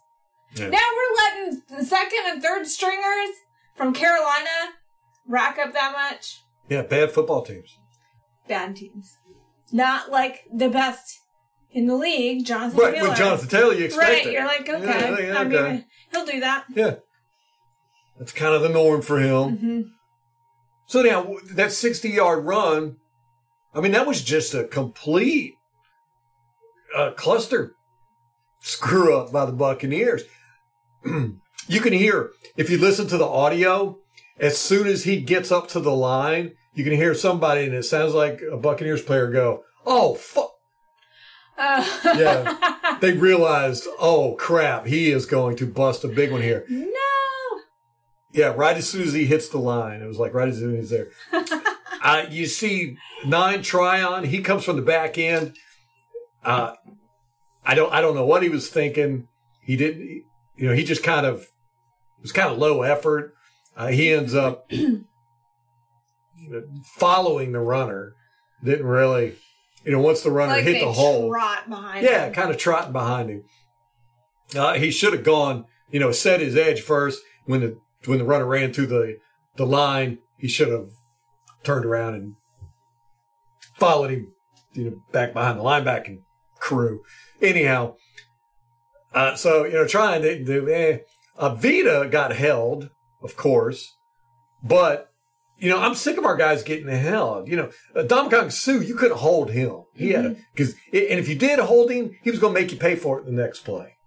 Yeah. 0.56 0.70
Now 0.70 0.80
we're 0.96 1.16
letting 1.46 1.62
the 1.78 1.86
second 1.86 2.20
and 2.28 2.44
third 2.44 2.68
stringers 2.68 3.30
from 3.76 3.94
Carolina 3.94 4.74
rack 5.28 5.58
up 5.58 5.74
that 5.74 5.94
much. 5.94 6.42
Yeah, 6.70 6.82
bad 6.84 7.12
football 7.12 7.42
teams. 7.44 7.78
Bad 8.48 8.76
teams. 8.76 9.18
Not 9.72 10.12
like 10.12 10.44
the 10.54 10.70
best 10.70 11.20
in 11.72 11.88
the 11.88 11.96
league, 11.96 12.46
Jonathan 12.46 12.80
Right, 12.80 12.96
Taylor. 12.96 13.10
with 13.10 13.18
Jonathan 13.18 13.48
Taylor, 13.50 13.74
you 13.74 13.86
expect 13.86 14.10
right, 14.10 14.26
it. 14.28 14.34
you're 14.34 14.46
like, 14.46 14.68
okay. 14.70 14.84
Yeah, 14.84 15.20
yeah, 15.20 15.38
I 15.40 15.46
okay. 15.46 15.72
mean, 15.72 15.86
he'll 16.12 16.26
do 16.26 16.40
that. 16.42 16.66
Yeah. 16.76 16.96
That's 18.20 18.34
kind 18.34 18.54
of 18.54 18.62
the 18.62 18.70
norm 18.70 19.02
for 19.02 19.20
him. 19.20 19.58
hmm 19.58 19.82
So 20.86 21.02
now 21.02 21.38
that 21.54 21.72
60 21.72 22.10
yard 22.10 22.44
run, 22.46 22.98
I 23.74 23.80
mean, 23.82 23.92
that 23.94 24.08
was 24.08 24.22
just 24.22 24.54
a 24.54 24.66
complete 24.66 25.56
uh, 26.96 27.12
cluster 27.12 27.74
screw 28.60 29.18
up 29.18 29.32
by 29.32 29.46
the 29.46 29.52
Buccaneers. 29.54 30.24
you 31.06 31.80
can 31.80 31.94
hear, 31.94 32.32
if 32.58 32.70
you 32.70 32.78
listen 32.78 33.08
to 33.08 33.18
the 33.18 33.26
audio, 33.26 33.98
as 34.40 34.58
soon 34.58 34.88
as 34.88 35.04
he 35.06 35.22
gets 35.22 35.52
up 35.52 35.68
to 35.70 35.80
the 35.80 35.94
line, 35.96 36.52
you 36.74 36.84
can 36.84 36.94
hear 36.94 37.14
somebody, 37.16 37.66
and 37.66 37.74
it 37.74 37.84
sounds 37.84 38.14
like 38.14 38.42
a 38.52 38.58
Buccaneers 38.58 39.02
player 39.02 39.30
go, 39.30 39.64
Oh, 39.86 40.16
fuck. 40.16 40.52
Uh, 41.58 41.86
Yeah. 42.18 42.58
They 43.02 43.14
realized, 43.14 43.88
oh 44.00 44.36
crap, 44.38 44.86
he 44.86 45.10
is 45.10 45.26
going 45.26 45.56
to 45.56 45.66
bust 45.66 46.04
a 46.04 46.08
big 46.08 46.32
one 46.32 46.44
here. 46.44 46.66
no. 46.70 46.92
Yeah, 48.32 48.54
right 48.56 48.78
as 48.78 48.88
soon 48.88 49.02
as 49.02 49.14
he 49.14 49.26
hits 49.26 49.50
the 49.50 49.58
line, 49.58 50.04
it 50.04 50.08
was 50.08 50.20
like 50.20 50.36
right 50.36 50.48
as 50.50 50.60
soon 50.60 50.76
as 50.78 50.82
he's 50.82 50.90
there. 50.92 51.10
uh, 52.04 52.26
you 52.30 52.46
see 52.48 52.98
nine 53.26 53.62
Tryon. 53.62 54.24
He 54.26 54.42
comes 54.42 54.64
from 54.64 54.76
the 54.76 54.82
back 54.82 55.18
end. 55.18 55.56
Uh, 56.44 56.74
I 57.66 57.76
don't. 57.76 57.94
I 57.94 58.02
don't 58.02 58.16
know 58.16 58.26
what 58.26 58.44
he 58.44 58.50
was 58.50 58.70
thinking. 58.70 59.28
He 59.62 59.76
didn't. 59.76 60.24
You 60.56 60.68
know, 60.68 60.74
he 60.74 60.84
just 60.84 61.04
kind 61.04 61.26
of 61.26 61.48
was 62.22 62.32
kind 62.32 62.52
of 62.52 62.58
low 62.58 62.82
effort. 62.82 63.34
Uh, 63.76 63.88
he 63.88 64.12
ends 64.12 64.36
up 64.36 64.66
you 64.70 65.06
know, 66.50 66.64
following 66.98 67.52
the 67.52 67.60
runner. 67.60 68.14
Didn't 68.64 68.86
really. 68.86 69.36
You 69.86 69.94
know, 69.94 70.00
once 70.00 70.22
the 70.22 70.32
runner 70.32 70.54
like 70.54 70.64
hit 70.64 70.80
the 70.80 70.92
hole, 70.92 71.36
yeah, 72.04 72.26
him. 72.26 72.34
kind 72.34 72.52
of 72.52 72.58
trotting 72.58 72.92
behind 72.92 73.30
him. 73.32 73.44
Uh, 74.56 74.74
he 74.74 74.92
should 74.92 75.14
have 75.14 75.24
gone, 75.24 75.66
you 75.90 76.00
know, 76.00 76.12
set 76.12 76.40
his 76.40 76.56
edge 76.56 76.82
first 76.82 77.22
when 77.46 77.62
the 77.62 77.78
when 78.06 78.20
the 78.20 78.26
runner 78.26 78.46
ran 78.46 78.74
through 78.74 78.88
the 78.88 79.18
the 79.56 79.66
line. 79.66 80.20
He 80.38 80.48
should 80.48 80.70
have 80.70 80.90
turned 81.64 81.86
around 81.86 82.16
and 82.16 82.36
followed 83.78 84.12
him, 84.12 84.34
you 84.74 84.84
know, 84.86 85.02
back 85.12 85.34
behind 85.34 85.60
the 85.60 85.64
linebacking 85.64 86.22
crew. 86.60 87.04
Anyhow, 87.42 87.96
uh, 89.14 89.36
so 89.36 89.66
you 89.66 89.74
know, 89.74 89.88
trying 89.88 90.22
to 90.22 90.44
do. 90.44 90.70
Eh, 90.70 91.00
uh, 91.38 91.56
Vita 91.56 92.08
got 92.10 92.34
held, 92.34 92.90
of 93.24 93.36
course, 93.36 93.96
but 94.64 95.12
you 95.62 95.70
know, 95.70 95.80
I'm 95.80 95.96
sick 95.96 96.18
of 96.18 96.26
our 96.26 96.36
guys 96.36 96.64
getting 96.64 96.88
held. 96.88 97.48
You 97.48 97.56
know, 97.56 97.72
uh, 97.96 98.04
Ndamukong 98.04 98.52
Suh, 98.52 98.80
you 98.80 98.96
couldn't 98.96 99.20
hold 99.20 99.52
him. 99.52 99.84
He 99.94 100.10
had 100.10 100.26
a, 100.26 100.36
because, 100.54 100.74
and 100.92 101.20
if 101.20 101.30
you 101.30 101.36
did 101.36 101.60
hold 101.60 101.92
him, 101.92 102.18
he 102.24 102.32
was 102.32 102.40
going 102.40 102.56
to 102.56 102.60
make 102.60 102.72
you 102.72 102.78
pay 102.80 102.96
for 102.96 103.20
it 103.20 103.26
the 103.26 103.32
next 103.32 103.60
play. 103.60 103.98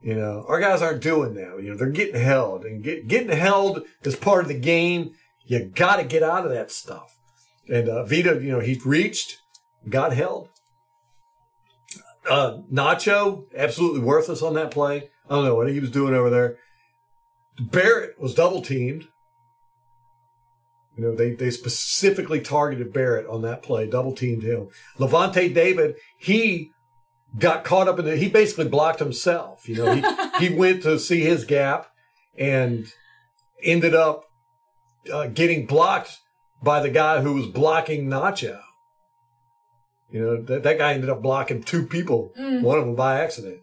You 0.00 0.14
know, 0.14 0.44
our 0.48 0.58
guys 0.58 0.82
aren't 0.82 1.02
doing 1.02 1.34
that. 1.34 1.62
You 1.62 1.70
know, 1.70 1.76
they're 1.76 1.90
getting 1.90 2.20
held 2.20 2.64
and 2.64 2.82
get, 2.82 3.06
getting 3.06 3.36
held 3.36 3.82
is 4.02 4.16
part 4.16 4.42
of 4.42 4.48
the 4.48 4.58
game. 4.58 5.12
You 5.46 5.64
got 5.64 5.96
to 5.96 6.04
get 6.04 6.22
out 6.22 6.44
of 6.44 6.52
that 6.52 6.70
stuff. 6.70 7.16
And, 7.68 7.88
uh, 7.88 8.04
Vita, 8.04 8.40
you 8.42 8.50
know, 8.50 8.60
he 8.60 8.80
reached, 8.84 9.38
got 9.88 10.12
held. 10.12 10.48
Uh, 12.28 12.58
Nacho, 12.72 13.44
absolutely 13.56 14.00
worthless 14.00 14.42
on 14.42 14.54
that 14.54 14.70
play. 14.70 15.10
I 15.28 15.34
don't 15.34 15.44
know 15.44 15.54
what 15.54 15.68
he 15.68 15.80
was 15.80 15.90
doing 15.90 16.14
over 16.14 16.30
there. 16.30 16.56
Barrett 17.58 18.20
was 18.20 18.34
double 18.34 18.62
teamed. 18.62 19.08
You 20.96 21.04
know, 21.04 21.14
they, 21.14 21.34
they 21.34 21.50
specifically 21.50 22.40
targeted 22.40 22.92
Barrett 22.92 23.26
on 23.26 23.42
that 23.42 23.62
play, 23.62 23.88
double 23.88 24.14
teamed 24.14 24.42
him. 24.42 24.68
Lavonte 24.98 25.54
David, 25.54 25.96
he 26.18 26.70
got 27.38 27.64
caught 27.64 27.88
up 27.88 27.98
in 27.98 28.04
the, 28.04 28.16
he 28.16 28.28
basically 28.28 28.68
blocked 28.68 28.98
himself. 28.98 29.66
You 29.68 29.76
know, 29.76 29.94
he, 29.94 30.48
he 30.48 30.54
went 30.54 30.82
to 30.82 30.98
see 30.98 31.20
his 31.20 31.44
gap 31.44 31.88
and 32.36 32.86
ended 33.62 33.94
up 33.94 34.24
uh, 35.12 35.26
getting 35.28 35.66
blocked 35.66 36.18
by 36.62 36.80
the 36.80 36.90
guy 36.90 37.20
who 37.20 37.34
was 37.34 37.46
blocking 37.46 38.08
Nacho. 38.08 38.60
You 40.10 40.20
know, 40.20 40.42
that, 40.42 40.62
that 40.62 40.78
guy 40.78 40.92
ended 40.92 41.08
up 41.08 41.22
blocking 41.22 41.62
two 41.62 41.86
people, 41.86 42.32
one 42.36 42.78
of 42.78 42.84
them 42.84 42.94
by 42.94 43.20
accident. 43.20 43.62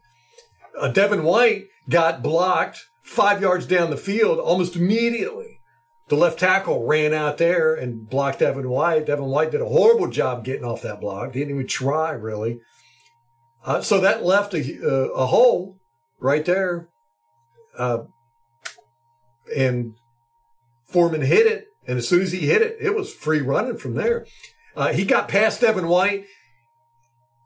Uh, 0.79 0.87
Devin 0.87 1.23
White 1.23 1.67
got 1.87 2.23
blocked 2.23 2.85
five 3.03 3.41
yards 3.41 3.65
down 3.65 3.89
the 3.89 3.97
field 3.97 4.39
almost 4.39 4.75
immediately. 4.75 5.59
The 6.07 6.15
left 6.15 6.39
tackle 6.39 6.87
ran 6.87 7.13
out 7.13 7.37
there 7.37 7.75
and 7.75 8.09
blocked 8.09 8.39
Devin 8.39 8.67
White. 8.67 9.05
Devin 9.05 9.25
White 9.25 9.51
did 9.51 9.61
a 9.61 9.65
horrible 9.65 10.07
job 10.07 10.43
getting 10.43 10.65
off 10.65 10.81
that 10.81 10.99
block. 10.99 11.33
Didn't 11.33 11.53
even 11.53 11.67
try 11.67 12.11
really. 12.11 12.59
Uh, 13.63 13.81
so 13.81 13.99
that 13.99 14.25
left 14.25 14.55
a, 14.55 14.79
uh, 14.83 15.09
a 15.13 15.27
hole 15.27 15.77
right 16.19 16.45
there. 16.45 16.89
Uh, 17.77 17.99
and 19.55 19.95
Foreman 20.89 21.21
hit 21.21 21.47
it. 21.47 21.65
And 21.87 21.97
as 21.97 22.07
soon 22.07 22.21
as 22.21 22.31
he 22.31 22.39
hit 22.47 22.61
it, 22.61 22.77
it 22.79 22.95
was 22.95 23.13
free 23.13 23.41
running 23.41 23.77
from 23.77 23.95
there. 23.95 24.25
Uh, 24.75 24.93
he 24.93 25.05
got 25.05 25.27
past 25.27 25.61
Devin 25.61 25.87
White. 25.87 26.25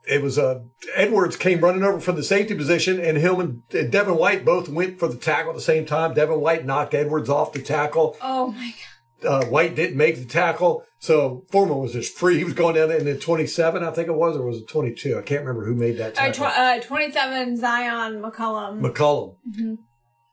It 0.06 0.22
was 0.22 0.38
uh, 0.38 0.64
Edwards 0.96 1.38
came 1.38 1.62
running 1.62 1.82
over 1.84 2.02
from 2.02 2.18
the 2.18 2.24
safety 2.24 2.54
position, 2.56 3.00
and 3.00 3.18
him 3.18 3.40
and, 3.40 3.62
and 3.74 3.90
Devin 3.90 4.18
White 4.18 4.44
both 4.44 4.68
went 4.68 5.00
for 5.00 5.08
the 5.08 5.16
tackle 5.16 5.52
at 5.52 5.56
the 5.56 5.62
same 5.62 5.86
time. 5.86 6.14
Devin 6.14 6.42
White 6.42 6.66
knocked 6.66 6.94
Edwards 6.94 7.30
off 7.30 7.54
the 7.54 7.62
tackle 7.62 8.18
Oh 8.22 8.52
my 8.52 8.74
god. 9.22 9.46
uh, 9.46 9.46
White 9.48 9.76
didn't 9.76 9.96
make 9.96 10.18
the 10.18 10.26
tackle, 10.26 10.84
so 11.00 11.46
Foreman 11.52 11.78
was 11.78 11.94
just 11.94 12.18
free. 12.18 12.38
He 12.38 12.44
was 12.44 12.54
going 12.54 12.76
down 12.76 12.90
there 12.90 12.98
in 12.98 13.06
the 13.06 13.18
27, 13.18 13.82
I 13.82 13.92
think 13.92 14.10
it 14.10 14.16
was, 14.16 14.36
or 14.36 14.46
was 14.46 14.58
it 14.58 14.68
22? 14.68 15.18
I 15.18 15.22
can't 15.22 15.40
remember 15.46 15.66
who 15.66 15.74
made 15.74 15.98
that 16.00 16.18
Uh, 16.18 16.32
tackle. 16.34 16.48
tw- 16.48 16.58
uh, 16.58 16.80
27 16.82 17.62
Zyon 17.62 18.20
McCollum. 18.30 18.82
McCollum, 18.82 19.78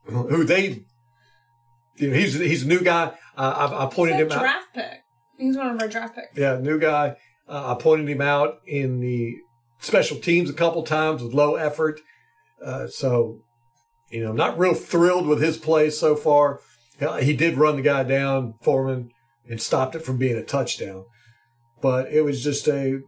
who 0.07 0.43
they, 0.45 0.83
you 2.01 2.11
know, 2.11 2.17
he's 2.17 2.35
he's 2.35 2.65
a 2.65 2.69
new 2.69 2.81
guy. 2.81 3.13
Uh, 3.37 3.69
I, 3.71 3.85
I 3.85 3.91
pointed 3.91 4.17
him 4.17 4.31
a 4.31 4.35
out. 4.35 4.41
draft 4.41 4.75
pick. 4.75 5.03
He's 5.39 5.57
one 5.57 5.69
of 5.69 5.81
our 5.81 5.89
draft 5.89 6.15
picks. 6.15 6.37
Yeah, 6.39 6.59
new 6.59 6.79
guy. 6.79 7.17
Uh, 7.49 7.75
I 7.75 7.81
pointed 7.81 8.09
him 8.09 8.21
out 8.21 8.59
in 8.67 9.01
the 9.01 9.37
special 9.79 10.19
teams 10.19 10.51
a 10.51 10.55
couple 10.55 10.83
times 10.83 11.23
with 11.23 11.33
low 11.33 11.57
effort. 11.57 12.01
Uh, 12.65 12.87
so, 12.87 13.41
you 14.11 14.23
know, 14.23 14.33
not 14.33 14.59
real 14.59 14.75
thrilled 14.75 15.27
with 15.27 15.41
his 15.41 15.57
play 15.57 15.91
so 15.91 16.15
far. 16.15 16.61
He 17.21 17.35
did 17.35 17.57
run 17.57 17.77
the 17.77 17.83
guy 17.83 18.03
down, 18.03 18.55
Foreman, 18.61 19.11
and 19.49 19.61
stopped 19.61 19.95
it 19.95 20.05
from 20.05 20.19
being 20.19 20.37
a 20.37 20.45
touchdown. 20.45 21.07
But 21.81 22.13
it 22.13 22.23
was 22.23 22.45
just 22.45 22.69
a, 22.69 23.01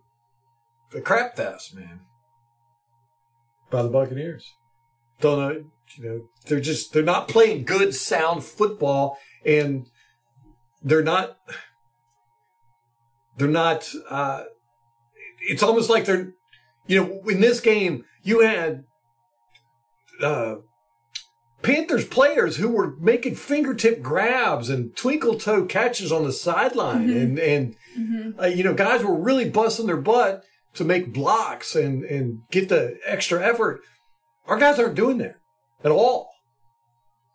a 0.95 1.03
crap 1.03 1.37
fest, 1.37 1.75
man. 1.75 2.01
By 3.71 3.83
the 3.83 3.91
Buccaneers. 3.91 4.55
Don't 5.21 5.39
know, 5.39 5.65
you 5.97 6.05
know, 6.05 6.21
they're 6.47 6.61
just, 6.61 6.93
they're 6.93 7.03
not 7.03 7.29
playing 7.29 7.65
good, 7.65 7.95
sound 7.95 8.45
football, 8.45 9.19
and 9.45 9.87
they're 10.83 11.03
not, 11.03 11.37
they're 13.37 13.49
not, 13.49 13.89
uh, 14.09 14.45
it's 15.41 15.63
almost 15.63 15.91
like 15.91 16.05
they're, 16.05 16.33
you 16.87 17.01
know, 17.01 17.23
in 17.29 17.41
this 17.41 17.61
game, 17.61 18.05
you 18.23 18.41
had, 18.41 18.85
uh, 20.23 20.57
Panthers 21.63 22.05
players 22.05 22.57
who 22.57 22.69
were 22.69 22.97
making 22.99 23.37
fingertip 23.37 24.03
grabs 24.03 24.69
and 24.69 24.97
twinkle 24.97 25.39
toe 25.39 25.65
catches 25.65 26.11
on 26.11 26.25
the 26.25 26.33
sideline, 26.33 27.09
and 27.09 27.39
and 27.39 27.77
uh, 28.41 28.47
you 28.47 28.65
know 28.65 28.75
guys 28.75 29.05
were 29.05 29.17
really 29.17 29.49
busting 29.49 29.87
their 29.87 29.97
butt 29.97 30.43
to 30.75 30.85
make 30.85 31.13
blocks 31.13 31.77
and 31.77 32.03
and 32.03 32.41
get 32.51 32.69
the 32.69 32.99
extra 33.07 33.41
effort. 33.47 33.81
Our 34.47 34.59
guys 34.59 34.81
aren't 34.81 34.97
doing 34.97 35.19
that 35.19 35.37
at 35.85 35.91
all. 35.91 36.31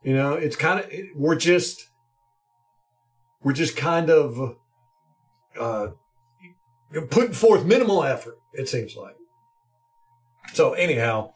You 0.04 0.14
know, 0.14 0.34
it's 0.34 0.56
kind 0.56 0.80
of 0.80 0.92
it, 0.92 1.08
we're 1.16 1.36
just 1.36 1.90
we're 3.44 3.54
just 3.54 3.76
kind 3.76 4.10
of 4.10 4.58
uh, 5.60 5.88
putting 7.10 7.34
forth 7.34 7.66
minimal 7.66 8.04
effort. 8.04 8.40
It 8.54 8.70
seems 8.70 8.96
like. 8.96 9.16
So 10.54 10.74
anyhow, 10.74 11.34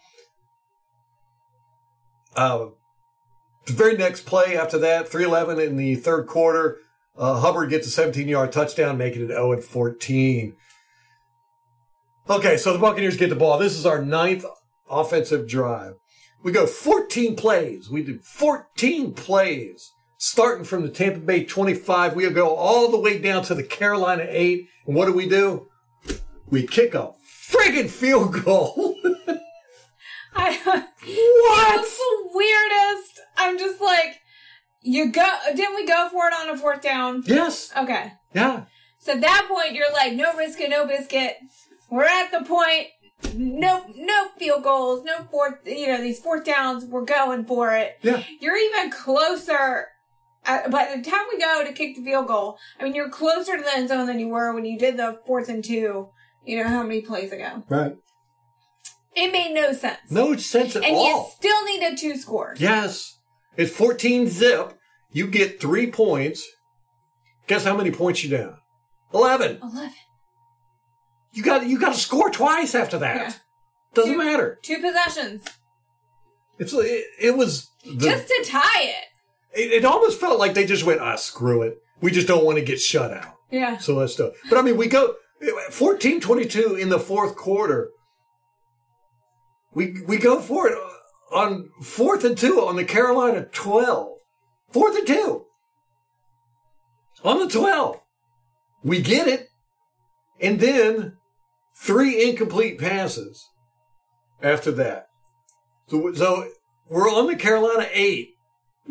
uh, 2.36 2.68
the 3.66 3.74
very 3.74 3.98
next 3.98 4.26
play 4.26 4.58
after 4.58 4.78
that, 4.80 5.10
311 5.10 5.64
in 5.64 5.76
the 5.76 5.96
third 5.96 6.28
quarter, 6.28 6.78
uh, 7.18 7.40
Hubbard 7.40 7.70
gets 7.70 7.88
a 7.88 7.92
17 7.92 8.28
yard 8.28 8.52
touchdown, 8.52 8.98
making 8.98 9.24
it 9.24 9.28
0 9.28 9.54
and 9.54 9.64
14. 9.64 10.56
Okay, 12.30 12.58
so 12.58 12.74
the 12.74 12.80
Buccaneers 12.80 13.18
get 13.18 13.30
the 13.30 13.36
ball. 13.36 13.58
This 13.58 13.78
is 13.78 13.86
our 13.86 14.02
ninth 14.02 14.46
offensive 14.90 15.48
drive. 15.48 15.96
We 16.44 16.52
go 16.52 16.66
14 16.66 17.36
plays. 17.36 17.90
We 17.90 18.04
do 18.04 18.20
14 18.20 19.14
plays 19.14 19.94
starting 20.18 20.64
from 20.64 20.84
the 20.84 20.90
Tampa 20.90 21.20
Bay 21.20 21.44
25. 21.44 22.16
We 22.16 22.30
go 22.30 22.56
all 22.56 22.90
the 22.90 23.00
way 23.00 23.20
down 23.20 23.44
to 23.44 23.56
the 23.56 23.64
Carolina 23.64 24.26
8 24.28 24.68
And 24.86 24.96
what 24.96 25.06
do 25.06 25.14
we 25.14 25.28
do? 25.28 25.68
We 26.48 26.68
kick 26.68 26.94
a 26.94 27.14
friggin' 27.50 27.90
field 27.90 28.44
goal. 28.44 28.96
I, 30.36 30.58
what? 30.58 31.76
That's 31.76 31.98
the 31.98 32.30
weirdest. 32.34 33.20
I'm 33.38 33.58
just 33.58 33.82
like, 33.82 34.22
you 34.82 35.12
go. 35.12 35.28
Didn't 35.56 35.76
we 35.76 35.86
go 35.86 36.10
for 36.10 36.28
it 36.28 36.34
on 36.34 36.50
a 36.50 36.58
fourth 36.58 36.82
down? 36.82 37.24
Yes. 37.26 37.72
Okay. 37.76 38.14
Yeah. 38.34 38.66
So 39.00 39.14
at 39.14 39.22
that 39.22 39.48
point, 39.50 39.74
you're 39.74 39.92
like, 39.92 40.14
no 40.14 40.36
risk 40.36 40.60
it, 40.62 40.70
no 40.70 40.88
biscuit. 40.88 41.36
We're 41.90 42.06
at 42.06 42.32
the 42.32 42.46
point. 42.46 42.88
No, 43.36 43.86
no 43.96 44.28
field 44.38 44.64
goals, 44.64 45.04
no 45.06 45.24
fourth. 45.30 45.60
You 45.66 45.88
know 45.88 46.02
these 46.02 46.20
fourth 46.20 46.46
downs. 46.46 46.86
We're 46.86 47.06
going 47.06 47.46
for 47.46 47.74
it. 47.76 47.98
Yeah. 48.02 48.24
You're 48.40 48.58
even 48.58 48.92
closer. 48.92 49.88
Uh, 50.46 50.68
by 50.70 50.96
the 50.96 51.04
time 51.08 51.26
we 51.32 51.40
go 51.40 51.64
to 51.64 51.72
kick 51.72 51.96
the 51.96 52.04
field 52.04 52.28
goal, 52.28 52.58
I 52.80 52.84
mean 52.84 52.96
you're 52.96 53.10
closer 53.10 53.58
to 53.58 53.64
the 53.64 53.76
end 53.76 53.90
zone 53.90 54.08
than 54.08 54.20
you 54.20 54.28
were 54.28 54.54
when 54.54 54.66
you 54.66 54.78
did 54.78 54.98
the 54.98 55.20
fourth 55.26 55.50
and 55.50 55.64
two. 55.64 56.10
You 56.46 56.64
know 56.64 56.70
how 56.70 56.84
many 56.84 57.02
plays 57.02 57.32
ago? 57.32 57.64
Right. 57.70 57.96
It 59.16 59.32
made 59.32 59.54
no 59.54 59.74
sense. 59.74 60.00
No 60.10 60.36
sense 60.38 60.76
at 60.76 60.84
and 60.84 60.96
you 60.96 61.02
all. 61.02 61.30
still 61.38 61.64
needed 61.66 61.98
two 61.98 62.16
scores. 62.18 62.60
Yes. 62.60 63.18
It's 63.58 63.72
14 63.76 64.28
zip. 64.28 64.74
You 65.12 65.28
get 65.28 65.60
three 65.60 65.92
points. 65.92 66.48
Guess 67.48 67.66
how 67.66 67.76
many 67.76 67.92
points 67.92 68.24
you 68.24 68.36
down? 68.36 68.56
11. 69.14 69.60
Eleven. 69.62 69.92
You 71.34 71.44
got 71.44 71.66
you 71.66 71.80
got 71.80 71.94
to 71.94 72.00
score 72.00 72.30
twice 72.30 72.76
after 72.76 72.98
that. 73.00 73.16
Yeah. 73.16 73.34
Doesn't 73.94 74.12
Two- 74.14 74.18
matter. 74.18 74.60
Two 74.62 74.80
possessions. 74.82 75.46
It's 76.60 76.74
it, 76.74 77.06
it 77.20 77.38
was 77.38 77.70
the, 77.84 77.96
just 78.06 78.28
to 78.28 78.44
tie 78.46 78.84
it. 78.84 79.06
it, 79.60 79.72
it 79.72 79.86
almost 79.86 80.20
felt 80.20 80.40
like 80.40 80.54
they 80.54 80.66
just 80.66 80.84
went 80.86 81.02
ah 81.02 81.16
screw 81.16 81.62
it. 81.64 81.78
We 82.02 82.12
just 82.12 82.28
don't 82.28 82.46
want 82.46 82.58
to 82.58 82.64
get 82.64 82.80
shut 82.80 83.12
out. 83.12 83.36
Yeah. 83.50 83.78
So 83.78 83.96
let's 83.96 84.16
do 84.16 84.26
it. 84.28 84.34
But 84.50 84.58
I 84.60 84.62
mean, 84.62 84.78
we 84.78 84.88
go 84.88 85.16
14-22 85.72 86.80
in 86.80 86.90
the 86.90 87.00
fourth 87.00 87.36
quarter. 87.36 87.90
We 89.74 89.96
we 90.08 90.18
go 90.18 90.40
for 90.40 90.68
it 90.68 90.78
on 91.32 91.70
fourth 91.82 92.24
and 92.26 92.38
two 92.38 92.60
on 92.62 92.76
the 92.76 92.84
Carolina 92.84 93.46
12. 93.52 94.18
Fourth 94.72 94.98
and 94.98 95.08
two. 95.08 95.46
On 97.24 97.40
the 97.40 97.48
12. 97.48 98.00
We 98.84 99.02
get 99.02 99.28
it. 99.28 99.48
And 100.40 100.60
then 100.60 101.18
three 101.76 102.30
incomplete 102.30 102.80
passes 102.80 103.48
after 104.42 104.72
that. 104.72 105.08
So, 105.88 106.14
so 106.14 106.50
we're 106.90 107.10
on 107.10 107.28
the 107.28 107.36
Carolina 107.36 107.88
8. 107.92 108.30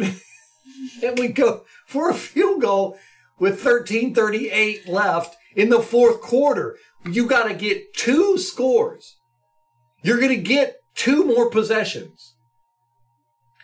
and 1.03 1.19
we 1.19 1.29
go 1.29 1.65
for 1.87 2.11
a 2.11 2.15
field 2.15 2.63
goal 2.63 2.99
with 3.39 3.63
13:38 3.63 4.89
left 4.89 5.37
in 5.57 5.71
the 5.71 5.81
fourth 5.81 6.21
quarter. 6.21 6.77
You 7.05 7.27
got 7.27 7.49
to 7.49 7.55
get 7.55 7.95
two 7.95 8.39
scores. 8.39 9.17
You're 10.03 10.21
going 10.21 10.29
to 10.29 10.37
get 10.37 10.77
two 10.95 11.25
more 11.25 11.51
possessions. 11.51 12.35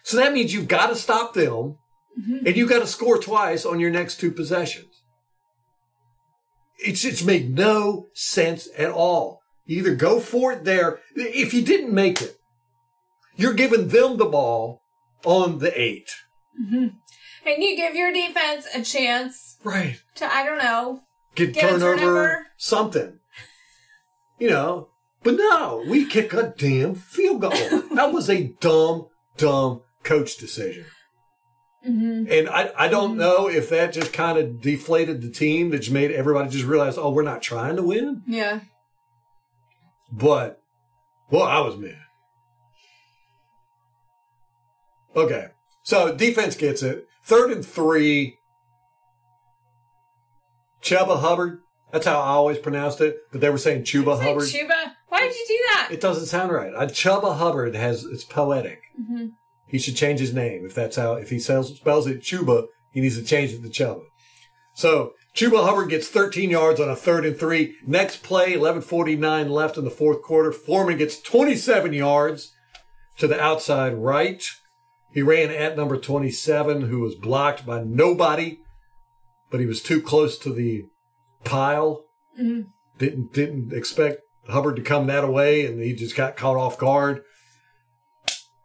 So 0.03 0.17
that 0.19 0.33
means 0.33 0.53
you've 0.53 0.69
got 0.69 0.89
to 0.89 0.97
stop 0.97 1.35
them 1.35 1.77
mm-hmm. 2.19 2.47
and 2.47 2.57
you've 2.57 2.69
got 2.69 2.81
to 2.81 2.87
score 2.87 3.19
twice 3.19 3.67
on 3.67 3.81
your 3.81 3.91
next 3.91 4.19
two 4.19 4.31
possessions. 4.31 4.96
It's 6.79 7.05
it's 7.05 7.25
made 7.25 7.55
no 7.55 8.09
sense 8.15 8.69
at 8.77 8.91
all. 8.91 9.41
You 9.65 9.79
either 9.79 9.95
go 9.95 10.21
for 10.21 10.53
it 10.53 10.65
there. 10.65 11.01
If 11.15 11.53
you 11.55 11.63
didn't 11.63 11.93
make 11.93 12.21
it, 12.23 12.37
you're 13.35 13.55
giving 13.55 13.89
them 13.89 14.17
the 14.17 14.27
ball 14.27 14.83
on 15.25 15.59
the 15.59 15.79
eight. 15.81 16.11
Mm-hmm. 16.61 16.89
And 17.49 17.63
you 17.63 17.77
give 17.77 17.95
your 17.95 18.13
defense 18.13 18.67
a 18.75 18.83
chance 18.83 19.57
Right. 19.65 20.01
to, 20.17 20.33
I 20.33 20.45
don't 20.45 20.59
know, 20.59 21.01
Get, 21.35 21.53
Get 21.55 21.61
turnover, 21.63 21.97
turnover. 21.97 22.47
something. 22.57 23.19
You 24.39 24.51
know. 24.51 24.89
But 25.23 25.35
no, 25.37 25.85
we 25.89 26.05
kick 26.07 26.33
a 26.35 26.55
damn 26.57 26.95
field 26.95 27.41
goal. 27.41 27.51
that 27.95 28.13
was 28.13 28.31
a 28.31 28.53
dumb, 28.61 29.07
dumb 29.37 29.83
coach 30.05 30.37
decision. 30.37 30.85
And 31.87 32.49
I, 32.49 32.73
I 32.77 32.89
don't 32.89 33.17
know 33.17 33.49
if 33.49 33.69
that 33.71 33.93
just 33.93 34.13
kind 34.13 34.39
of 34.39 34.61
deflated 34.61 35.23
the 35.23 35.31
team 35.31 35.71
that 35.71 35.79
just 35.79 35.93
made 35.93 36.11
everybody 36.11 36.51
just 36.51 36.65
realize, 36.65 36.99
oh, 36.99 37.11
we're 37.11 37.23
not 37.23 37.43
trying 37.43 37.77
to 37.77 37.83
win. 37.83 38.23
yeah. 38.27 38.61
But, 40.11 40.61
well, 41.31 41.43
I 41.43 41.61
was 41.61 41.77
mad. 41.77 41.99
Okay. 45.15 45.47
So 45.83 46.15
defense 46.15 46.57
gets 46.57 46.83
it. 46.83 47.09
Third 47.25 47.51
and 47.51 47.65
three. 47.65 48.39
Chuba 50.83 51.21
Hubbard. 51.21 51.61
That's 51.93 52.07
how 52.07 52.21
I 52.21 52.29
always 52.29 52.59
pronounced 52.59 53.01
it. 53.01 53.17
But 53.33 53.41
they 53.41 53.51
were 53.51 53.59
saying 53.59 53.83
Chuba 53.83 54.21
Hubbard. 54.21 54.45
Chuba. 54.45 54.93
Why 55.09 55.21
did 55.21 55.35
you 55.35 55.45
do 55.49 55.59
that? 55.73 55.89
It 55.93 56.01
doesn't 56.01 56.27
sound 56.27 56.53
right. 56.53 56.73
Chuba 56.73 57.37
Hubbard 57.37 57.75
has, 57.75 58.05
it's 58.05 58.25
poetic. 58.25 58.83
Mm-hmm. 59.01 59.27
He 59.67 59.79
should 59.79 59.97
change 59.97 60.21
his 60.21 60.33
name. 60.33 60.65
If 60.65 60.75
that's 60.75 60.97
how, 60.97 61.15
if 61.15 61.31
he 61.31 61.39
spells, 61.39 61.77
spells 61.77 62.07
it 62.07 62.21
Chuba, 62.21 62.67
he 62.93 63.01
needs 63.01 63.19
to 63.19 63.25
change 63.25 63.53
it 63.53 63.63
to 63.63 63.69
Chuba. 63.69 64.03
So 64.75 65.13
Chuba 65.35 65.65
Hubbard 65.65 65.89
gets 65.89 66.09
13 66.09 66.51
yards 66.51 66.81
on 66.81 66.89
a 66.89 66.97
third 66.97 67.25
and 67.27 67.39
three. 67.39 67.75
Next 67.87 68.23
play, 68.23 68.55
11:49 68.55 69.51
left 69.51 69.77
in 69.77 69.85
the 69.85 69.91
fourth 69.91 70.23
quarter. 70.23 70.53
Foreman 70.53 70.99
gets 70.99 71.21
27 71.21 71.93
yards 71.93 72.53
to 73.19 73.27
the 73.27 73.41
outside 73.41 73.95
right. 73.95 74.43
He 75.13 75.23
ran 75.23 75.51
at 75.51 75.77
number 75.77 75.97
27, 75.97 76.83
who 76.83 77.01
was 77.01 77.15
blocked 77.15 77.65
by 77.65 77.83
nobody, 77.83 78.59
but 79.51 79.61
he 79.61 79.67
was 79.67 79.83
too 79.83 80.03
close 80.03 80.39
to 80.39 80.53
the 80.53 80.85
pile. 81.45 82.05
Mhm. 82.39 82.67
Didn't 82.99 83.33
didn't 83.33 83.73
expect 83.73 84.21
Hubbard 84.49 84.77
to 84.77 84.83
come 84.83 85.07
that 85.07 85.27
way, 85.33 85.65
and 85.65 85.81
he 85.81 85.95
just 85.95 86.17
got 86.17 86.37
caught 86.37 86.57
off 86.57 86.79
guard. 86.79 87.23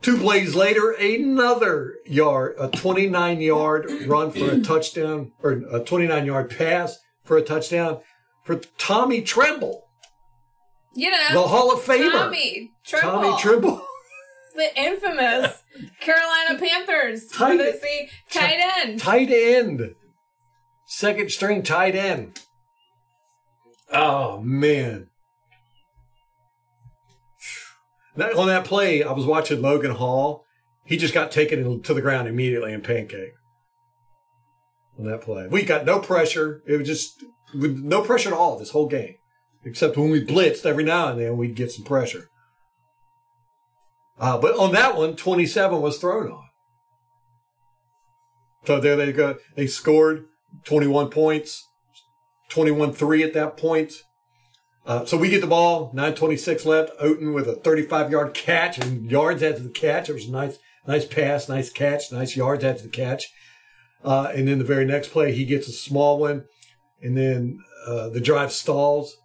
Two 0.02 0.18
plays 0.18 0.56
later, 0.56 0.92
another 0.92 1.96
yard, 2.06 2.56
a 2.60 2.68
29 2.70 3.40
yard 3.40 3.90
run 4.08 4.32
for 4.32 4.50
a 4.52 4.60
touchdown, 4.62 5.32
or 5.44 5.52
a 5.72 5.80
29 5.80 6.26
yard 6.26 6.50
pass 6.50 6.98
for 7.24 7.38
a 7.38 7.42
touchdown 7.44 8.00
for 8.44 8.56
Tommy 8.80 9.22
Tremble, 9.22 9.84
You 10.96 11.12
know, 11.12 11.34
the 11.34 11.48
Hall 11.48 11.72
of 11.72 11.82
Famer. 11.82 12.12
Tommy 12.12 12.72
Trimble, 12.84 13.10
Tommy 13.12 13.42
Tremble. 13.42 13.86
the 14.56 14.76
infamous 14.80 15.62
Carolina 16.00 16.58
Panthers 16.60 17.28
Tight- 17.28 17.60
fantasy 17.60 18.10
tight 18.32 18.60
end. 18.80 19.00
tight 19.00 19.30
end. 19.30 19.94
Second 20.88 21.32
string 21.32 21.62
tight 21.62 21.96
end. 21.96 22.40
Oh, 23.94 24.42
man. 24.42 25.10
That, 28.16 28.36
on 28.36 28.48
that 28.48 28.66
play, 28.66 29.04
I 29.04 29.12
was 29.12 29.26
watching 29.26 29.62
Logan 29.62 29.92
Hall. 29.92 30.46
He 30.84 30.98
just 30.98 31.14
got 31.14 31.32
taken 31.32 31.82
to 31.82 31.94
the 31.94 32.02
ground 32.02 32.28
immediately 32.28 32.74
and 32.74 32.84
pancake. 32.84 33.34
On 35.00 35.06
that 35.06 35.22
play. 35.22 35.48
We 35.48 35.64
got 35.64 35.86
no 35.86 36.00
pressure. 36.00 36.62
It 36.68 36.78
was 36.78 36.88
just 36.88 37.24
with 37.54 37.78
no 37.78 38.02
pressure 38.02 38.30
at 38.30 38.36
all 38.36 38.58
this 38.58 38.72
whole 38.72 38.88
game. 38.88 39.16
Except 39.64 39.96
when 39.96 40.10
we 40.10 40.26
blitzed 40.26 40.66
every 40.66 40.84
now 40.84 41.10
and 41.10 41.20
then, 41.20 41.38
we'd 41.38 41.56
get 41.56 41.72
some 41.72 41.86
pressure. 41.86 42.30
Uh, 44.20 44.38
but 44.38 44.58
on 44.58 44.72
that 44.74 44.98
one, 44.98 45.16
27 45.16 45.82
was 45.82 45.98
thrown 45.98 46.32
on. 46.32 46.44
So 48.66 48.80
there 48.80 48.96
they 48.96 49.12
go. 49.12 49.38
They 49.56 49.68
scored 49.68 50.26
21 50.66 51.10
points, 51.10 51.68
21 52.50 52.94
3 52.94 53.24
at 53.24 53.34
that 53.34 53.58
point. 53.58 53.94
Uh, 54.86 55.06
so 55.06 55.16
we 55.16 55.30
get 55.30 55.42
the 55.42 55.48
ball, 55.48 55.94
9.26 55.94 56.66
left. 56.66 56.98
Otton 57.00 57.34
with 57.34 57.48
a 57.48 57.56
35 57.56 58.12
yard 58.12 58.34
catch 58.34 58.80
and 58.80 59.10
yards 59.10 59.44
after 59.44 59.62
the 59.62 59.70
catch. 59.70 60.10
It 60.10 60.14
was 60.14 60.28
a 60.28 60.32
nice, 60.32 60.58
nice 60.88 61.06
pass, 61.06 61.48
nice 61.48 61.70
catch, 61.70 62.12
nice 62.12 62.36
yards 62.36 62.64
after 62.64 62.84
the 62.84 62.90
catch. 62.90 63.26
Uh, 64.04 64.32
and 64.34 64.48
then 64.48 64.58
the 64.58 64.64
very 64.66 64.86
next 64.86 65.10
play, 65.10 65.32
he 65.32 65.46
gets 65.46 65.68
a 65.68 65.72
small 65.72 66.18
one. 66.18 66.46
And 67.02 67.16
then 67.16 67.60
uh, 67.86 68.10
the 68.10 68.22
drive 68.22 68.52
stalls. 68.52 69.18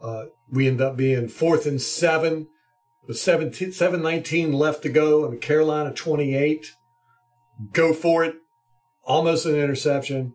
Uh, 0.00 0.26
we 0.50 0.68
end 0.68 0.80
up 0.80 0.96
being 0.96 1.28
fourth 1.28 1.66
and 1.66 1.82
seven 1.82 2.48
with 3.06 3.18
17, 3.18 3.72
719 3.72 4.52
left 4.52 4.82
to 4.82 4.88
go 4.88 5.24
and 5.24 5.40
Carolina 5.40 5.92
28 5.92 6.72
go 7.72 7.92
for 7.92 8.24
it. 8.24 8.36
Almost 9.04 9.46
an 9.46 9.56
interception. 9.56 10.34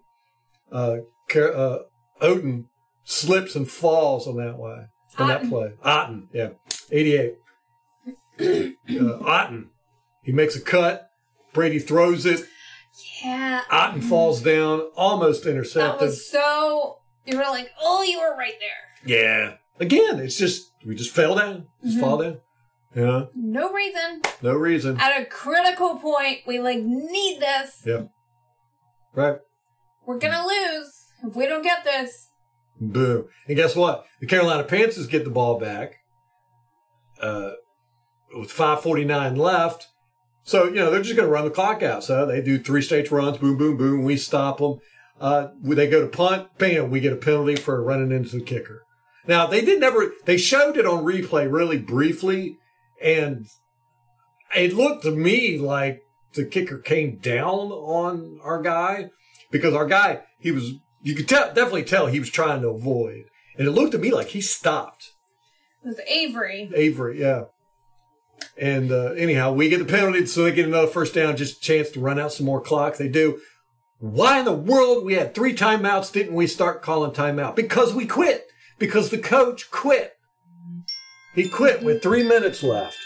Uh, 0.71 0.97
Car- 1.29 1.53
uh, 1.53 1.79
Otton 2.21 2.65
slips 3.03 3.55
and 3.55 3.69
falls 3.69 4.27
on 4.27 4.37
that 4.37 4.57
way, 4.57 4.85
on 5.17 5.27
that 5.27 5.49
play. 5.49 5.71
Otton, 5.83 6.27
yeah. 6.33 6.49
88. 6.91 7.35
uh, 8.39 8.43
Otton. 8.89 9.65
He 10.23 10.31
makes 10.31 10.55
a 10.55 10.61
cut. 10.61 11.09
Brady 11.53 11.79
throws 11.79 12.25
it. 12.25 12.45
Yeah, 13.23 13.61
Otton 13.71 14.03
falls 14.03 14.41
down, 14.41 14.81
almost 14.95 15.45
intercepted. 15.45 15.99
that 15.99 16.05
was 16.05 16.29
so. 16.29 16.97
You 17.25 17.37
were 17.37 17.43
like, 17.43 17.69
oh, 17.81 18.03
you 18.03 18.19
were 18.19 18.35
right 18.35 18.55
there. 18.59 19.17
yeah. 19.17 19.55
Again, 19.79 20.19
it's 20.19 20.37
just, 20.37 20.71
we 20.85 20.93
just 20.93 21.09
fell 21.15 21.35
down. 21.35 21.65
Just 21.83 21.99
fall 21.99 22.17
down. 22.21 22.37
Yeah. 22.95 23.25
No 23.33 23.71
reason. 23.71 24.21
No 24.43 24.53
reason. 24.53 24.97
At 24.99 25.19
a 25.21 25.25
critical 25.25 25.95
point, 25.95 26.39
we 26.45 26.59
like 26.59 26.79
need 26.83 27.39
this. 27.39 27.81
Yeah. 27.85 28.03
Right. 29.15 29.37
We're 30.05 30.19
gonna 30.19 30.45
lose 30.45 31.05
if 31.23 31.35
we 31.35 31.47
don't 31.47 31.63
get 31.63 31.83
this. 31.83 32.27
Boom. 32.81 33.27
And 33.47 33.55
guess 33.55 33.75
what? 33.75 34.05
The 34.19 34.25
Carolina 34.25 34.63
Panthers 34.63 35.05
get 35.05 35.23
the 35.23 35.29
ball 35.29 35.59
back 35.59 35.97
uh, 37.21 37.51
with 38.35 38.51
5.49 38.51 39.37
left. 39.37 39.87
So, 40.43 40.65
you 40.65 40.75
know, 40.75 40.89
they're 40.89 41.03
just 41.03 41.15
going 41.15 41.27
to 41.27 41.31
run 41.31 41.45
the 41.45 41.51
clock 41.51 41.83
out. 41.83 42.03
So 42.03 42.25
they 42.25 42.41
do 42.41 42.57
three 42.57 42.81
stage 42.81 43.11
runs, 43.11 43.37
boom, 43.37 43.55
boom, 43.55 43.77
boom. 43.77 44.03
We 44.03 44.17
stop 44.17 44.57
them. 44.57 44.79
Uh, 45.19 45.49
they 45.61 45.87
go 45.87 46.01
to 46.01 46.07
punt, 46.07 46.57
bam, 46.57 46.89
we 46.89 46.99
get 46.99 47.13
a 47.13 47.17
penalty 47.17 47.55
for 47.55 47.83
running 47.83 48.11
into 48.11 48.37
the 48.37 48.43
kicker. 48.43 48.83
Now, 49.27 49.45
they 49.45 49.63
did 49.63 49.79
never, 49.79 50.13
they 50.25 50.37
showed 50.37 50.77
it 50.77 50.87
on 50.87 51.03
replay 51.03 51.51
really 51.51 51.77
briefly, 51.77 52.57
and 52.99 53.45
it 54.55 54.73
looked 54.73 55.03
to 55.03 55.11
me 55.11 55.59
like 55.59 56.01
the 56.33 56.43
kicker 56.43 56.79
came 56.79 57.17
down 57.17 57.71
on 57.71 58.39
our 58.43 58.63
guy 58.63 59.11
because 59.51 59.75
our 59.75 59.85
guy, 59.85 60.21
he 60.39 60.51
was, 60.51 60.73
you 61.01 61.15
could 61.15 61.27
tell, 61.27 61.47
definitely 61.47 61.83
tell 61.83 62.07
he 62.07 62.19
was 62.19 62.29
trying 62.29 62.61
to 62.61 62.69
avoid. 62.69 63.25
And 63.57 63.67
it 63.67 63.71
looked 63.71 63.91
to 63.93 63.97
me 63.97 64.11
like 64.11 64.27
he 64.27 64.41
stopped. 64.41 65.11
It 65.83 65.87
was 65.87 65.99
Avery. 66.07 66.71
Avery, 66.73 67.19
yeah. 67.19 67.45
And 68.57 68.91
uh, 68.91 69.11
anyhow, 69.13 69.53
we 69.53 69.69
get 69.69 69.79
the 69.79 69.85
penalty, 69.85 70.25
so 70.25 70.43
they 70.43 70.51
get 70.51 70.67
another 70.67 70.87
first 70.87 71.13
down, 71.13 71.37
just 71.37 71.57
a 71.57 71.61
chance 71.61 71.89
to 71.91 71.99
run 71.99 72.19
out 72.19 72.33
some 72.33 72.45
more 72.45 72.61
clock. 72.61 72.97
They 72.97 73.07
do. 73.07 73.39
Why 73.99 74.39
in 74.39 74.45
the 74.45 74.53
world 74.53 75.05
we 75.05 75.13
had 75.13 75.35
three 75.35 75.55
timeouts? 75.55 76.11
Didn't 76.11 76.33
we 76.33 76.47
start 76.47 76.81
calling 76.81 77.11
timeout? 77.11 77.55
Because 77.55 77.93
we 77.93 78.07
quit. 78.07 78.47
Because 78.79 79.09
the 79.09 79.19
coach 79.19 79.69
quit. 79.69 80.13
He 81.35 81.47
quit 81.47 81.83
with 81.83 82.01
three 82.01 82.23
minutes 82.23 82.63
left. 82.63 82.97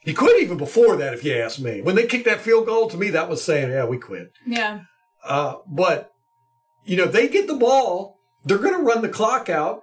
He 0.00 0.14
quit 0.14 0.40
even 0.40 0.56
before 0.56 0.96
that, 0.96 1.12
if 1.12 1.24
you 1.24 1.34
ask 1.34 1.58
me. 1.58 1.82
When 1.82 1.94
they 1.94 2.06
kicked 2.06 2.24
that 2.24 2.40
field 2.40 2.66
goal, 2.66 2.88
to 2.88 2.96
me, 2.96 3.10
that 3.10 3.28
was 3.28 3.44
saying, 3.44 3.70
yeah, 3.70 3.84
we 3.84 3.98
quit. 3.98 4.32
Yeah. 4.46 4.80
Uh, 5.22 5.56
but, 5.66 6.09
you 6.84 6.96
know, 6.96 7.06
they 7.06 7.28
get 7.28 7.46
the 7.46 7.54
ball, 7.54 8.18
they're 8.44 8.58
going 8.58 8.76
to 8.76 8.82
run 8.82 9.02
the 9.02 9.08
clock 9.08 9.48
out, 9.48 9.82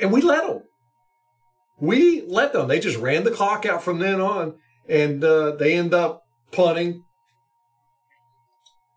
and 0.00 0.12
we 0.12 0.20
let 0.20 0.46
them. 0.46 0.62
We 1.78 2.22
let 2.26 2.52
them. 2.52 2.68
They 2.68 2.80
just 2.80 2.98
ran 2.98 3.24
the 3.24 3.30
clock 3.30 3.66
out 3.66 3.82
from 3.82 3.98
then 3.98 4.20
on, 4.20 4.54
and 4.88 5.22
uh, 5.22 5.52
they 5.56 5.76
end 5.76 5.94
up 5.94 6.22
punting. 6.52 7.04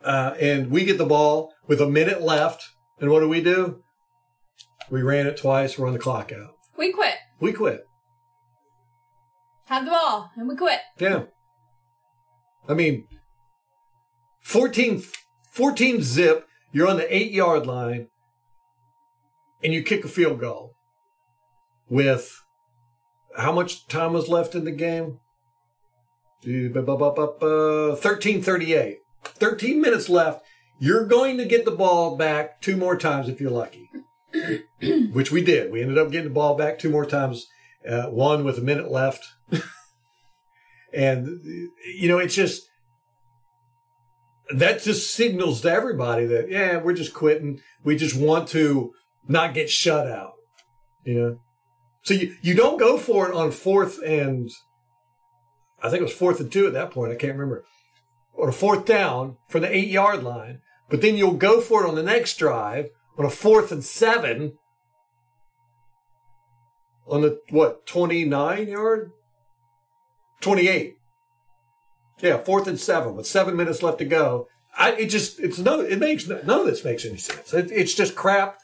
Uh, 0.03 0.33
and 0.39 0.71
we 0.71 0.85
get 0.85 0.97
the 0.97 1.05
ball 1.05 1.53
with 1.67 1.81
a 1.81 1.89
minute 1.89 2.21
left. 2.21 2.69
And 2.99 3.11
what 3.11 3.19
do 3.19 3.29
we 3.29 3.41
do? 3.41 3.81
We 4.89 5.01
ran 5.01 5.27
it 5.27 5.37
twice, 5.37 5.77
run 5.77 5.93
the 5.93 5.99
clock 5.99 6.31
out. 6.31 6.55
We 6.77 6.91
quit. 6.91 7.15
We 7.39 7.53
quit. 7.53 7.85
Had 9.67 9.85
the 9.85 9.91
ball 9.91 10.31
and 10.35 10.47
we 10.47 10.55
quit. 10.55 10.79
Yeah. 10.97 11.25
I 12.67 12.73
mean, 12.73 13.05
14, 14.41 15.03
14 15.51 16.01
zip, 16.01 16.47
you're 16.71 16.87
on 16.87 16.97
the 16.97 17.15
eight 17.15 17.31
yard 17.31 17.65
line, 17.65 18.07
and 19.63 19.73
you 19.73 19.83
kick 19.83 20.05
a 20.05 20.07
field 20.07 20.39
goal 20.39 20.75
with 21.89 22.41
how 23.37 23.51
much 23.51 23.87
time 23.87 24.13
was 24.13 24.29
left 24.29 24.55
in 24.55 24.65
the 24.65 24.71
game? 24.71 25.19
1338. 26.43 28.97
13 29.23 29.81
minutes 29.81 30.09
left. 30.09 30.43
You're 30.79 31.05
going 31.05 31.37
to 31.37 31.45
get 31.45 31.65
the 31.65 31.71
ball 31.71 32.15
back 32.15 32.61
two 32.61 32.77
more 32.77 32.97
times 32.97 33.27
if 33.27 33.41
you're 33.41 33.51
lucky, 33.51 33.89
which 35.11 35.31
we 35.31 35.43
did. 35.43 35.71
We 35.71 35.81
ended 35.81 35.97
up 35.97 36.11
getting 36.11 36.29
the 36.29 36.33
ball 36.33 36.55
back 36.55 36.79
two 36.79 36.89
more 36.89 37.05
times, 37.05 37.47
uh, 37.87 38.03
one 38.03 38.45
with 38.45 38.57
a 38.57 38.61
minute 38.61 38.89
left. 38.89 39.25
and, 40.93 41.27
you 41.97 42.07
know, 42.07 42.17
it's 42.17 42.35
just, 42.35 42.69
that 44.55 44.81
just 44.81 45.13
signals 45.13 45.61
to 45.61 45.71
everybody 45.71 46.25
that, 46.25 46.49
yeah, 46.49 46.77
we're 46.77 46.93
just 46.93 47.13
quitting. 47.13 47.61
We 47.83 47.95
just 47.95 48.15
want 48.15 48.47
to 48.49 48.93
not 49.27 49.53
get 49.53 49.69
shut 49.69 50.07
out, 50.07 50.33
you 51.03 51.13
know? 51.13 51.39
So 52.03 52.13
you, 52.13 52.35
you 52.41 52.55
don't 52.55 52.79
go 52.79 52.97
for 52.97 53.29
it 53.29 53.35
on 53.35 53.51
fourth 53.51 54.01
and 54.01 54.49
I 55.81 55.89
think 55.89 56.01
it 56.01 56.05
was 56.05 56.13
fourth 56.13 56.39
and 56.39 56.51
two 56.51 56.67
at 56.67 56.73
that 56.73 56.91
point. 56.91 57.11
I 57.11 57.15
can't 57.15 57.33
remember. 57.33 57.65
Or 58.33 58.49
a 58.49 58.53
fourth 58.53 58.85
down 58.85 59.37
from 59.47 59.61
the 59.61 59.75
eight 59.75 59.89
yard 59.89 60.23
line. 60.23 60.61
But 60.89 61.01
then 61.01 61.17
you'll 61.17 61.33
go 61.33 61.61
for 61.61 61.83
it 61.83 61.87
on 61.87 61.95
the 61.95 62.03
next 62.03 62.37
drive 62.37 62.89
on 63.17 63.25
a 63.25 63.29
fourth 63.29 63.71
and 63.71 63.83
seven 63.83 64.57
on 67.07 67.21
the 67.21 67.39
what, 67.49 67.85
29 67.85 68.67
yard? 68.67 69.11
28. 70.41 70.98
Yeah, 72.21 72.37
fourth 72.37 72.67
and 72.67 72.79
seven 72.79 73.15
with 73.15 73.27
seven 73.27 73.55
minutes 73.55 73.81
left 73.81 73.99
to 73.99 74.05
go. 74.05 74.47
I, 74.77 74.91
it 74.93 75.07
just, 75.07 75.39
it's 75.39 75.59
no, 75.59 75.79
it 75.81 75.99
makes, 75.99 76.27
none 76.27 76.49
of 76.49 76.65
this 76.65 76.83
makes 76.85 77.05
any 77.05 77.17
sense. 77.17 77.53
It, 77.53 77.71
it's 77.71 77.93
just 77.93 78.15
crap. 78.15 78.59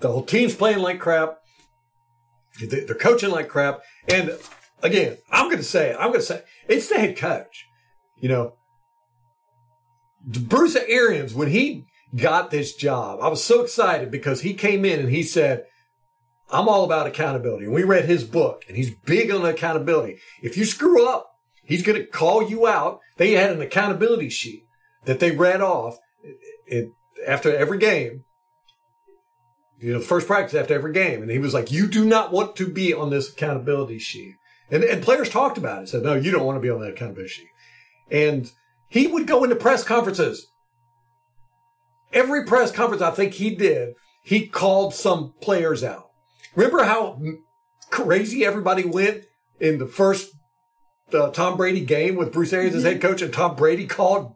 The 0.00 0.08
whole 0.08 0.22
team's 0.22 0.54
playing 0.54 0.78
like 0.78 1.00
crap. 1.00 1.38
They're 2.60 2.94
coaching 2.94 3.30
like 3.30 3.48
crap. 3.48 3.80
And 4.08 4.32
again, 4.82 5.18
I'm 5.30 5.46
going 5.46 5.58
to 5.58 5.64
say. 5.64 5.92
I'm 5.94 6.08
going 6.08 6.20
to 6.20 6.26
say 6.26 6.42
it's 6.68 6.88
the 6.88 6.96
head 6.96 7.16
coach. 7.16 7.66
You 8.18 8.28
know, 8.28 8.54
Bruce 10.24 10.76
Arians, 10.76 11.34
when 11.34 11.48
he 11.48 11.86
got 12.14 12.50
this 12.50 12.74
job, 12.74 13.18
I 13.20 13.28
was 13.28 13.42
so 13.42 13.62
excited 13.62 14.10
because 14.10 14.42
he 14.42 14.54
came 14.54 14.84
in 14.84 15.00
and 15.00 15.10
he 15.10 15.22
said, 15.22 15.64
I'm 16.50 16.68
all 16.68 16.84
about 16.84 17.06
accountability. 17.06 17.64
And 17.64 17.74
we 17.74 17.82
read 17.82 18.04
his 18.04 18.24
book 18.24 18.64
and 18.68 18.76
he's 18.76 18.94
big 18.94 19.30
on 19.30 19.44
accountability. 19.44 20.18
If 20.42 20.56
you 20.56 20.64
screw 20.64 21.08
up, 21.08 21.33
he's 21.64 21.82
going 21.82 21.98
to 21.98 22.06
call 22.06 22.48
you 22.48 22.66
out. 22.66 23.00
They 23.16 23.32
had 23.32 23.50
an 23.50 23.60
accountability 23.60 24.28
sheet 24.28 24.64
that 25.04 25.20
they 25.20 25.30
read 25.30 25.60
off 25.60 25.98
it, 26.66 26.88
after 27.26 27.54
every 27.54 27.78
game 27.78 28.24
you 29.84 29.92
know, 29.92 29.98
the 29.98 30.04
first 30.04 30.26
practice 30.26 30.54
after 30.54 30.72
every 30.72 30.92
game. 30.92 31.20
And 31.20 31.30
he 31.30 31.38
was 31.38 31.52
like, 31.52 31.70
you 31.70 31.86
do 31.86 32.06
not 32.06 32.32
want 32.32 32.56
to 32.56 32.66
be 32.66 32.94
on 32.94 33.10
this 33.10 33.30
accountability 33.30 33.98
sheet. 33.98 34.34
And, 34.70 34.82
and 34.82 35.02
players 35.02 35.28
talked 35.28 35.58
about 35.58 35.82
it, 35.82 35.88
said, 35.90 36.02
no, 36.02 36.14
you 36.14 36.30
don't 36.30 36.46
want 36.46 36.56
to 36.56 36.62
be 36.62 36.70
on 36.70 36.80
that 36.80 36.92
accountability 36.92 37.28
sheet. 37.28 37.48
And 38.10 38.50
he 38.88 39.06
would 39.06 39.26
go 39.26 39.44
into 39.44 39.56
press 39.56 39.84
conferences. 39.84 40.46
Every 42.14 42.46
press 42.46 42.70
conference 42.70 43.02
I 43.02 43.10
think 43.10 43.34
he 43.34 43.54
did, 43.54 43.94
he 44.22 44.46
called 44.46 44.94
some 44.94 45.34
players 45.42 45.84
out. 45.84 46.10
Remember 46.54 46.84
how 46.84 47.20
crazy 47.90 48.44
everybody 48.44 48.84
went 48.84 49.24
in 49.60 49.78
the 49.78 49.86
first 49.86 50.33
uh, 51.14 51.30
Tom 51.30 51.56
Brady 51.56 51.84
game 51.84 52.16
with 52.16 52.32
Bruce 52.32 52.52
Arians 52.52 52.74
as 52.74 52.82
head 52.82 53.00
coach, 53.00 53.22
and 53.22 53.32
Tom 53.32 53.56
Brady 53.56 53.86
called 53.86 54.34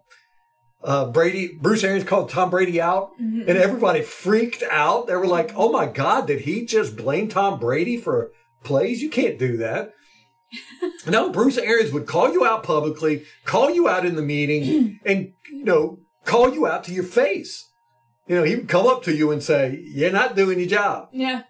uh, 0.83 1.07
Brady, 1.07 1.59
Bruce 1.61 1.83
Arians 1.83 2.05
called 2.05 2.31
Tom 2.31 2.51
Brady 2.51 2.81
out, 2.81 3.11
mm-hmm. 3.21 3.49
and 3.49 3.59
everybody 3.59 4.03
freaked 4.03 4.63
out. 4.71 5.07
They 5.07 5.17
were 5.17 5.27
like, 5.27 5.53
"Oh 5.57 5.73
my 5.73 5.87
God, 5.87 6.27
did 6.27 6.43
he 6.43 6.65
just 6.65 6.97
blame 6.97 7.29
Tom 7.29 7.59
Brady 7.59 7.97
for 7.97 8.31
plays? 8.63 9.03
You 9.03 9.11
can't 9.11 9.39
do 9.39 9.57
that." 9.57 9.93
no, 11.07 11.31
Bruce 11.31 11.59
Arians 11.59 11.93
would 11.93 12.07
call 12.07 12.33
you 12.33 12.47
out 12.47 12.63
publicly, 12.63 13.25
call 13.45 13.71
you 13.71 13.89
out 13.89 14.07
in 14.07 14.15
the 14.15 14.23
meeting, 14.23 15.01
and 15.05 15.33
you 15.51 15.65
know, 15.65 15.99
call 16.25 16.55
you 16.55 16.67
out 16.67 16.85
to 16.85 16.93
your 16.93 17.05
face. 17.05 17.69
You 18.29 18.37
know, 18.37 18.45
he 18.45 18.57
would 18.57 18.69
come 18.69 18.87
up 18.87 19.03
to 19.05 19.15
you 19.15 19.33
and 19.33 19.43
say, 19.43 19.83
"You're 19.83 20.13
not 20.13 20.37
doing 20.37 20.59
your 20.61 20.69
job." 20.69 21.09
Yeah. 21.13 21.43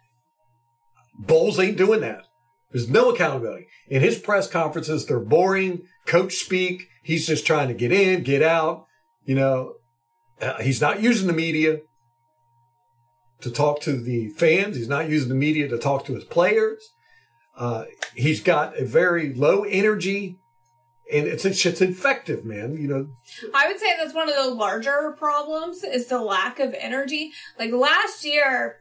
Bowles 1.18 1.58
ain't 1.58 1.76
doing 1.76 2.00
that. 2.00 2.27
There's 2.72 2.88
no 2.88 3.10
accountability. 3.10 3.66
In 3.88 4.02
his 4.02 4.18
press 4.18 4.48
conferences, 4.48 5.06
they're 5.06 5.20
boring, 5.20 5.82
coach 6.06 6.34
speak. 6.34 6.88
He's 7.02 7.26
just 7.26 7.46
trying 7.46 7.68
to 7.68 7.74
get 7.74 7.92
in, 7.92 8.22
get 8.22 8.42
out. 8.42 8.86
You 9.24 9.34
know, 9.34 9.74
uh, 10.40 10.60
he's 10.60 10.80
not 10.80 11.02
using 11.02 11.26
the 11.26 11.32
media 11.32 11.80
to 13.40 13.50
talk 13.50 13.80
to 13.82 13.92
the 13.92 14.28
fans. 14.30 14.76
He's 14.76 14.88
not 14.88 15.08
using 15.08 15.28
the 15.28 15.34
media 15.34 15.68
to 15.68 15.78
talk 15.78 16.04
to 16.06 16.14
his 16.14 16.24
players. 16.24 16.92
Uh, 17.56 17.84
he's 18.14 18.40
got 18.40 18.78
a 18.78 18.84
very 18.84 19.34
low 19.34 19.64
energy, 19.64 20.38
and 21.12 21.26
it's 21.26 21.44
it's 21.44 21.80
effective, 21.80 22.44
man. 22.44 22.76
You 22.76 22.88
know, 22.88 23.08
I 23.54 23.66
would 23.66 23.80
say 23.80 23.96
that's 23.96 24.14
one 24.14 24.28
of 24.28 24.36
the 24.36 24.54
larger 24.54 25.14
problems 25.18 25.82
is 25.82 26.06
the 26.06 26.20
lack 26.20 26.60
of 26.60 26.74
energy. 26.78 27.32
Like 27.58 27.72
last 27.72 28.24
year, 28.24 28.77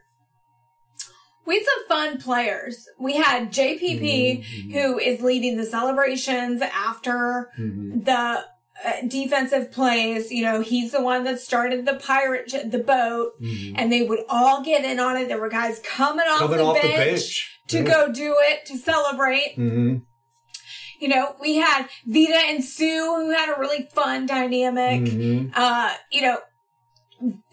we 1.48 1.54
had 1.54 1.64
some 1.64 1.88
fun 1.88 2.20
players. 2.20 2.88
We 2.98 3.16
had 3.16 3.50
JPP, 3.50 4.00
mm-hmm. 4.00 4.70
who 4.70 4.98
is 4.98 5.22
leading 5.22 5.56
the 5.56 5.64
celebrations 5.64 6.60
after 6.60 7.50
mm-hmm. 7.58 8.00
the 8.02 8.12
uh, 8.84 8.92
defensive 9.08 9.72
plays. 9.72 10.30
You 10.30 10.42
know, 10.42 10.60
he's 10.60 10.92
the 10.92 11.02
one 11.02 11.24
that 11.24 11.40
started 11.40 11.86
the 11.86 11.94
pirate 11.94 12.48
j- 12.48 12.68
the 12.68 12.78
boat, 12.78 13.40
mm-hmm. 13.40 13.76
and 13.76 13.90
they 13.90 14.02
would 14.02 14.20
all 14.28 14.62
get 14.62 14.84
in 14.84 15.00
on 15.00 15.16
it. 15.16 15.28
There 15.28 15.40
were 15.40 15.48
guys 15.48 15.80
coming 15.80 16.26
off, 16.28 16.40
coming 16.40 16.58
the, 16.58 16.64
off 16.64 16.82
bench 16.82 16.92
the, 16.92 16.96
bench 16.98 17.60
to 17.68 17.78
yeah. 17.78 17.84
go 17.84 18.12
do 18.12 18.36
it 18.40 18.66
to 18.66 18.76
celebrate. 18.76 19.56
Mm-hmm. 19.56 19.96
You 21.00 21.08
know, 21.08 21.34
we 21.40 21.56
had 21.56 21.88
Vita 22.04 22.42
and 22.48 22.62
Suh 22.62 22.84
who 22.84 23.30
had 23.30 23.56
a 23.56 23.58
really 23.58 23.88
fun 23.94 24.26
dynamic. 24.26 25.00
Mm-hmm. 25.02 25.52
Uh, 25.54 25.94
you 26.12 26.20
know, 26.20 26.38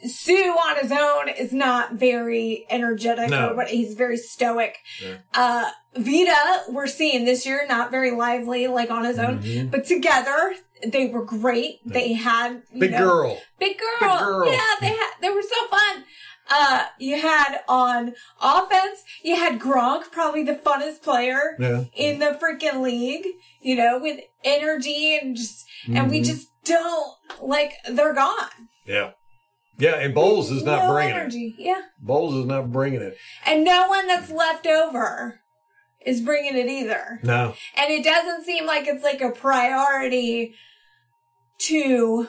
Suh 0.03 0.32
on 0.34 0.78
his 0.80 0.91
own 0.91 1.30
is 1.30 1.51
not 1.51 1.93
very 1.93 2.66
energetic 2.70 3.30
no. 3.30 3.49
or 3.49 3.55
what 3.55 3.70
he's 3.70 3.95
very 3.95 4.18
stoic. 4.18 4.78
Yeah. 5.01 5.18
Uh, 5.34 5.70
Vita, 5.95 6.63
we're 6.70 6.88
seeing 6.88 7.26
this 7.26 7.45
year, 7.45 7.66
not 7.68 7.89
very 7.89 8.11
lively, 8.11 8.68
like 8.68 8.91
on 8.91 9.05
his 9.05 9.18
own, 9.18 9.39
mm-hmm. 9.39 9.70
but 9.70 9.86
together 9.86 10.55
they 10.86 11.07
were 11.07 11.24
great. 11.24 11.80
They 11.86 12.13
had 12.13 12.61
big 12.78 12.91
know, 12.91 12.97
girl, 13.09 13.41
big 13.59 13.78
girl, 13.80 14.09
big 14.09 14.20
girl. 14.20 14.51
Yeah, 14.51 14.74
they 14.82 14.88
had 14.95 15.11
they 15.22 15.30
were 15.30 15.41
so 15.41 15.68
fun. 15.68 16.03
Uh, 16.47 16.86
you 16.99 17.20
had 17.20 17.61
on 17.68 18.13
offense, 18.39 19.03
you 19.24 19.36
had 19.36 19.59
Gronk, 19.59 20.11
probably 20.11 20.43
the 20.43 20.53
funnest 20.53 21.01
player 21.01 21.55
Yeah. 21.59 21.86
in 21.95 22.20
the 22.20 22.38
freaking 22.39 22.82
league, 22.82 23.26
you 23.61 23.76
know, 23.76 23.97
with 23.97 24.20
energy 24.43 25.18
and 25.20 25.36
just, 25.36 25.66
and 25.91 26.11
we 26.11 26.22
Mhm. 26.22 26.26
just 26.26 26.49
don't, 26.63 27.16
like, 27.41 27.74
they're 27.89 28.13
gone. 28.13 28.70
Yeah. 28.86 29.11
Yeah, 29.78 29.95
and 29.95 30.13
Bowles 30.13 30.51
is 30.51 30.63
not 30.63 30.84
no 30.84 30.93
bringing 30.93 31.15
energy. 31.15 31.55
Yeah. 31.57 31.80
it. 31.80 31.86
Bowles 31.99 32.36
is 32.36 32.45
not 32.45 32.71
bringing 32.71 33.01
it. 33.01 33.17
And 33.45 33.63
no 33.63 33.88
one 33.88 34.07
that's 34.07 34.32
left 34.32 34.65
over 34.67 35.41
is 36.05 36.21
bringing 36.21 36.55
it 36.55 36.67
either. 36.67 37.19
No. 37.23 37.55
And 37.76 37.91
it 37.91 38.03
doesn't 38.03 38.45
seem 38.45 38.65
like 38.65 38.88
it's 38.88 39.03
like 39.03 39.21
a 39.21 39.32
priority 39.32 40.55
to 41.59 42.28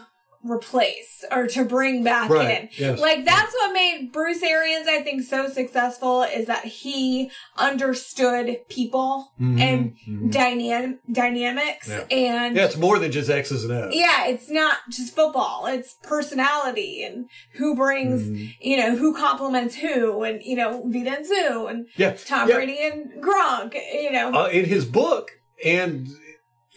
replace 0.50 1.24
or 1.30 1.46
to 1.48 1.64
bring 1.64 2.02
back 2.04 2.30
Right, 2.30 2.62
in. 2.62 2.68
yes. 2.76 2.98
Like 3.00 3.24
that's 3.24 3.52
what 3.54 3.72
made 3.72 4.10
Bruce 4.12 4.42
Arians, 4.42 4.86
I 4.88 5.02
think, 5.02 5.22
so 5.22 5.48
successful 5.48 6.22
is 6.22 6.46
that 6.46 6.64
he 6.64 7.30
understood 7.56 8.60
people 8.68 9.32
Mhm, 9.40 9.60
and 9.60 9.96
mhm. 10.08 10.32
dynam- 10.32 10.98
dynamics 11.10 11.88
Yeah. 11.88 12.04
and 12.10 12.56
Yeah, 12.56 12.64
it's 12.64 12.76
more 12.76 12.98
than 12.98 13.12
just 13.12 13.28
X's 13.30 13.64
and 13.64 13.72
O's. 13.72 13.94
yeah, 13.94 14.26
it's 14.26 14.48
not 14.50 14.76
just 14.90 15.14
football. 15.14 15.66
It's 15.66 15.94
personality 16.02 17.02
and 17.02 17.28
who 17.54 17.74
brings, 17.76 18.22
Mhm. 18.22 18.54
you 18.60 18.76
know, 18.76 18.96
who 18.96 19.14
compliments 19.14 19.74
who 19.76 20.22
and, 20.22 20.42
you 20.42 20.56
know, 20.56 20.82
Vita 20.86 21.16
and 21.18 21.26
Suh 21.26 21.66
and 21.66 21.86
Yeah. 21.96 22.12
Tom 22.12 22.48
yeah. 22.48 22.54
Brady 22.56 22.78
and 22.80 23.22
Gronk, 23.22 23.74
you 23.92 24.10
know. 24.10 24.32
Uh, 24.32 24.46
in 24.48 24.64
his 24.64 24.84
book 24.84 25.32
and 25.64 26.08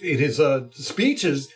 in 0.02 0.18
his 0.18 0.40
uh, 0.40 0.68
speeches, 0.72 1.50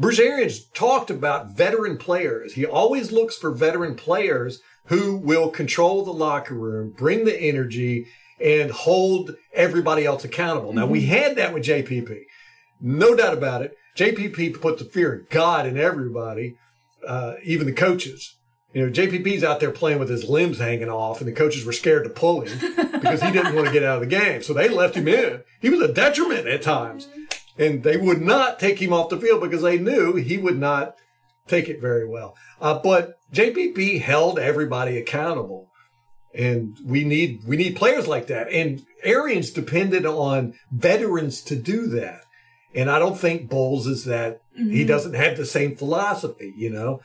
Bruce 0.00 0.18
Arians 0.18 0.64
talked 0.64 1.10
about 1.10 1.50
veteran 1.50 1.98
players. 1.98 2.54
He 2.54 2.64
always 2.64 3.12
looks 3.12 3.36
for 3.36 3.50
veteran 3.50 3.94
players 3.94 4.62
who 4.86 5.18
will 5.18 5.50
control 5.50 6.02
the 6.02 6.10
locker 6.10 6.54
room, 6.54 6.94
bring 6.96 7.26
the 7.26 7.38
energy, 7.38 8.06
and 8.42 8.70
hold 8.70 9.36
everybody 9.52 10.06
else 10.06 10.24
accountable. 10.24 10.72
Now, 10.72 10.86
we 10.86 11.02
had 11.02 11.36
that 11.36 11.52
with 11.52 11.64
JPP. 11.64 12.22
No 12.80 13.14
doubt 13.14 13.34
about 13.34 13.60
it. 13.60 13.76
JPP 13.94 14.58
put 14.58 14.78
the 14.78 14.86
fear 14.86 15.14
of 15.14 15.28
God 15.28 15.66
in 15.66 15.76
everybody, 15.76 16.56
uh, 17.06 17.34
even 17.44 17.66
the 17.66 17.72
coaches. 17.74 18.36
You 18.72 18.86
know, 18.86 18.90
JPP's 18.90 19.44
out 19.44 19.60
there 19.60 19.70
playing 19.70 19.98
with 19.98 20.08
his 20.08 20.24
limbs 20.24 20.60
hanging 20.60 20.88
off, 20.88 21.20
and 21.20 21.28
the 21.28 21.32
coaches 21.32 21.66
were 21.66 21.72
scared 21.72 22.04
to 22.04 22.10
pull 22.10 22.40
him 22.40 22.58
because 22.92 23.20
he 23.20 23.32
didn't 23.32 23.54
want 23.54 23.66
to 23.66 23.72
get 23.72 23.82
out 23.82 24.02
of 24.02 24.08
the 24.08 24.16
game. 24.16 24.42
So 24.42 24.54
they 24.54 24.70
left 24.70 24.94
him 24.94 25.08
in. 25.08 25.42
He 25.60 25.68
was 25.68 25.82
a 25.82 25.92
detriment 25.92 26.46
at 26.46 26.62
times. 26.62 27.06
And 27.60 27.82
they 27.82 27.96
would 27.96 28.20
not 28.20 28.58
take 28.58 28.80
him 28.80 28.92
off 28.92 29.10
the 29.10 29.18
field 29.18 29.42
because 29.42 29.62
they 29.62 29.78
knew 29.78 30.16
he 30.16 30.38
would 30.38 30.58
not 30.58 30.96
take 31.46 31.68
it 31.68 31.80
very 31.80 32.08
well. 32.08 32.34
Uh, 32.60 32.78
but 32.78 33.18
JPP 33.32 34.00
held 34.00 34.38
everybody 34.38 34.96
accountable. 34.96 35.68
And 36.34 36.76
we 36.84 37.04
need, 37.04 37.42
we 37.46 37.56
need 37.56 37.76
players 37.76 38.08
like 38.08 38.28
that. 38.28 38.50
And 38.50 38.84
Arians 39.02 39.50
depended 39.50 40.06
on 40.06 40.54
veterans 40.72 41.42
to 41.42 41.56
do 41.56 41.86
that. 41.88 42.22
And 42.74 42.90
I 42.90 42.98
don't 42.98 43.18
think 43.18 43.50
Bowles 43.50 43.86
is 43.86 44.04
that. 44.04 44.40
He 44.56 44.84
doesn't 44.84 45.14
have 45.14 45.36
the 45.36 45.46
same 45.46 45.74
philosophy, 45.74 46.52
you 46.56 46.70
know. 46.70 47.00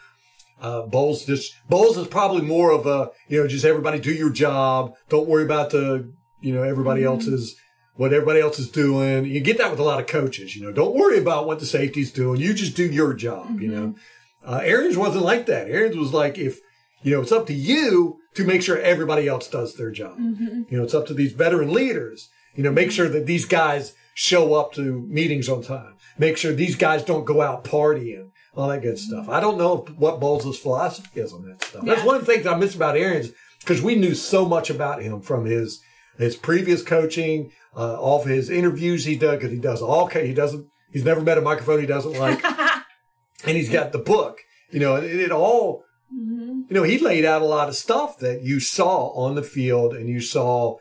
Uh, 0.62 0.84
Bowles 0.84 1.26
just 1.26 1.54
Bowles 1.70 1.98
is 1.98 2.08
probably 2.08 2.42
more 2.42 2.72
of 2.72 2.86
a 2.86 3.12
you 3.28 3.42
know 3.42 3.48
just 3.48 3.66
everybody 3.66 4.00
do 4.00 4.14
your 4.14 4.30
job. 4.30 4.94
Don't 5.10 5.28
worry 5.28 5.44
about 5.44 5.70
the 5.72 6.12
you 6.42 6.54
know 6.54 6.64
everybody 6.64 7.04
else's 7.04 7.56
what 7.96 8.14
everybody 8.14 8.40
else 8.40 8.60
is 8.60 8.70
doing. 8.70 9.26
You 9.26 9.40
get 9.40 9.58
that 9.58 9.72
with 9.72 9.80
a 9.80 9.84
lot 9.84 10.00
of 10.00 10.08
coaches. 10.08 10.56
You 10.56 10.64
know, 10.64 10.72
don't 10.72 10.96
worry 10.96 11.18
about 11.18 11.48
what 11.48 11.60
the 11.60 11.66
safety's 11.66 12.12
doing. 12.12 12.40
You 12.40 12.54
just 12.54 12.76
do 12.76 12.86
your 12.86 13.14
job. 13.14 13.60
You 13.62 13.72
know, 13.72 13.88
mm-hmm. 13.88 14.54
uh, 14.54 14.60
Arians 14.60 14.98
wasn't 14.98 15.26
like 15.26 15.46
that. 15.48 15.68
Arians 15.68 15.98
was 15.98 16.14
like 16.14 16.38
if 16.38 16.60
you 17.02 17.12
know 17.12 17.22
it's 17.22 17.32
up 17.32 17.48
to 17.48 17.54
you 17.54 18.20
to 18.36 18.44
make 18.44 18.62
sure 18.62 18.78
everybody 18.78 19.28
else 19.28 19.48
does 19.48 19.76
their 19.76 19.92
job. 19.92 20.18
Mm-hmm. 20.18 20.64
You 20.70 20.78
know, 20.78 20.84
it's 20.84 20.94
up 20.94 21.08
to 21.08 21.14
these 21.14 21.34
veteran 21.34 21.74
leaders. 21.74 22.30
You 22.54 22.64
know, 22.64 22.72
make 22.72 22.92
sure 22.92 23.10
that 23.10 23.26
these 23.26 23.46
guys 23.46 23.94
show 24.14 24.54
up 24.54 24.74
to 24.74 25.06
meetings 25.08 25.50
on 25.50 25.62
time. 25.62 25.96
Make 26.18 26.38
sure 26.38 26.54
these 26.54 26.78
guys 26.78 27.04
don't 27.04 27.26
go 27.26 27.42
out 27.42 27.66
partying, 27.66 28.32
all 28.56 28.70
that 28.70 28.82
good 28.82 28.98
stuff. 28.98 29.24
Mm-hmm. 29.24 29.34
I 29.34 29.40
don't 29.42 29.58
know 29.58 29.86
what 29.98 30.22
Bowles' 30.22 30.58
philosophy 30.58 31.20
is 31.20 31.34
on 31.34 31.46
that 31.48 31.64
stuff. 31.64 31.86
That's 31.86 32.04
one 32.04 32.18
thing 32.18 32.26
the 32.26 32.34
things 32.44 32.48
I 32.48 32.58
miss 32.58 32.76
about 32.76 32.98
Arians 32.98 33.32
because 33.60 33.82
we 33.82 33.96
knew 33.96 34.16
so 34.16 34.46
much 34.46 34.70
about 34.70 35.02
him 35.02 35.22
from 35.22 35.46
his 35.46 35.82
his 36.18 36.36
previous 36.36 36.82
coaching, 36.82 37.52
uh, 37.76 37.96
off 38.00 38.26
his 38.26 38.50
interviews 38.50 39.06
he 39.06 39.16
does 39.16 39.36
because 39.38 39.52
he 39.52 39.60
does 39.60 39.82
all 39.82 40.08
he 40.08 40.34
doesn't 40.34 40.66
he's 40.92 41.04
never 41.06 41.22
met 41.22 41.38
a 41.38 41.42
microphone 41.42 41.80
he 41.80 41.86
doesn't 41.86 42.14
like, 42.18 42.44
and 43.46 43.58
he's 43.58 43.70
got 43.70 43.92
the 43.92 44.00
book. 44.00 44.40
You 44.72 44.80
know, 44.80 44.96
it, 44.96 45.04
it 45.06 45.32
all 45.32 45.84
you 46.12 46.66
know, 46.70 46.84
he 46.84 46.98
laid 46.98 47.26
out 47.26 47.42
a 47.42 47.46
lot 47.46 47.68
of 47.68 47.76
stuff 47.76 48.18
that 48.20 48.42
you 48.44 48.60
saw 48.60 49.10
on 49.10 49.36
the 49.36 49.44
field 49.44 49.94
and 49.94 50.08
you 50.08 50.22
saw 50.22 50.78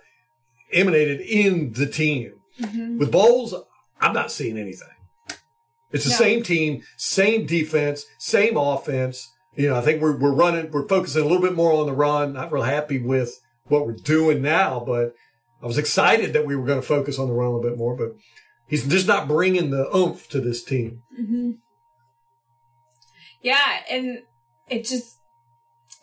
emanated 0.73 1.21
in 1.21 1.73
the 1.73 1.87
team. 1.87 2.33
With 2.99 3.11
Bowles, 3.11 3.55
I'm 4.01 4.13
not 4.13 4.31
seeing 4.31 4.57
anything. 4.59 4.89
It's 5.91 6.05
the 6.05 6.11
No. 6.11 6.17
same 6.17 6.43
team, 6.43 6.83
same 6.97 7.47
defense, 7.47 8.05
same 8.19 8.57
offense. 8.57 9.29
You 9.57 9.69
know, 9.69 9.77
I 9.77 9.81
think 9.81 10.01
we're, 10.03 10.17
we're 10.17 10.33
running, 10.35 10.71
we're 10.71 10.87
focusing 10.89 11.23
a 11.23 11.25
little 11.25 11.43
bit 11.43 11.55
more 11.55 11.73
on 11.73 11.87
the 11.87 11.93
run. 11.93 12.33
Not 12.33 12.53
real 12.53 12.63
happy 12.65 12.99
with 12.99 13.41
what 13.65 13.87
we're 13.87 13.93
doing 13.93 14.43
now, 14.43 14.83
but 14.85 15.15
I 15.65 15.67
was 15.67 15.79
excited 15.79 16.35
that 16.35 16.45
we 16.45 16.55
were 16.55 16.67
going 16.67 16.81
to 16.81 16.87
focus 16.87 17.19
on 17.19 17.27
the 17.27 17.33
run 17.33 17.47
a 17.47 17.57
little 17.57 17.71
bit 17.71 17.79
more, 17.79 17.97
but 17.97 18.15
he's 18.69 18.87
just 18.87 19.07
not 19.07 19.27
bringing 19.27 19.71
the 19.71 19.89
oomph 19.97 20.29
to 20.29 20.41
this 20.41 20.63
team. 20.63 21.03
Mm-hmm. 21.19 21.53
Yeah, 23.41 23.81
and 23.91 24.19
it 24.69 24.85
just 24.85 25.17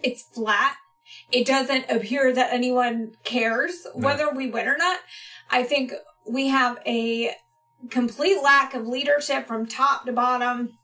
it's 0.02 0.24
flat. 0.24 0.78
It 1.32 1.46
doesn't 1.46 1.92
appear 1.92 2.34
that 2.34 2.52
anyone 2.52 3.14
cares 3.24 3.86
whether 3.94 4.32
we 4.32 4.50
win 4.50 4.68
or 4.68 4.78
not. 4.78 5.00
I 5.52 5.62
think 5.62 5.94
we 6.28 6.48
have 6.48 6.80
a 6.88 7.36
complete 7.92 8.42
lack 8.42 8.74
of 8.74 8.88
leadership 8.88 9.46
from 9.46 9.68
top 9.68 10.06
to 10.06 10.12
bottom. 10.12 10.80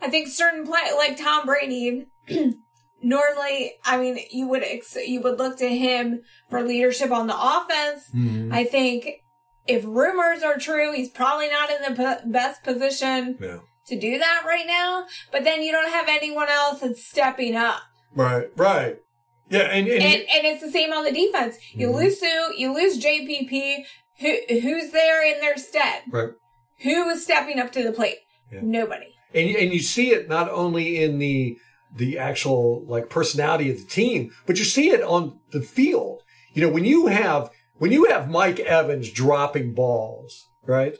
I 0.00 0.08
think 0.08 0.28
certain 0.28 0.64
play 0.64 0.80
like 0.96 1.18
Tom 1.18 1.44
Brady 1.44 2.06
normally 3.06 3.72
I 3.84 3.96
mean 3.98 4.18
you 4.30 4.48
would 4.48 4.62
ex- 4.64 4.96
you 5.06 5.20
would 5.22 5.38
look 5.38 5.56
to 5.58 5.68
him 5.68 6.22
for 6.50 6.62
leadership 6.62 7.10
on 7.10 7.26
the 7.26 7.36
offense. 7.38 8.02
I 8.52 8.64
think 8.64 9.08
if 9.66 9.84
rumors 9.84 10.42
are 10.42 10.58
true, 10.58 10.92
he's 10.92 11.10
probably 11.10 11.48
not 11.48 11.70
in 11.70 11.82
the 11.82 11.94
p- 12.22 12.30
best 12.30 12.62
position 12.62 13.36
Yeah. 13.40 13.58
to 13.88 13.98
do 13.98 14.18
that 14.18 14.42
right 14.46 14.66
now. 14.66 15.06
But 15.32 15.44
then 15.44 15.62
you 15.62 15.72
don't 15.72 15.90
have 15.90 16.08
anyone 16.08 16.48
else 16.48 16.80
that's 16.80 17.04
stepping 17.04 17.56
up. 17.56 17.80
Right, 18.14 18.48
right. 18.56 18.96
Yeah, 19.48 19.62
and, 19.62 19.86
and, 19.86 20.02
And, 20.02 20.22
and 20.34 20.46
it's 20.46 20.62
the 20.62 20.70
same 20.70 20.92
on 20.92 21.04
the 21.04 21.12
defense. 21.12 21.56
You 21.72 21.88
Mhm. 21.88 21.94
lose 21.94 22.20
Suh, 22.20 22.48
you 22.56 22.72
lose 22.74 22.98
JPP. 22.98 23.84
Who, 24.20 24.34
who's 24.60 24.90
there 24.92 25.24
in 25.24 25.40
their 25.40 25.56
stead? 25.58 26.02
right. 26.10 26.30
Who 26.80 27.08
is 27.10 27.22
stepping 27.22 27.58
up 27.58 27.70
to 27.72 27.82
the 27.82 27.92
plate? 27.92 28.18
Yeah. 28.52 28.60
Nobody. 28.62 29.06
and 29.34 29.48
and 29.56 29.72
you 29.72 29.80
see 29.80 30.12
it 30.12 30.28
not 30.28 30.48
only 30.50 31.02
in 31.02 31.18
the 31.18 31.56
the 31.94 32.18
actual 32.18 32.84
like 32.86 33.08
personality 33.10 33.70
of 33.70 33.78
the 33.78 33.84
team, 33.84 34.30
but 34.46 34.58
you 34.58 34.64
see 34.64 34.90
it 34.90 35.02
on 35.02 35.38
the 35.52 35.62
field. 35.62 36.22
You 36.52 36.62
know, 36.62 36.68
when 36.72 36.84
you 36.84 37.06
have 37.06 37.50
when 37.78 37.92
you 37.92 38.06
have 38.06 38.30
Mike 38.30 38.60
Evans 38.60 39.10
dropping 39.10 39.74
balls, 39.74 40.46
right? 40.66 40.96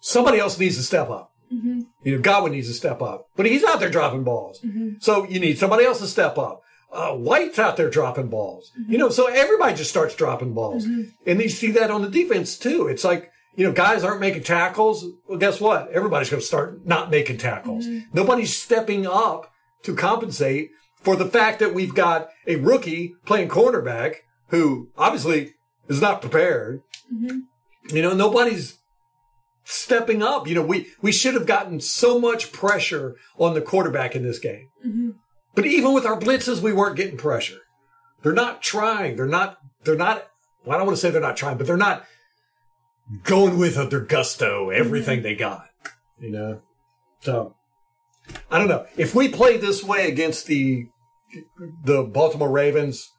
Somebody 0.00 0.38
else 0.38 0.58
needs 0.58 0.76
to 0.76 0.82
step 0.82 1.10
up. 1.10 1.30
Mm-hmm. 1.52 1.80
You 2.02 2.16
know, 2.16 2.22
Godwin 2.22 2.52
needs 2.52 2.68
to 2.68 2.74
step 2.74 3.00
up, 3.02 3.26
but 3.36 3.46
he's 3.46 3.64
out 3.64 3.80
there 3.80 3.90
dropping 3.90 4.24
balls. 4.24 4.60
Mhm. 4.64 5.02
So 5.02 5.24
you 5.24 5.38
need 5.40 5.58
somebody 5.58 5.84
else 5.84 6.00
to 6.00 6.06
step 6.06 6.36
up. 6.38 6.62
Uh, 6.92 7.12
White's 7.12 7.58
out 7.58 7.76
there 7.76 7.90
dropping 7.90 8.28
balls. 8.28 8.70
You 8.88 8.98
know, 8.98 9.08
so 9.10 9.26
everybody 9.26 9.74
just 9.74 9.90
starts 9.90 10.14
dropping 10.14 10.54
balls. 10.54 10.84
And 10.84 11.40
you 11.42 11.48
see 11.48 11.72
that 11.72 11.90
on 11.90 12.02
the 12.02 12.08
defense 12.08 12.56
too. 12.56 12.86
It's 12.86 13.02
like, 13.04 13.30
you 13.56 13.64
know, 13.66 13.72
guys 13.72 14.04
aren't 14.04 14.20
making 14.20 14.44
tackles. 14.44 15.04
Well, 15.26 15.38
guess 15.38 15.60
what? 15.60 15.90
Everybody's 15.90 16.30
going 16.30 16.40
to 16.40 16.46
start 16.46 16.86
not 16.86 17.10
making 17.10 17.38
tackles. 17.38 17.84
Nobody's 18.12 18.54
stepping 18.56 19.06
up 19.06 19.52
to 19.84 19.94
compensate 19.94 20.70
for 20.96 21.16
the 21.16 21.26
fact 21.26 21.60
that 21.60 21.74
we've 21.74 21.94
got 21.94 22.28
a 22.46 22.56
rookie 22.56 23.14
playing 23.24 23.48
cornerback 23.48 24.16
who 24.48 24.88
obviously 24.96 25.54
is 25.88 26.00
not 26.00 26.20
prepared. 26.20 26.82
Mm-hmm. 27.12 27.40
You 27.94 28.02
know, 28.02 28.14
nobody's 28.14 28.78
stepping 29.64 30.22
up. 30.22 30.46
You 30.46 30.54
know, 30.54 30.62
we, 30.62 30.88
we 31.02 31.12
should 31.12 31.34
have 31.34 31.46
gotten 31.46 31.80
so 31.80 32.18
much 32.18 32.52
pressure 32.52 33.16
on 33.38 33.54
the 33.54 33.60
quarterback 33.60 34.16
in 34.16 34.22
this 34.22 34.38
game. 34.38 34.68
Mm-hmm. 34.84 35.10
But 35.54 35.66
even 35.66 35.92
with 35.92 36.06
our 36.06 36.18
blitzes, 36.18 36.60
we 36.60 36.72
weren't 36.72 36.96
getting 36.96 37.16
pressure. 37.16 37.60
They're 38.22 38.32
not 38.32 38.62
trying. 38.62 39.16
They're 39.16 39.26
not, 39.26 39.58
they're 39.84 39.96
not, 39.96 40.26
well, 40.64 40.74
I 40.74 40.78
don't 40.78 40.86
want 40.86 40.96
to 40.96 41.00
say 41.00 41.10
they're 41.10 41.20
not 41.20 41.36
trying, 41.36 41.58
but 41.58 41.66
they're 41.66 41.76
not 41.76 42.04
going 43.24 43.58
with 43.58 43.90
their 43.90 44.00
gusto, 44.00 44.70
everything 44.70 45.18
mm-hmm. 45.18 45.24
they 45.24 45.34
got, 45.34 45.68
you 46.18 46.30
know? 46.30 46.62
So, 47.20 47.54
I 48.50 48.58
don't 48.58 48.68
know. 48.68 48.86
If 48.96 49.14
we 49.14 49.28
play 49.28 49.56
this 49.56 49.82
way 49.84 50.08
against 50.08 50.46
the, 50.46 50.86
the 51.84 52.02
Baltimore 52.04 52.50
Ravens, 52.50 53.10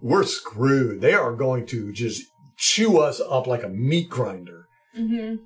we're 0.00 0.24
screwed. 0.24 1.00
They 1.00 1.14
are 1.14 1.34
going 1.34 1.66
to 1.66 1.92
just 1.92 2.22
chew 2.56 2.98
us 2.98 3.20
up 3.20 3.46
like 3.46 3.62
a 3.62 3.68
meat 3.68 4.08
grinder. 4.08 4.66
Mm-hmm. 4.96 5.36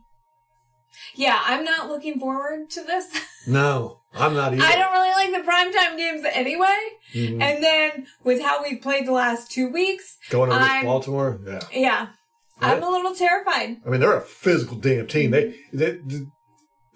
Yeah, 1.15 1.41
I'm 1.45 1.65
not 1.65 1.89
looking 1.89 2.19
forward 2.19 2.71
to 2.71 2.83
this. 2.83 3.07
No. 3.47 4.01
I'm 4.13 4.35
not 4.35 4.53
either. 4.53 4.63
I 4.63 4.77
don't 4.77 4.93
really 4.93 5.13
like 5.13 5.31
the 5.33 5.51
primetime 5.51 5.97
games 5.97 6.27
anyway. 6.31 6.77
Mhm. 7.15 7.41
And 7.41 7.65
then 7.65 8.07
with 8.23 8.43
how 8.43 8.63
we've 8.63 8.83
played 8.83 9.07
the 9.07 9.13
last 9.13 9.51
two 9.51 9.71
weeks, 9.71 10.19
Going 10.29 10.51
to 10.51 10.57
I'm- 10.57 10.85
Baltimore, 10.85 11.41
yeah. 11.47 11.61
yeah, 11.73 12.07
I'm 12.61 12.83
a 12.83 12.91
little 12.91 13.15
terrified. 13.15 13.79
I 13.87 13.89
mean, 13.89 14.01
they're 14.01 14.17
a 14.17 14.21
physical 14.21 14.77
damn 14.77 15.07
team. 15.07 15.31
They, 15.31 15.55
they, 15.73 15.93
th- 16.07 16.25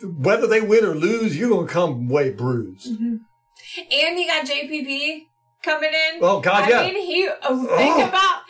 whether 0.04 0.46
they 0.46 0.60
win 0.60 0.84
or 0.84 0.94
lose, 0.94 1.36
you're 1.36 1.48
going 1.50 1.66
to 1.66 1.72
come 1.72 2.08
way 2.08 2.30
bruised. 2.30 2.86
And 2.86 3.20
you 4.18 4.26
got 4.26 4.46
JPP 4.46 5.26
coming 5.62 5.90
in. 5.90 6.18
Oh, 6.22 6.40
God, 6.40 6.64
I 6.64 6.68
yeah. 6.70 6.82
mean, 6.92 7.04
he 7.06 7.28
oh, 7.42 7.66
think 7.76 7.96
Oh. 7.96 8.08
about 8.08 8.42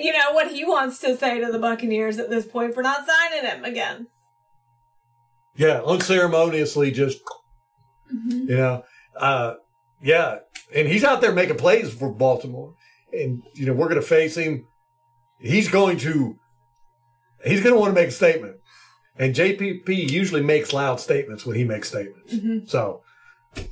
you 0.00 0.12
know 0.12 0.32
what 0.32 0.50
he 0.50 0.64
wants 0.64 0.98
to 1.00 1.16
say 1.16 1.40
to 1.40 1.52
the 1.52 1.58
Buccaneers 1.58 2.18
at 2.18 2.30
this 2.30 2.46
point 2.46 2.72
for 2.74 2.82
not 2.82 3.06
signing 3.06 3.44
him 3.50 3.64
again. 3.64 4.06
Yeah, 5.56 5.80
unceremoniously, 5.82 6.90
just 6.90 7.18
Mm-hmm. 8.14 8.48
you 8.48 8.56
know, 8.56 8.82
uh, 9.18 9.54
yeah, 10.00 10.38
and 10.74 10.88
he's 10.88 11.04
out 11.04 11.20
there 11.20 11.32
making 11.32 11.58
plays 11.58 11.92
for 11.92 12.10
Baltimore, 12.10 12.72
and 13.12 13.42
you 13.54 13.66
know 13.66 13.74
we're 13.74 13.88
going 13.88 14.00
to 14.00 14.06
face 14.06 14.34
him. 14.36 14.66
He's 15.40 15.68
going 15.68 15.98
to, 15.98 16.36
he's 17.44 17.62
going 17.62 17.74
to 17.74 17.78
want 17.78 17.90
to 17.94 18.00
make 18.00 18.08
a 18.08 18.12
statement, 18.12 18.56
and 19.18 19.34
JPP 19.34 20.10
usually 20.10 20.42
makes 20.42 20.72
loud 20.72 21.00
statements 21.00 21.44
when 21.44 21.56
he 21.56 21.64
makes 21.64 21.88
statements. 21.88 22.34
Mm-hmm. 22.34 22.66
So, 22.66 23.02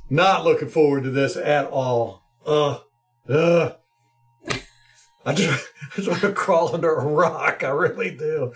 not 0.09 0.43
looking 0.43 0.69
forward 0.69 1.03
to 1.03 1.11
this 1.11 1.35
at 1.37 1.65
all. 1.67 2.23
Uh, 2.45 2.79
uh. 3.29 3.71
I 5.25 5.33
just, 5.33 5.67
I 5.81 5.95
just 5.95 6.07
want 6.07 6.21
to 6.21 6.31
crawl 6.31 6.73
under 6.73 6.93
a 6.93 7.05
rock. 7.05 7.63
I 7.63 7.69
really 7.69 8.15
do. 8.15 8.53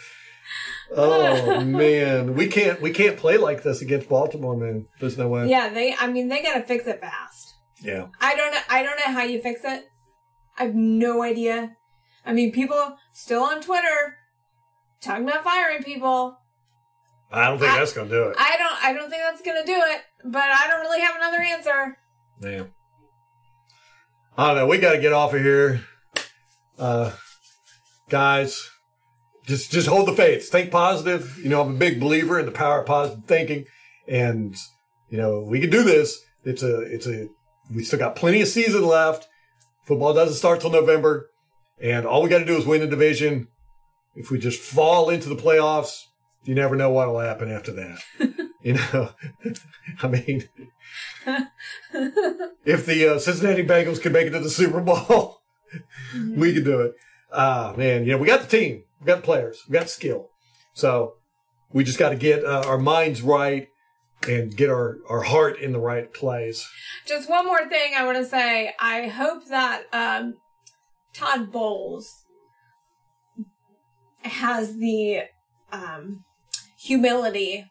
Oh 0.96 1.62
man, 1.66 2.36
we 2.36 2.48
can't 2.48 2.82
we 2.82 2.92
can't 2.92 3.18
play 3.18 3.38
like 3.38 3.64
this 3.64 3.82
against 3.82 4.10
Baltimore, 4.10 4.58
man. 4.58 4.88
There's 5.00 5.18
no 5.18 5.28
way. 5.28 5.50
Yeah, 5.50 5.70
they. 5.70 5.96
I 5.96 6.08
mean, 6.08 6.28
they 6.28 6.42
got 6.42 6.56
to 6.56 6.64
fix 6.64 6.88
it 6.88 7.00
fast. 7.00 7.56
Yeah. 7.82 8.08
I 8.20 8.36
don't 8.36 8.54
know. 8.54 8.60
I 8.70 8.84
don't 8.84 8.98
know 8.98 9.14
how 9.14 9.24
you 9.24 9.42
fix 9.42 9.62
it. 9.64 9.86
I 10.58 10.66
have 10.66 10.76
no 10.76 11.24
idea. 11.24 11.76
I 12.26 12.34
mean, 12.34 12.52
people 12.52 12.98
still 13.14 13.44
on 13.44 13.62
Twitter 13.62 14.18
talking 15.02 15.28
about 15.28 15.44
firing 15.44 15.84
people. 15.84 16.38
I 17.32 17.47
don't 17.47 17.59
think 17.59 17.71
I- 17.71 17.77
that's 17.79 17.93
gonna 17.93 18.09
do 18.09 18.23
it. 18.29 18.36
I 18.38 18.57
don't. 18.57 18.86
I 18.86 18.93
don't 18.93 19.09
think 19.09 19.21
that's 19.23 19.41
gonna 19.41 19.65
do 19.65 19.82
it. 19.86 20.01
But 20.25 20.43
I 20.43 20.67
don't 20.69 20.82
really 20.82 21.01
have 21.01 21.15
another 21.15 21.41
answer. 21.41 21.97
Yeah. 22.41 22.63
I 24.38 24.47
don't 24.47 24.55
know. 24.57 24.67
We 24.67 24.77
got 24.77 24.93
to 24.93 24.97
get 25.01 25.13
off 25.13 25.34
of 25.34 25.41
here, 25.41 25.82
uh, 26.79 27.11
guys. 28.09 28.69
Just 29.45 29.71
just 29.71 29.88
hold 29.88 30.07
the 30.07 30.13
faith. 30.13 30.49
Think 30.49 30.71
positive. 30.71 31.38
You 31.38 31.49
know, 31.49 31.61
I'm 31.61 31.75
a 31.75 31.77
big 31.77 31.99
believer 31.99 32.39
in 32.39 32.45
the 32.45 32.51
power 32.51 32.79
of 32.82 32.86
positive 32.86 33.25
thinking, 33.25 33.65
and 34.07 34.55
you 35.09 35.17
know 35.17 35.41
we 35.41 35.59
can 35.59 35.69
do 35.69 35.84
this. 35.84 36.19
It's 36.45 36.63
a 36.63 36.82
it's 36.82 37.07
a 37.07 37.27
we 37.73 37.84
still 37.84 37.99
got 37.99 38.15
plenty 38.15 38.41
of 38.41 38.47
season 38.47 38.86
left. 38.86 39.27
Football 39.86 40.13
doesn't 40.13 40.36
start 40.36 40.61
till 40.61 40.69
November, 40.69 41.29
and 41.82 42.05
all 42.05 42.21
we 42.21 42.29
got 42.29 42.39
to 42.39 42.45
do 42.45 42.55
is 42.55 42.65
win 42.65 42.82
the 42.82 42.88
division. 42.88 43.47
If 44.15 44.29
we 44.32 44.39
just 44.39 44.59
fall 44.59 45.09
into 45.09 45.27
the 45.29 45.36
playoffs, 45.36 46.03
you 46.44 46.56
never 46.56 46.76
know 46.76 46.89
what 46.89 47.08
will 47.08 47.20
happen 47.20 47.52
after 47.52 47.72
that. 47.74 48.00
you 48.64 48.74
know, 48.74 49.12
I 50.02 50.08
mean, 50.08 50.50
if 52.66 52.86
the 52.86 53.16
uh, 53.16 53.20
Cincinnati 53.20 53.66
Bengals 53.66 54.02
can 54.02 54.12
make 54.12 54.28
it 54.28 54.32
to 54.32 54.39
the 54.39 54.50
Super 54.50 54.82
Bowl, 54.82 55.42
we 56.36 56.54
can 56.54 56.64
do 56.64 56.82
it. 56.82 56.94
Ah, 57.32 57.74
man, 57.78 58.06
you 58.06 58.12
know, 58.12 58.18
we 58.18 58.28
got 58.28 58.42
the 58.42 58.58
team, 58.58 58.84
we 59.00 59.06
got 59.06 59.18
the 59.18 59.22
players, 59.24 59.64
we 59.68 59.74
got 59.74 59.84
the 59.84 59.89
skill. 59.89 60.30
So 60.74 61.16
we 61.72 61.84
just 61.84 62.00
got 62.00 62.10
to 62.10 62.16
get 62.16 62.44
uh, 62.44 62.64
our 62.66 62.78
minds 62.78 63.22
right 63.22 63.68
and 64.28 64.56
get 64.56 64.70
our, 64.70 64.98
our 65.10 65.22
heart 65.22 65.60
in 65.60 65.72
the 65.72 65.80
right 65.80 66.14
place. 66.14 66.68
Just 67.08 67.30
one 67.30 67.46
more 67.46 67.68
thing 67.70 67.94
I 67.98 68.06
want 68.06 68.18
to 68.18 68.26
say. 68.26 68.74
I 68.80 69.08
hope 69.08 69.48
that 69.48 69.84
um, 69.94 70.36
Todd 71.14 71.52
Bowles 71.52 72.26
has 74.24 74.78
the 74.78 75.22
um, 75.72 76.24
humility 76.82 77.69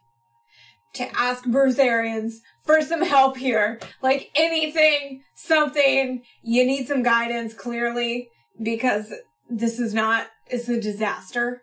to 0.94 1.08
ask 1.16 1.44
Bruce 1.44 1.78
Arians 1.78 2.40
for 2.64 2.80
some 2.82 3.02
help 3.02 3.36
here. 3.36 3.80
Like 4.02 4.30
anything, 4.34 5.22
something, 5.34 6.22
you 6.42 6.64
need 6.64 6.86
some 6.86 7.02
guidance 7.02 7.54
clearly 7.54 8.28
because 8.62 9.12
this 9.48 9.78
is 9.78 9.94
not, 9.94 10.28
it's 10.48 10.68
a 10.68 10.80
disaster. 10.80 11.62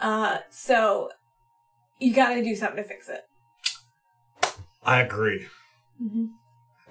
Uh, 0.00 0.38
so 0.50 1.10
you 1.98 2.12
got 2.12 2.34
to 2.34 2.42
do 2.42 2.56
something 2.56 2.82
to 2.82 2.88
fix 2.88 3.08
it. 3.08 3.22
I 4.84 5.00
agree. 5.00 5.46
All 6.02 6.28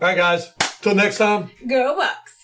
right, 0.07 0.17
guys. 0.17 0.53
Till 0.81 0.95
next 0.95 1.17
time. 1.17 1.51
Go 1.67 1.99
Bucs. 1.99 2.40